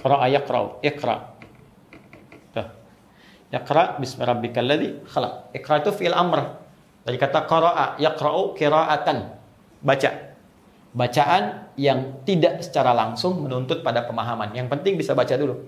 [0.00, 1.16] Qara'a yaqra'u, iqra.
[2.52, 2.68] Tuh.
[3.52, 5.56] Iqra bismi rabbikal ladzi khalaq.
[5.56, 6.60] Iqra itu fi'il amr.
[7.04, 9.18] Dari kata qara'a yaqra'u qira'atan.
[9.84, 10.10] Baca
[10.94, 14.54] bacaan yang tidak secara langsung menuntut pada pemahaman.
[14.54, 15.66] Yang penting bisa baca dulu.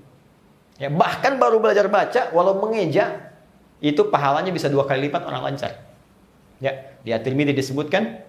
[0.78, 3.32] Ya, bahkan baru belajar baca, walau mengeja,
[3.82, 5.82] itu pahalanya bisa dua kali lipat orang lancar.
[6.62, 8.22] Ya, di At-Tirmidzi disebutkan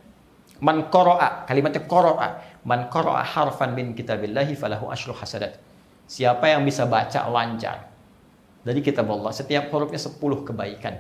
[0.64, 2.28] man qara'a, kalimatnya qara'a,
[2.66, 5.60] man qara'a harfan min kitabillahi falahu asyru hasadat.
[6.08, 7.88] Siapa yang bisa baca lancar
[8.64, 10.96] dari kitab Allah, setiap hurufnya 10 kebaikan.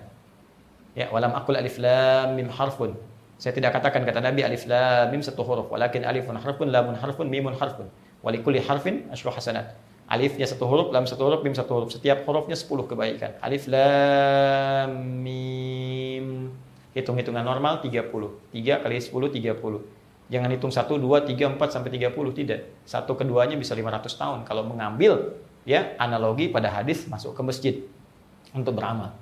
[0.97, 2.97] Ya, walam aqul alif lam mim harfun
[3.37, 7.29] saya tidak katakan kata Nabi alif lam mim satu huruf, walakin alifun harfun, lamun harfun,
[7.29, 7.85] mimun harfun.
[8.25, 9.77] Walikuli harfin asyru hasanat.
[10.09, 11.93] Alifnya satu huruf, lam satu huruf, mim satu huruf.
[11.93, 13.37] Setiap hurufnya sepuluh kebaikan.
[13.45, 14.89] Alif lam
[15.21, 16.49] mim.
[16.97, 18.09] Hitung-hitungan normal 30.
[18.09, 20.33] 3 kali 10 30.
[20.33, 22.65] Jangan hitung 1 2 3 4 sampai 30 tidak.
[22.89, 25.37] Satu keduanya bisa 500 tahun kalau mengambil
[25.67, 27.75] ya analogi pada hadis masuk ke masjid
[28.55, 29.13] untuk beramal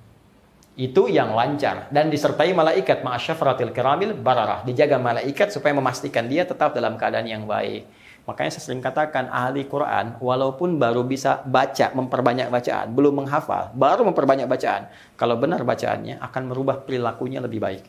[0.75, 6.75] itu yang lancar dan disertai malaikat ma'asyafratil kiramil bararah dijaga malaikat supaya memastikan dia tetap
[6.75, 7.87] dalam keadaan yang baik
[8.25, 14.05] makanya saya sering katakan ahli Quran walaupun baru bisa baca memperbanyak bacaan belum menghafal baru
[14.09, 17.83] memperbanyak bacaan kalau benar bacaannya akan merubah perilakunya lebih baik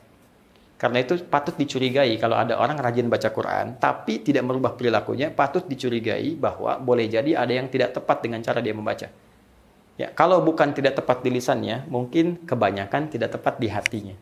[0.77, 5.65] karena itu patut dicurigai kalau ada orang rajin baca Quran tapi tidak merubah perilakunya patut
[5.65, 9.09] dicurigai bahwa boleh jadi ada yang tidak tepat dengan cara dia membaca
[9.97, 14.13] Ya, kalau bukan tidak tepat di lisannya, mungkin kebanyakan tidak tepat di hatinya.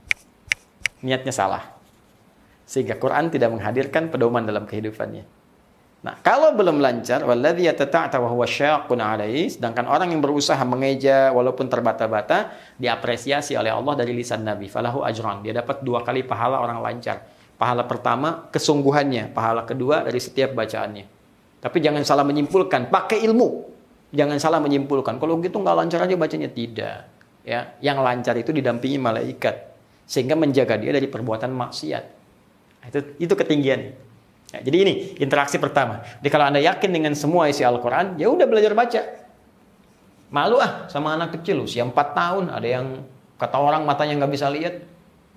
[1.03, 1.66] Niatnya salah.
[2.62, 5.27] Sehingga Quran tidak menghadirkan pedoman dalam kehidupannya.
[6.05, 7.56] Nah, kalau belum lancar, sedangkan
[9.89, 14.68] orang yang berusaha mengeja walaupun terbata-bata diapresiasi oleh Allah dari lisan Nabi.
[14.68, 15.40] Falahu ajran.
[15.40, 17.24] Dia dapat dua kali pahala orang lancar.
[17.56, 21.09] Pahala pertama kesungguhannya, pahala kedua dari setiap bacaannya.
[21.64, 23.72] Tapi jangan salah menyimpulkan, pakai ilmu.
[24.12, 25.16] Jangan salah menyimpulkan.
[25.16, 27.09] Kalau gitu nggak lancar aja bacanya tidak.
[27.48, 29.72] Ya, yang lancar itu didampingi malaikat
[30.05, 32.05] sehingga menjaga dia dari perbuatan maksiat.
[32.93, 34.12] Itu itu ketinggian.
[34.55, 36.06] Ya, jadi ini interaksi pertama.
[36.22, 39.02] Jadi kalau anda yakin dengan semua isi Al-Quran, ya udah belajar baca.
[40.31, 42.44] Malu ah sama anak kecil usia 4 tahun.
[42.55, 43.02] Ada yang
[43.35, 44.86] kata orang matanya nggak bisa lihat.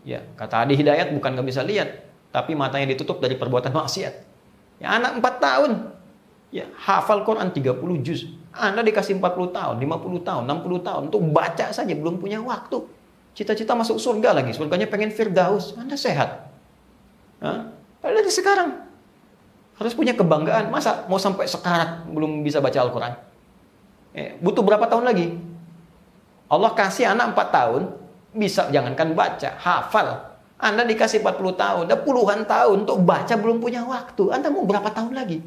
[0.05, 4.13] Ya kata Adi Hidayat bukan nggak bisa lihat, tapi matanya ditutup dari perbuatan maksiat.
[4.77, 5.71] Ya anak 4 tahun,
[6.53, 8.29] ya hafal Quran 30 juz.
[8.53, 12.85] Anda dikasih 40 tahun, 50 tahun, 60 tahun untuk baca saja belum punya waktu.
[13.33, 15.73] Cita-cita masuk surga lagi, surganya pengen firdaus.
[15.73, 16.53] Anda sehat.
[17.41, 17.73] Hah?
[18.01, 18.86] Dari sekarang
[19.77, 20.73] harus punya kebanggaan.
[20.73, 23.13] Masa mau sampai sekarat belum bisa baca Al-Quran?
[24.17, 25.37] Eh, butuh berapa tahun lagi?
[26.49, 27.81] Allah kasih anak 4 tahun,
[28.33, 30.07] bisa jangankan baca, hafal.
[30.57, 34.33] Anda dikasih 40 tahun, udah puluhan tahun untuk baca belum punya waktu.
[34.33, 35.37] Anda mau berapa tahun lagi?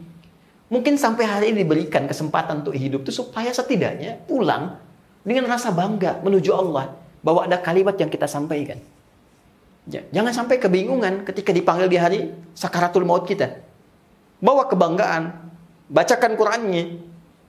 [0.70, 4.78] Mungkin sampai hari ini diberikan kesempatan untuk hidup itu supaya setidaknya pulang
[5.26, 6.94] dengan rasa bangga menuju Allah
[7.26, 8.78] bahwa ada kalimat yang kita sampaikan.
[9.90, 12.20] Jangan sampai kebingungan ketika dipanggil di hari
[12.54, 13.69] sakaratul maut kita.
[14.40, 15.52] Bawa kebanggaan,
[15.92, 16.84] bacakan Qur'annya.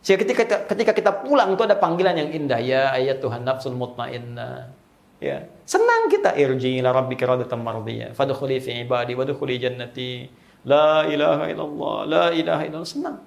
[0.03, 4.81] Sehingga ketika ketika kita pulang itu ada panggilan yang indah ya ayat Tuhan nafsul mutmainnah
[5.21, 5.45] Ya.
[5.69, 8.17] Senang kita irji ila rabbika radatan mardiyah.
[8.17, 10.25] Fadkhuli fi ibadi wadkhuli jannati.
[10.65, 12.89] La ilaha illallah, la ilaha illallah.
[12.89, 13.21] Senang.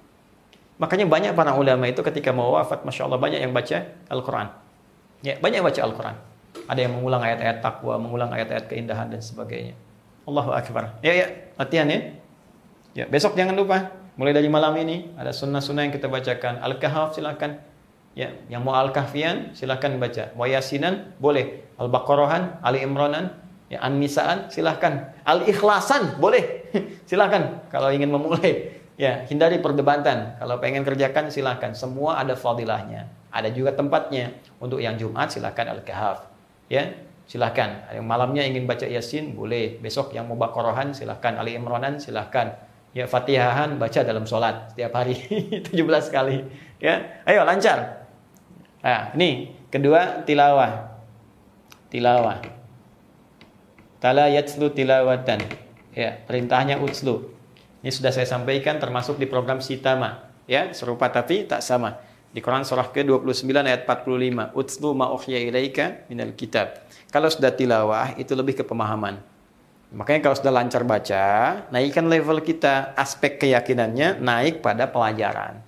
[0.82, 4.51] Makanya banyak para ulama itu ketika mau wafat, Masya Allah banyak yang baca Al-Quran.
[5.23, 6.16] Ya, banyak yang baca Al-Quran.
[6.66, 9.78] Ada yang mengulang ayat-ayat takwa, mengulang ayat-ayat keindahan dan sebagainya.
[10.27, 10.99] Allahu Akbar.
[10.99, 12.11] Ya, ya, latihan ya.
[12.95, 13.91] Ya, besok jangan lupa.
[14.15, 16.62] Mulai dari malam ini ada sunnah-sunnah yang kita bacakan.
[16.62, 17.59] Al-Kahf silakan.
[18.15, 20.31] Ya, yang mau Al-Kahfian silakan baca.
[20.39, 21.66] Mau Yasinan boleh.
[21.75, 23.35] Al-Baqarahan, Ali Imranan,
[23.66, 25.11] ya An-Nisaan silahkan.
[25.27, 26.71] Al-Ikhlasan boleh.
[27.11, 28.79] silahkan kalau ingin memulai.
[28.95, 30.39] Ya, hindari perdebatan.
[30.39, 31.75] Kalau pengen kerjakan silahkan.
[31.75, 33.11] Semua ada fadilahnya.
[33.35, 34.31] Ada juga tempatnya.
[34.62, 36.31] Untuk yang Jumat silahkan Al-Kahf.
[36.71, 36.95] Ya,
[37.27, 37.91] silahkan.
[37.91, 39.83] Yang malamnya ingin baca Yasin boleh.
[39.83, 41.35] Besok yang mau Baqarahan silahkan.
[41.35, 42.55] Ali Imranan silahkan.
[42.95, 45.19] Ya, Fatihahan baca dalam sholat setiap hari
[45.75, 46.47] 17 kali.
[46.79, 48.07] Ya, ayo lancar.
[48.87, 50.95] Nah, ini kedua tilawah
[51.95, 52.43] tilawah.
[54.03, 55.39] Tala yatslu tilawatan.
[55.95, 57.31] Ya, perintahnya utslu.
[57.87, 60.27] Ini sudah saya sampaikan termasuk di program Sitama.
[60.51, 62.03] Ya, serupa tapi tak sama.
[62.35, 64.59] Di Quran surah ke-29 ayat 45.
[64.59, 66.83] Utslu ma ilaika minal kitab.
[67.15, 69.34] Kalau sudah tilawah itu lebih ke pemahaman.
[69.95, 71.25] Makanya kalau sudah lancar baca,
[71.71, 75.62] naikkan level kita, aspek keyakinannya naik pada pelajaran.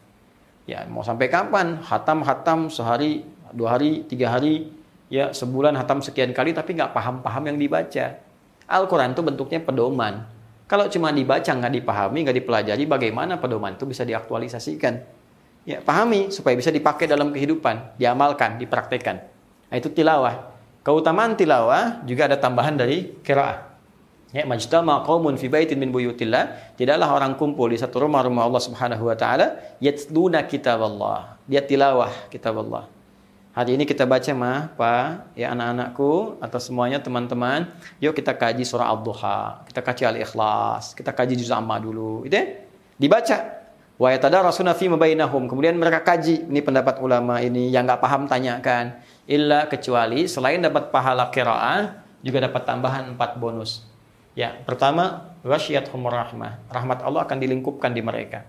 [0.67, 1.79] Ya, mau sampai kapan?
[1.79, 3.23] Hatam-hatam sehari,
[3.55, 4.67] dua hari, tiga hari,
[5.07, 8.19] ya sebulan hatam sekian kali tapi nggak paham-paham yang dibaca.
[8.67, 10.27] Al-Quran itu bentuknya pedoman.
[10.67, 14.99] Kalau cuma dibaca nggak dipahami, nggak dipelajari, bagaimana pedoman itu bisa diaktualisasikan?
[15.63, 19.23] Ya, pahami supaya bisa dipakai dalam kehidupan, diamalkan, dipraktekkan.
[19.71, 20.51] Nah, itu tilawah.
[20.83, 23.76] Keutamaan tilawah juga ada tambahan dari kiraah.
[24.35, 28.59] Ya, majtama qaumun fi baitin min buyutillah, tidaklah orang kumpul di satu rumah rumah Allah
[28.59, 31.39] Subhanahu wa taala yatluna kitab Allah.
[31.47, 32.91] Dia tilawah kitab Allah.
[33.57, 37.73] Hari ini kita baca mah, Pak, ya anak-anakku atau semuanya teman-teman,
[38.03, 42.45] yuk kita kaji surah Al-Duha, kita kaji Al-Ikhlas, kita kaji juz amma dulu, itu ya?
[43.01, 43.57] Dibaca.
[43.97, 45.49] Wa yatadarasuna fi mabainahum.
[45.49, 49.01] Kemudian mereka kaji, ini pendapat ulama ini yang nggak paham tanyakan.
[49.25, 53.96] Illa kecuali selain dapat pahala qiraah, juga dapat tambahan empat bonus.
[54.37, 56.61] Ya, pertama, humur rahmah.
[56.69, 58.45] Rahmat Allah akan dilingkupkan di mereka.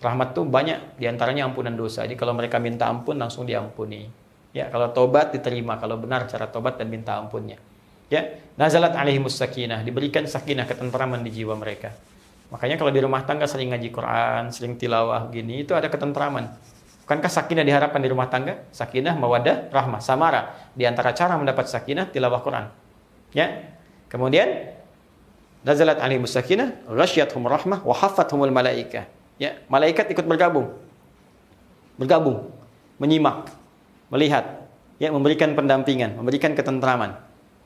[0.00, 2.08] Rahmat tuh banyak, di antaranya ampunan dosa.
[2.08, 4.08] Jadi kalau mereka minta ampun, langsung diampuni.
[4.56, 7.60] Ya, kalau tobat diterima, kalau benar cara tobat dan minta ampunnya.
[8.08, 11.92] Ya, nazalat alaihimus sakinah, diberikan sakinah ketentraman di jiwa mereka.
[12.50, 16.48] Makanya kalau di rumah tangga sering ngaji Quran, sering tilawah gini, itu ada ketentraman.
[17.04, 18.66] Bukankah sakinah diharapkan di rumah tangga?
[18.72, 20.72] Sakinah, mawadah, rahmah, samara.
[20.72, 22.66] Di antara cara mendapat sakinah, tilawah Quran.
[23.36, 23.76] Ya.
[24.10, 24.79] Kemudian
[25.66, 29.08] nazalat alaihimus sakinah, ghasyiathum rahmah wa haffathumul malaikah.
[29.40, 30.76] Ya, malaikat ikut bergabung.
[31.96, 32.52] Bergabung,
[33.00, 33.52] menyimak,
[34.12, 34.68] melihat,
[35.00, 37.16] ya memberikan pendampingan, memberikan ketentraman.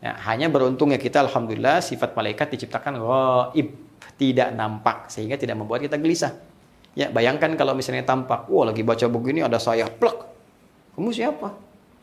[0.03, 3.69] Ya, hanya beruntungnya kita alhamdulillah sifat malaikat diciptakan ghaib,
[4.21, 6.35] tidak nampak sehingga tidak membuat kita gelisah.
[6.95, 10.15] Ya, bayangkan kalau misalnya tampak, wah lagi baca begini ada saya plek.
[10.95, 11.51] Kamu siapa?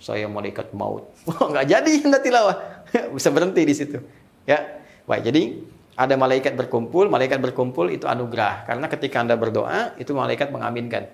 [0.01, 1.07] Saya malaikat maut.
[1.29, 2.57] Wah, nggak jadi anda tilawah.
[3.15, 4.01] Bisa berhenti di situ.
[4.49, 4.81] Ya.
[5.05, 5.61] Baik, jadi
[5.95, 8.63] ada malaikat berkumpul, malaikat berkumpul itu anugerah.
[8.67, 11.11] Karena ketika Anda berdoa, itu malaikat mengaminkan.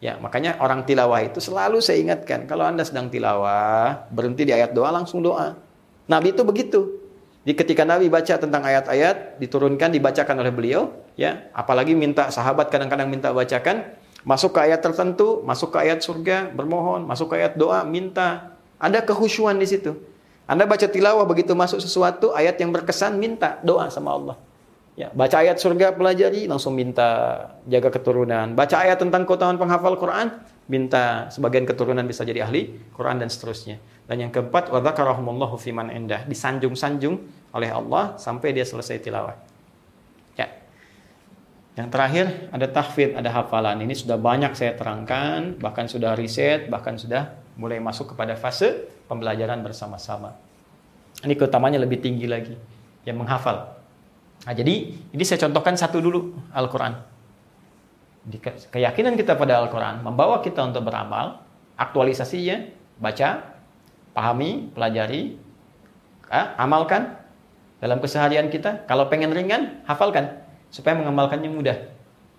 [0.00, 4.72] Ya, makanya orang tilawah itu selalu saya ingatkan, kalau Anda sedang tilawah, berhenti di ayat
[4.72, 5.60] doa langsung doa.
[6.08, 6.80] Nabi itu begitu.
[7.44, 13.08] Di ketika Nabi baca tentang ayat-ayat diturunkan dibacakan oleh beliau, ya, apalagi minta sahabat kadang-kadang
[13.08, 13.92] minta bacakan,
[14.24, 18.56] masuk ke ayat tertentu, masuk ke ayat surga, bermohon, masuk ke ayat doa, minta.
[18.80, 20.00] Ada kehusuan di situ.
[20.50, 24.36] Anda baca tilawah begitu masuk sesuatu ayat yang berkesan minta doa sama Allah.
[24.98, 27.38] Ya, baca ayat surga pelajari langsung minta
[27.70, 28.58] jaga keturunan.
[28.58, 33.78] Baca ayat tentang keutamaan penghafal Quran, minta sebagian keturunan bisa jadi ahli Quran dan seterusnya.
[34.10, 37.22] Dan yang keempat, wa dzakarahumullahu fiman indah, disanjung-sanjung
[37.54, 39.38] oleh Allah sampai dia selesai tilawah.
[40.34, 40.50] Ya.
[41.78, 43.86] Yang terakhir ada tahfidz, ada hafalan.
[43.86, 49.60] Ini sudah banyak saya terangkan, bahkan sudah riset, bahkan sudah mulai masuk kepada fase pembelajaran
[49.60, 50.32] bersama-sama.
[51.20, 52.56] Ini keutamanya lebih tinggi lagi,
[53.04, 53.76] yang menghafal.
[54.48, 56.96] Nah, jadi ini saya contohkan satu dulu Al-Quran.
[58.72, 61.44] Keyakinan kita pada Al-Quran membawa kita untuk beramal,
[61.76, 63.60] aktualisasinya, baca,
[64.16, 65.36] pahami, pelajari,
[66.56, 67.20] amalkan,
[67.80, 68.88] dalam keseharian kita.
[68.88, 70.40] Kalau pengen ringan, hafalkan
[70.72, 71.76] supaya mengamalkannya mudah.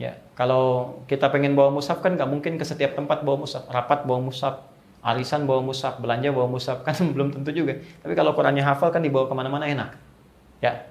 [0.01, 4.09] Ya, kalau kita pengen bawa mushaf kan nggak mungkin ke setiap tempat bawa mushaf, rapat
[4.09, 4.65] bawa mushaf,
[5.01, 7.81] arisan bawa mushaf, belanja bawa mushaf kan belum tentu juga.
[8.05, 9.91] Tapi kalau Qurannya hafal kan dibawa ke mana-mana enak.
[10.61, 10.85] Ya,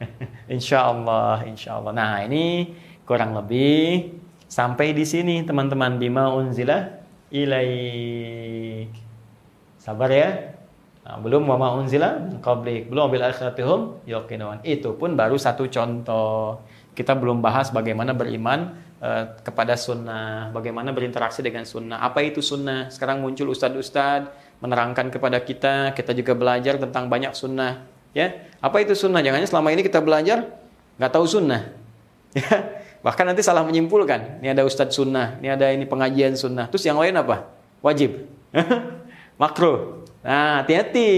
[0.54, 1.92] insya Allah, insya Allah.
[1.92, 2.72] Nah ini
[3.04, 4.16] kurang lebih
[4.48, 7.00] sampai di sini teman-teman bima unzila
[7.30, 8.90] ilaik.
[9.80, 10.58] Sabar ya.
[11.00, 14.60] Nah, belum wa unzila qablik, belum bil akhiratihum yaqinun.
[14.62, 16.60] Itu pun baru satu contoh.
[16.92, 21.98] Kita belum bahas bagaimana beriman uh, kepada sunnah, bagaimana berinteraksi dengan sunnah.
[22.04, 22.92] Apa itu sunnah?
[22.92, 27.88] Sekarang muncul ustadz-ustadz menerangkan kepada kita, kita juga belajar tentang banyak sunnah.
[28.12, 29.24] Ya, apa itu sunnah?
[29.24, 30.46] Jangan selama ini kita belajar
[31.00, 31.62] nggak tahu sunnah.
[32.30, 34.38] Ya, bahkan nanti salah menyimpulkan.
[34.38, 36.70] Ini ada ustadz sunnah, ini ada ini pengajian sunnah.
[36.70, 37.50] Terus yang lain apa?
[37.82, 38.30] Wajib.
[39.42, 40.06] Makruh.
[40.20, 41.08] Nah, hati-hati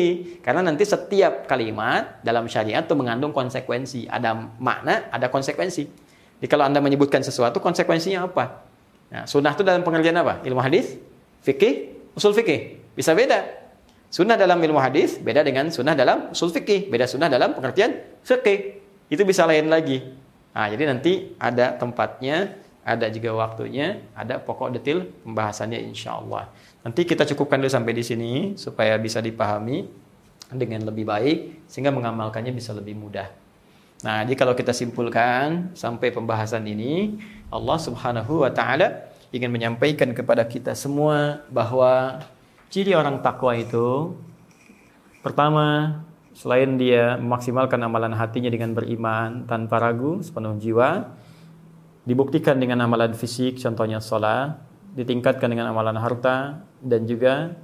[0.47, 4.33] karena nanti setiap kalimat dalam syariat itu mengandung konsekuensi, ada
[4.63, 5.91] makna, ada konsekuensi.
[6.43, 8.67] Jadi kalau Anda menyebutkan sesuatu, konsekuensinya apa?
[9.15, 10.43] Nah, sunnah itu dalam pengertian apa?
[10.43, 10.99] Ilmu hadis,
[11.47, 12.83] fikih, usul fikih.
[12.99, 13.47] Bisa beda.
[14.11, 17.95] Sunnah dalam ilmu hadis beda dengan sunnah dalam usul fikih, beda sunnah dalam pengertian
[18.27, 18.83] fikih.
[19.07, 20.03] Itu bisa lain lagi.
[20.51, 26.51] Nah, jadi nanti ada tempatnya, ada juga waktunya, ada pokok detail pembahasannya insya Allah.
[26.83, 29.87] Nanti kita cukupkan dulu sampai di sini supaya bisa dipahami
[30.51, 33.42] dengan lebih baik sehingga mengamalkannya bisa lebih mudah.
[34.03, 37.23] Nah, jadi kalau kita simpulkan sampai pembahasan ini,
[37.55, 42.21] Allah Subhanahu wa taala ingin menyampaikan kepada kita semua bahwa
[42.69, 44.19] ciri orang takwa itu
[45.23, 46.01] pertama
[46.35, 51.13] selain dia memaksimalkan amalan hatinya dengan beriman tanpa ragu sepenuh jiwa
[52.09, 54.57] dibuktikan dengan amalan fisik contohnya sholat
[54.97, 57.57] ditingkatkan dengan amalan harta dan juga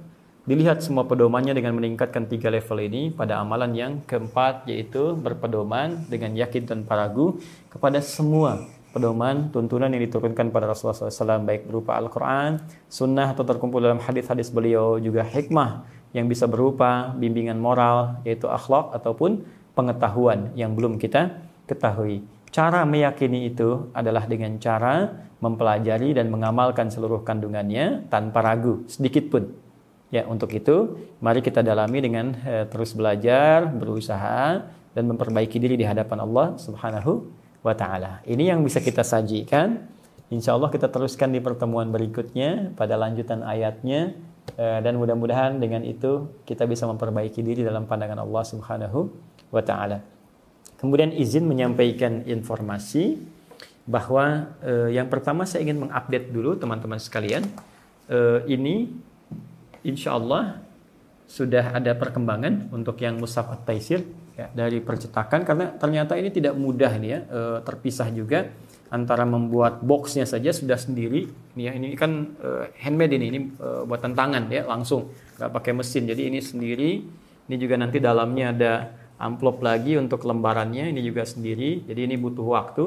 [0.49, 6.33] dilihat semua pedomannya dengan meningkatkan tiga level ini pada amalan yang keempat yaitu berpedoman dengan
[6.33, 7.37] yakin dan paragu
[7.69, 13.77] kepada semua pedoman tuntunan yang diturunkan pada Rasulullah SAW baik berupa Al-Quran, Sunnah atau terkumpul
[13.77, 15.85] dalam hadis-hadis beliau juga hikmah
[16.17, 19.45] yang bisa berupa bimbingan moral yaitu akhlak ataupun
[19.77, 22.25] pengetahuan yang belum kita ketahui.
[22.49, 29.68] Cara meyakini itu adalah dengan cara mempelajari dan mengamalkan seluruh kandungannya tanpa ragu sedikit pun.
[30.09, 34.65] Ya, untuk itu mari kita dalami dengan eh, terus belajar, berusaha
[34.97, 37.29] dan memperbaiki diri di hadapan Allah Subhanahu
[37.61, 38.25] wa taala.
[38.25, 39.85] Ini yang bisa kita sajikan.
[40.29, 44.17] Insya Allah kita teruskan di pertemuan berikutnya pada lanjutan ayatnya
[44.57, 49.09] eh, dan mudah-mudahan dengan itu kita bisa memperbaiki diri dalam pandangan Allah Subhanahu
[49.53, 50.01] wa taala.
[50.81, 53.19] Kemudian izin menyampaikan informasi
[53.89, 57.45] bahwa eh, yang pertama saya ingin mengupdate dulu teman-teman sekalian.
[58.09, 58.89] Eh, ini
[59.83, 60.63] insya Allah
[61.29, 64.01] sudah ada perkembangan untuk yang Musaf At-Taisir
[64.33, 68.49] ya, dari percetakan karena ternyata ini tidak mudah nih ya eh, terpisah juga
[68.89, 71.29] antara membuat boxnya saja sudah sendiri.
[71.53, 75.13] Ini ya ini kan eh, handmade ini ini eh, buatan tangan ya langsung.
[75.37, 76.03] Nggak pakai mesin.
[76.09, 76.91] Jadi ini sendiri
[77.49, 78.73] ini juga nanti dalamnya ada
[79.21, 81.85] amplop lagi untuk lembarannya ini juga sendiri.
[81.85, 82.83] Jadi ini butuh waktu.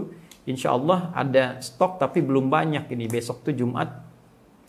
[0.50, 3.06] Insya Allah ada stok tapi belum banyak ini.
[3.06, 4.11] Besok tuh Jumat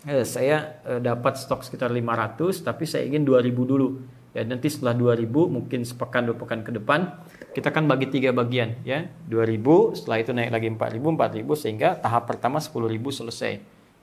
[0.07, 3.87] eh, saya eh, dapat stok sekitar 500 tapi saya ingin 2000 dulu
[4.33, 7.21] ya nanti setelah 2000 mungkin sepekan dua pekan ke depan
[7.53, 9.61] kita kan bagi tiga bagian ya 2000
[9.93, 13.53] setelah itu naik lagi 4000 4000 sehingga tahap pertama 10000 selesai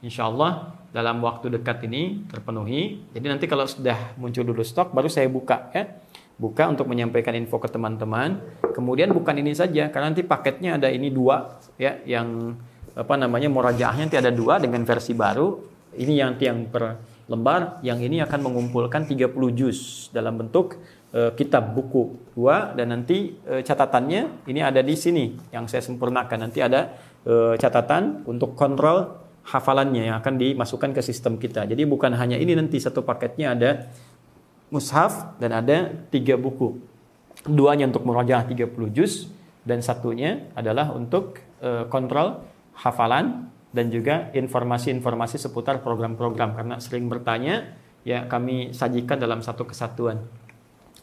[0.00, 3.04] Insya Allah dalam waktu dekat ini terpenuhi.
[3.12, 5.92] Jadi nanti kalau sudah muncul dulu stok, baru saya buka ya
[6.40, 8.40] buka untuk menyampaikan info ke teman-teman.
[8.72, 12.56] Kemudian bukan ini saja, karena nanti paketnya ada ini dua, ya, yang
[12.96, 15.69] apa namanya murajaahnya nanti ada dua dengan versi baru.
[15.96, 20.78] Ini yang yang per lembar, yang ini akan mengumpulkan 30 juz dalam bentuk
[21.14, 26.50] e, kitab buku dua dan nanti e, catatannya ini ada di sini yang saya sempurnakan.
[26.50, 26.90] Nanti ada
[27.22, 29.14] e, catatan untuk kontrol
[29.46, 31.66] hafalannya yang akan dimasukkan ke sistem kita.
[31.66, 33.70] Jadi bukan hanya ini nanti satu paketnya ada
[34.70, 36.78] mushaf dan ada tiga buku.
[37.46, 39.30] Duanya untuk murajaah 30 juz
[39.64, 42.44] dan satunya adalah untuk uh, kontrol
[42.76, 50.22] hafalan dan juga informasi-informasi seputar program-program karena sering bertanya ya kami sajikan dalam satu kesatuan.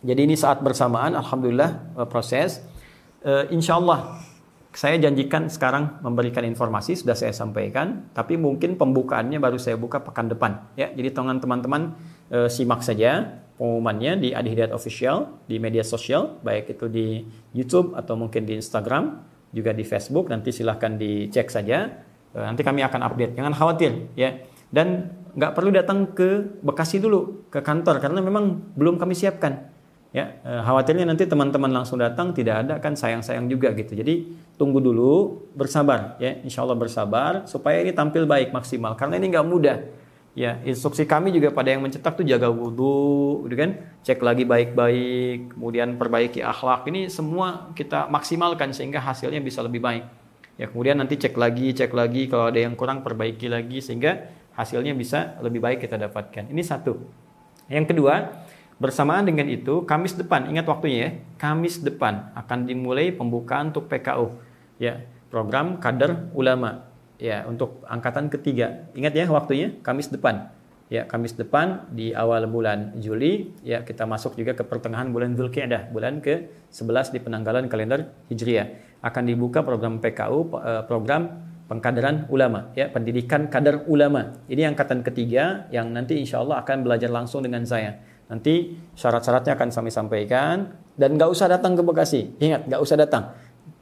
[0.04, 2.62] Jadi ini saat bersamaan alhamdulillah uh, proses
[3.26, 4.22] uh, insya Allah
[4.78, 10.30] saya janjikan sekarang memberikan informasi sudah saya sampaikan tapi mungkin pembukaannya baru saya buka pekan
[10.30, 11.98] depan ya jadi teman-teman
[12.30, 17.98] uh, simak saja pengumumannya di Adi Hidayat Official di media sosial, baik itu di YouTube
[17.98, 20.30] atau mungkin di Instagram, juga di Facebook.
[20.30, 22.06] Nanti silahkan dicek saja.
[22.36, 23.38] Eh, nanti kami akan update.
[23.38, 24.36] Jangan khawatir ya.
[24.68, 29.72] Dan nggak perlu datang ke Bekasi dulu ke kantor karena memang belum kami siapkan.
[30.16, 33.94] Ya, eh, khawatirnya nanti teman-teman langsung datang tidak ada kan sayang-sayang juga gitu.
[33.94, 39.30] Jadi tunggu dulu, bersabar ya, insya Allah bersabar supaya ini tampil baik maksimal karena ini
[39.30, 39.78] nggak mudah.
[40.38, 43.74] Ya, instruksi kami juga pada yang mencetak tuh jaga wudhu, gitu kan,
[44.06, 46.86] cek lagi baik-baik, kemudian perbaiki akhlak.
[46.86, 50.06] Ini semua kita maksimalkan sehingga hasilnya bisa lebih baik.
[50.58, 54.98] Ya, kemudian nanti cek lagi, cek lagi kalau ada yang kurang perbaiki lagi sehingga hasilnya
[54.98, 56.50] bisa lebih baik kita dapatkan.
[56.50, 56.98] Ini satu.
[57.70, 58.42] Yang kedua,
[58.82, 64.34] bersamaan dengan itu, Kamis depan, ingat waktunya ya, Kamis depan akan dimulai pembukaan untuk PKU.
[64.82, 66.90] Ya, program kader ulama
[67.22, 68.90] ya untuk angkatan ketiga.
[68.98, 70.50] Ingat ya waktunya Kamis depan.
[70.88, 75.92] Ya, Kamis depan di awal bulan Juli, ya kita masuk juga ke pertengahan bulan Zulkaidah,
[75.92, 78.87] bulan ke-11 di penanggalan kalender Hijriah.
[79.02, 84.40] Akan dibuka program PKU, eh, program pengkaderan ulama, ya pendidikan kader ulama.
[84.48, 88.00] Ini angkatan ketiga yang nanti insya Allah akan belajar langsung dengan saya.
[88.32, 92.40] Nanti syarat-syaratnya akan kami sampaikan dan nggak usah datang ke Bekasi.
[92.40, 93.36] Ingat, nggak usah datang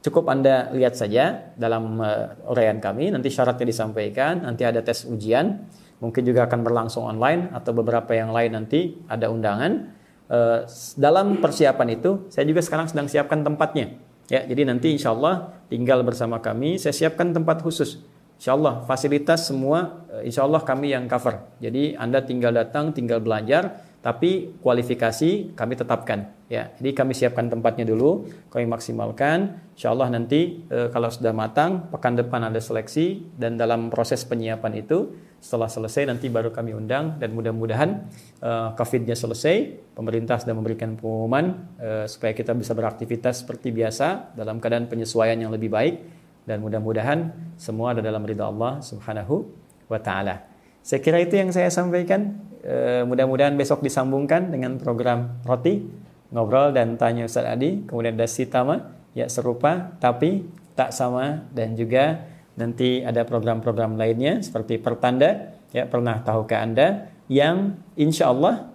[0.06, 5.66] Cukup Anda lihat saja dalam uh, kami, nanti syaratnya disampaikan, nanti ada tes ujian,
[5.98, 9.90] mungkin juga akan berlangsung online atau beberapa yang lain nanti ada undangan.
[10.30, 10.62] Uh,
[10.94, 13.98] dalam persiapan itu, saya juga sekarang sedang siapkan tempatnya.
[14.26, 18.02] Ya, jadi nanti insya Allah tinggal bersama kami, saya siapkan tempat khusus.
[18.36, 21.40] Insya Allah fasilitas semua, uh, insya Allah kami yang cover.
[21.62, 27.90] Jadi Anda tinggal datang, tinggal belajar, tapi kualifikasi kami tetapkan ya jadi kami siapkan tempatnya
[27.90, 33.58] dulu kami maksimalkan insya Allah nanti e, kalau sudah matang pekan depan ada seleksi dan
[33.58, 35.10] dalam proses penyiapan itu
[35.40, 38.08] setelah selesai nanti baru kami undang dan mudah-mudahan
[38.42, 44.58] e, COVID-nya selesai pemerintah sudah memberikan pengumuman e, supaya kita bisa beraktivitas seperti biasa dalam
[44.58, 46.02] keadaan penyesuaian yang lebih baik
[46.46, 49.46] dan mudah-mudahan semua ada dalam ridha Allah Subhanahu
[49.86, 50.46] wa taala.
[50.86, 52.38] Saya kira itu yang saya sampaikan.
[52.62, 55.82] E, mudah-mudahan besok disambungkan dengan program roti,
[56.30, 57.82] ngobrol dan tanya Ustaz Adi.
[57.86, 60.46] Kemudian ada Sitama, ya serupa tapi
[60.78, 62.22] tak sama dan juga
[62.56, 65.56] nanti ada program-program lainnya seperti pertanda.
[65.70, 68.72] Ya pernah tahukah Anda yang insya Allah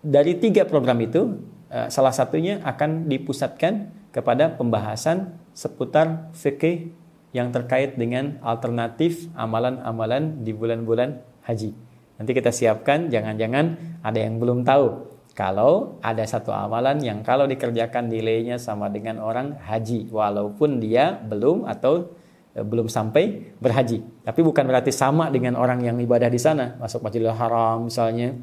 [0.00, 1.36] dari tiga program itu
[1.68, 6.96] e, salah satunya akan dipusatkan kepada pembahasan seputar fikih
[7.30, 11.70] yang terkait dengan alternatif amalan-amalan di bulan-bulan haji.
[12.18, 15.08] Nanti kita siapkan, jangan-jangan ada yang belum tahu.
[15.32, 21.64] Kalau ada satu amalan yang kalau dikerjakan nilainya sama dengan orang haji, walaupun dia belum
[21.70, 22.12] atau
[22.54, 24.02] belum sampai berhaji.
[24.26, 28.34] Tapi bukan berarti sama dengan orang yang ibadah di sana, masuk Masjidil Haram misalnya,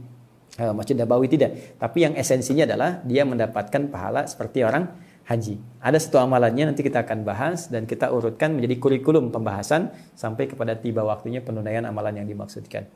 [0.56, 1.76] e, Masjid Nabawi tidak.
[1.76, 4.88] Tapi yang esensinya adalah dia mendapatkan pahala seperti orang
[5.28, 5.60] haji.
[5.84, 10.80] Ada satu amalannya nanti kita akan bahas dan kita urutkan menjadi kurikulum pembahasan sampai kepada
[10.80, 12.88] tiba waktunya penunaian amalan yang dimaksudkan.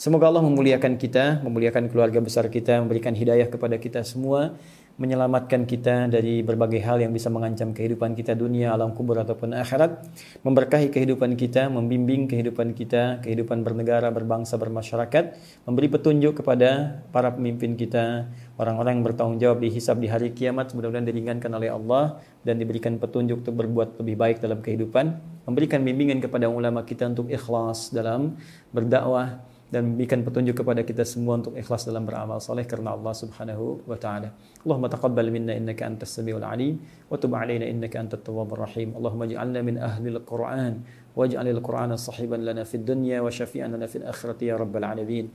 [0.00, 4.56] Semoga Allah memuliakan kita, memuliakan keluarga besar kita, memberikan hidayah kepada kita semua,
[4.96, 10.02] menyelamatkan kita dari berbagai hal yang bisa mengancam kehidupan kita dunia, alam kubur ataupun akhirat,
[10.42, 15.36] memberkahi kehidupan kita, membimbing kehidupan kita, kehidupan bernegara, berbangsa, bermasyarakat,
[15.68, 18.28] memberi petunjuk kepada para pemimpin kita,
[18.60, 23.44] orang-orang yang bertanggung jawab dihisab di hari kiamat, mudah-mudahan diringankan oleh Allah dan diberikan petunjuk
[23.46, 28.36] untuk berbuat lebih baik dalam kehidupan, memberikan bimbingan kepada ulama kita untuk ikhlas dalam
[28.72, 33.86] berdakwah, dan memberikan petunjuk kepada kita semua untuk ikhlas dalam beramal saleh karena Allah Subhanahu
[33.86, 34.34] wa taala.
[34.66, 38.98] Allahumma taqabbal minna innaka antas samiul alim wa tub alaina innaka antat tawwabur rahim.
[38.98, 40.82] Allahumma ij'alna min ahli al-Qur'an
[41.16, 45.28] واجعل القرآن صحيبا لنا في الدنيا وشفيعا لنا في الآخرة يا رب العالمين.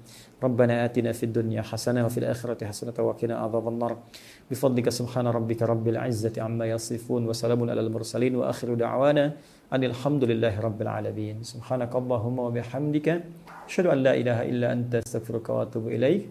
[0.43, 3.97] ربنا آتنا في الدنيا حسنة وفي الآخرة حسنة وقنا عذاب النار.
[4.51, 9.33] بفضلك سبحان ربك رب العزة عما يصفون وسلام على المرسلين وآخر دعوانا
[9.73, 11.43] أن الحمد لله رب العالمين.
[11.43, 13.23] سبحانك اللهم وبحمدك
[13.67, 16.29] أشهد أن لا إله إلا أنت أستغفرك وأتوب إليك.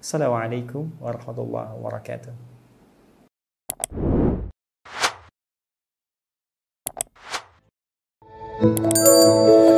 [0.00, 2.32] السلام عليكم ورحمة الله وبركاته.
[8.60, 9.77] 嗯。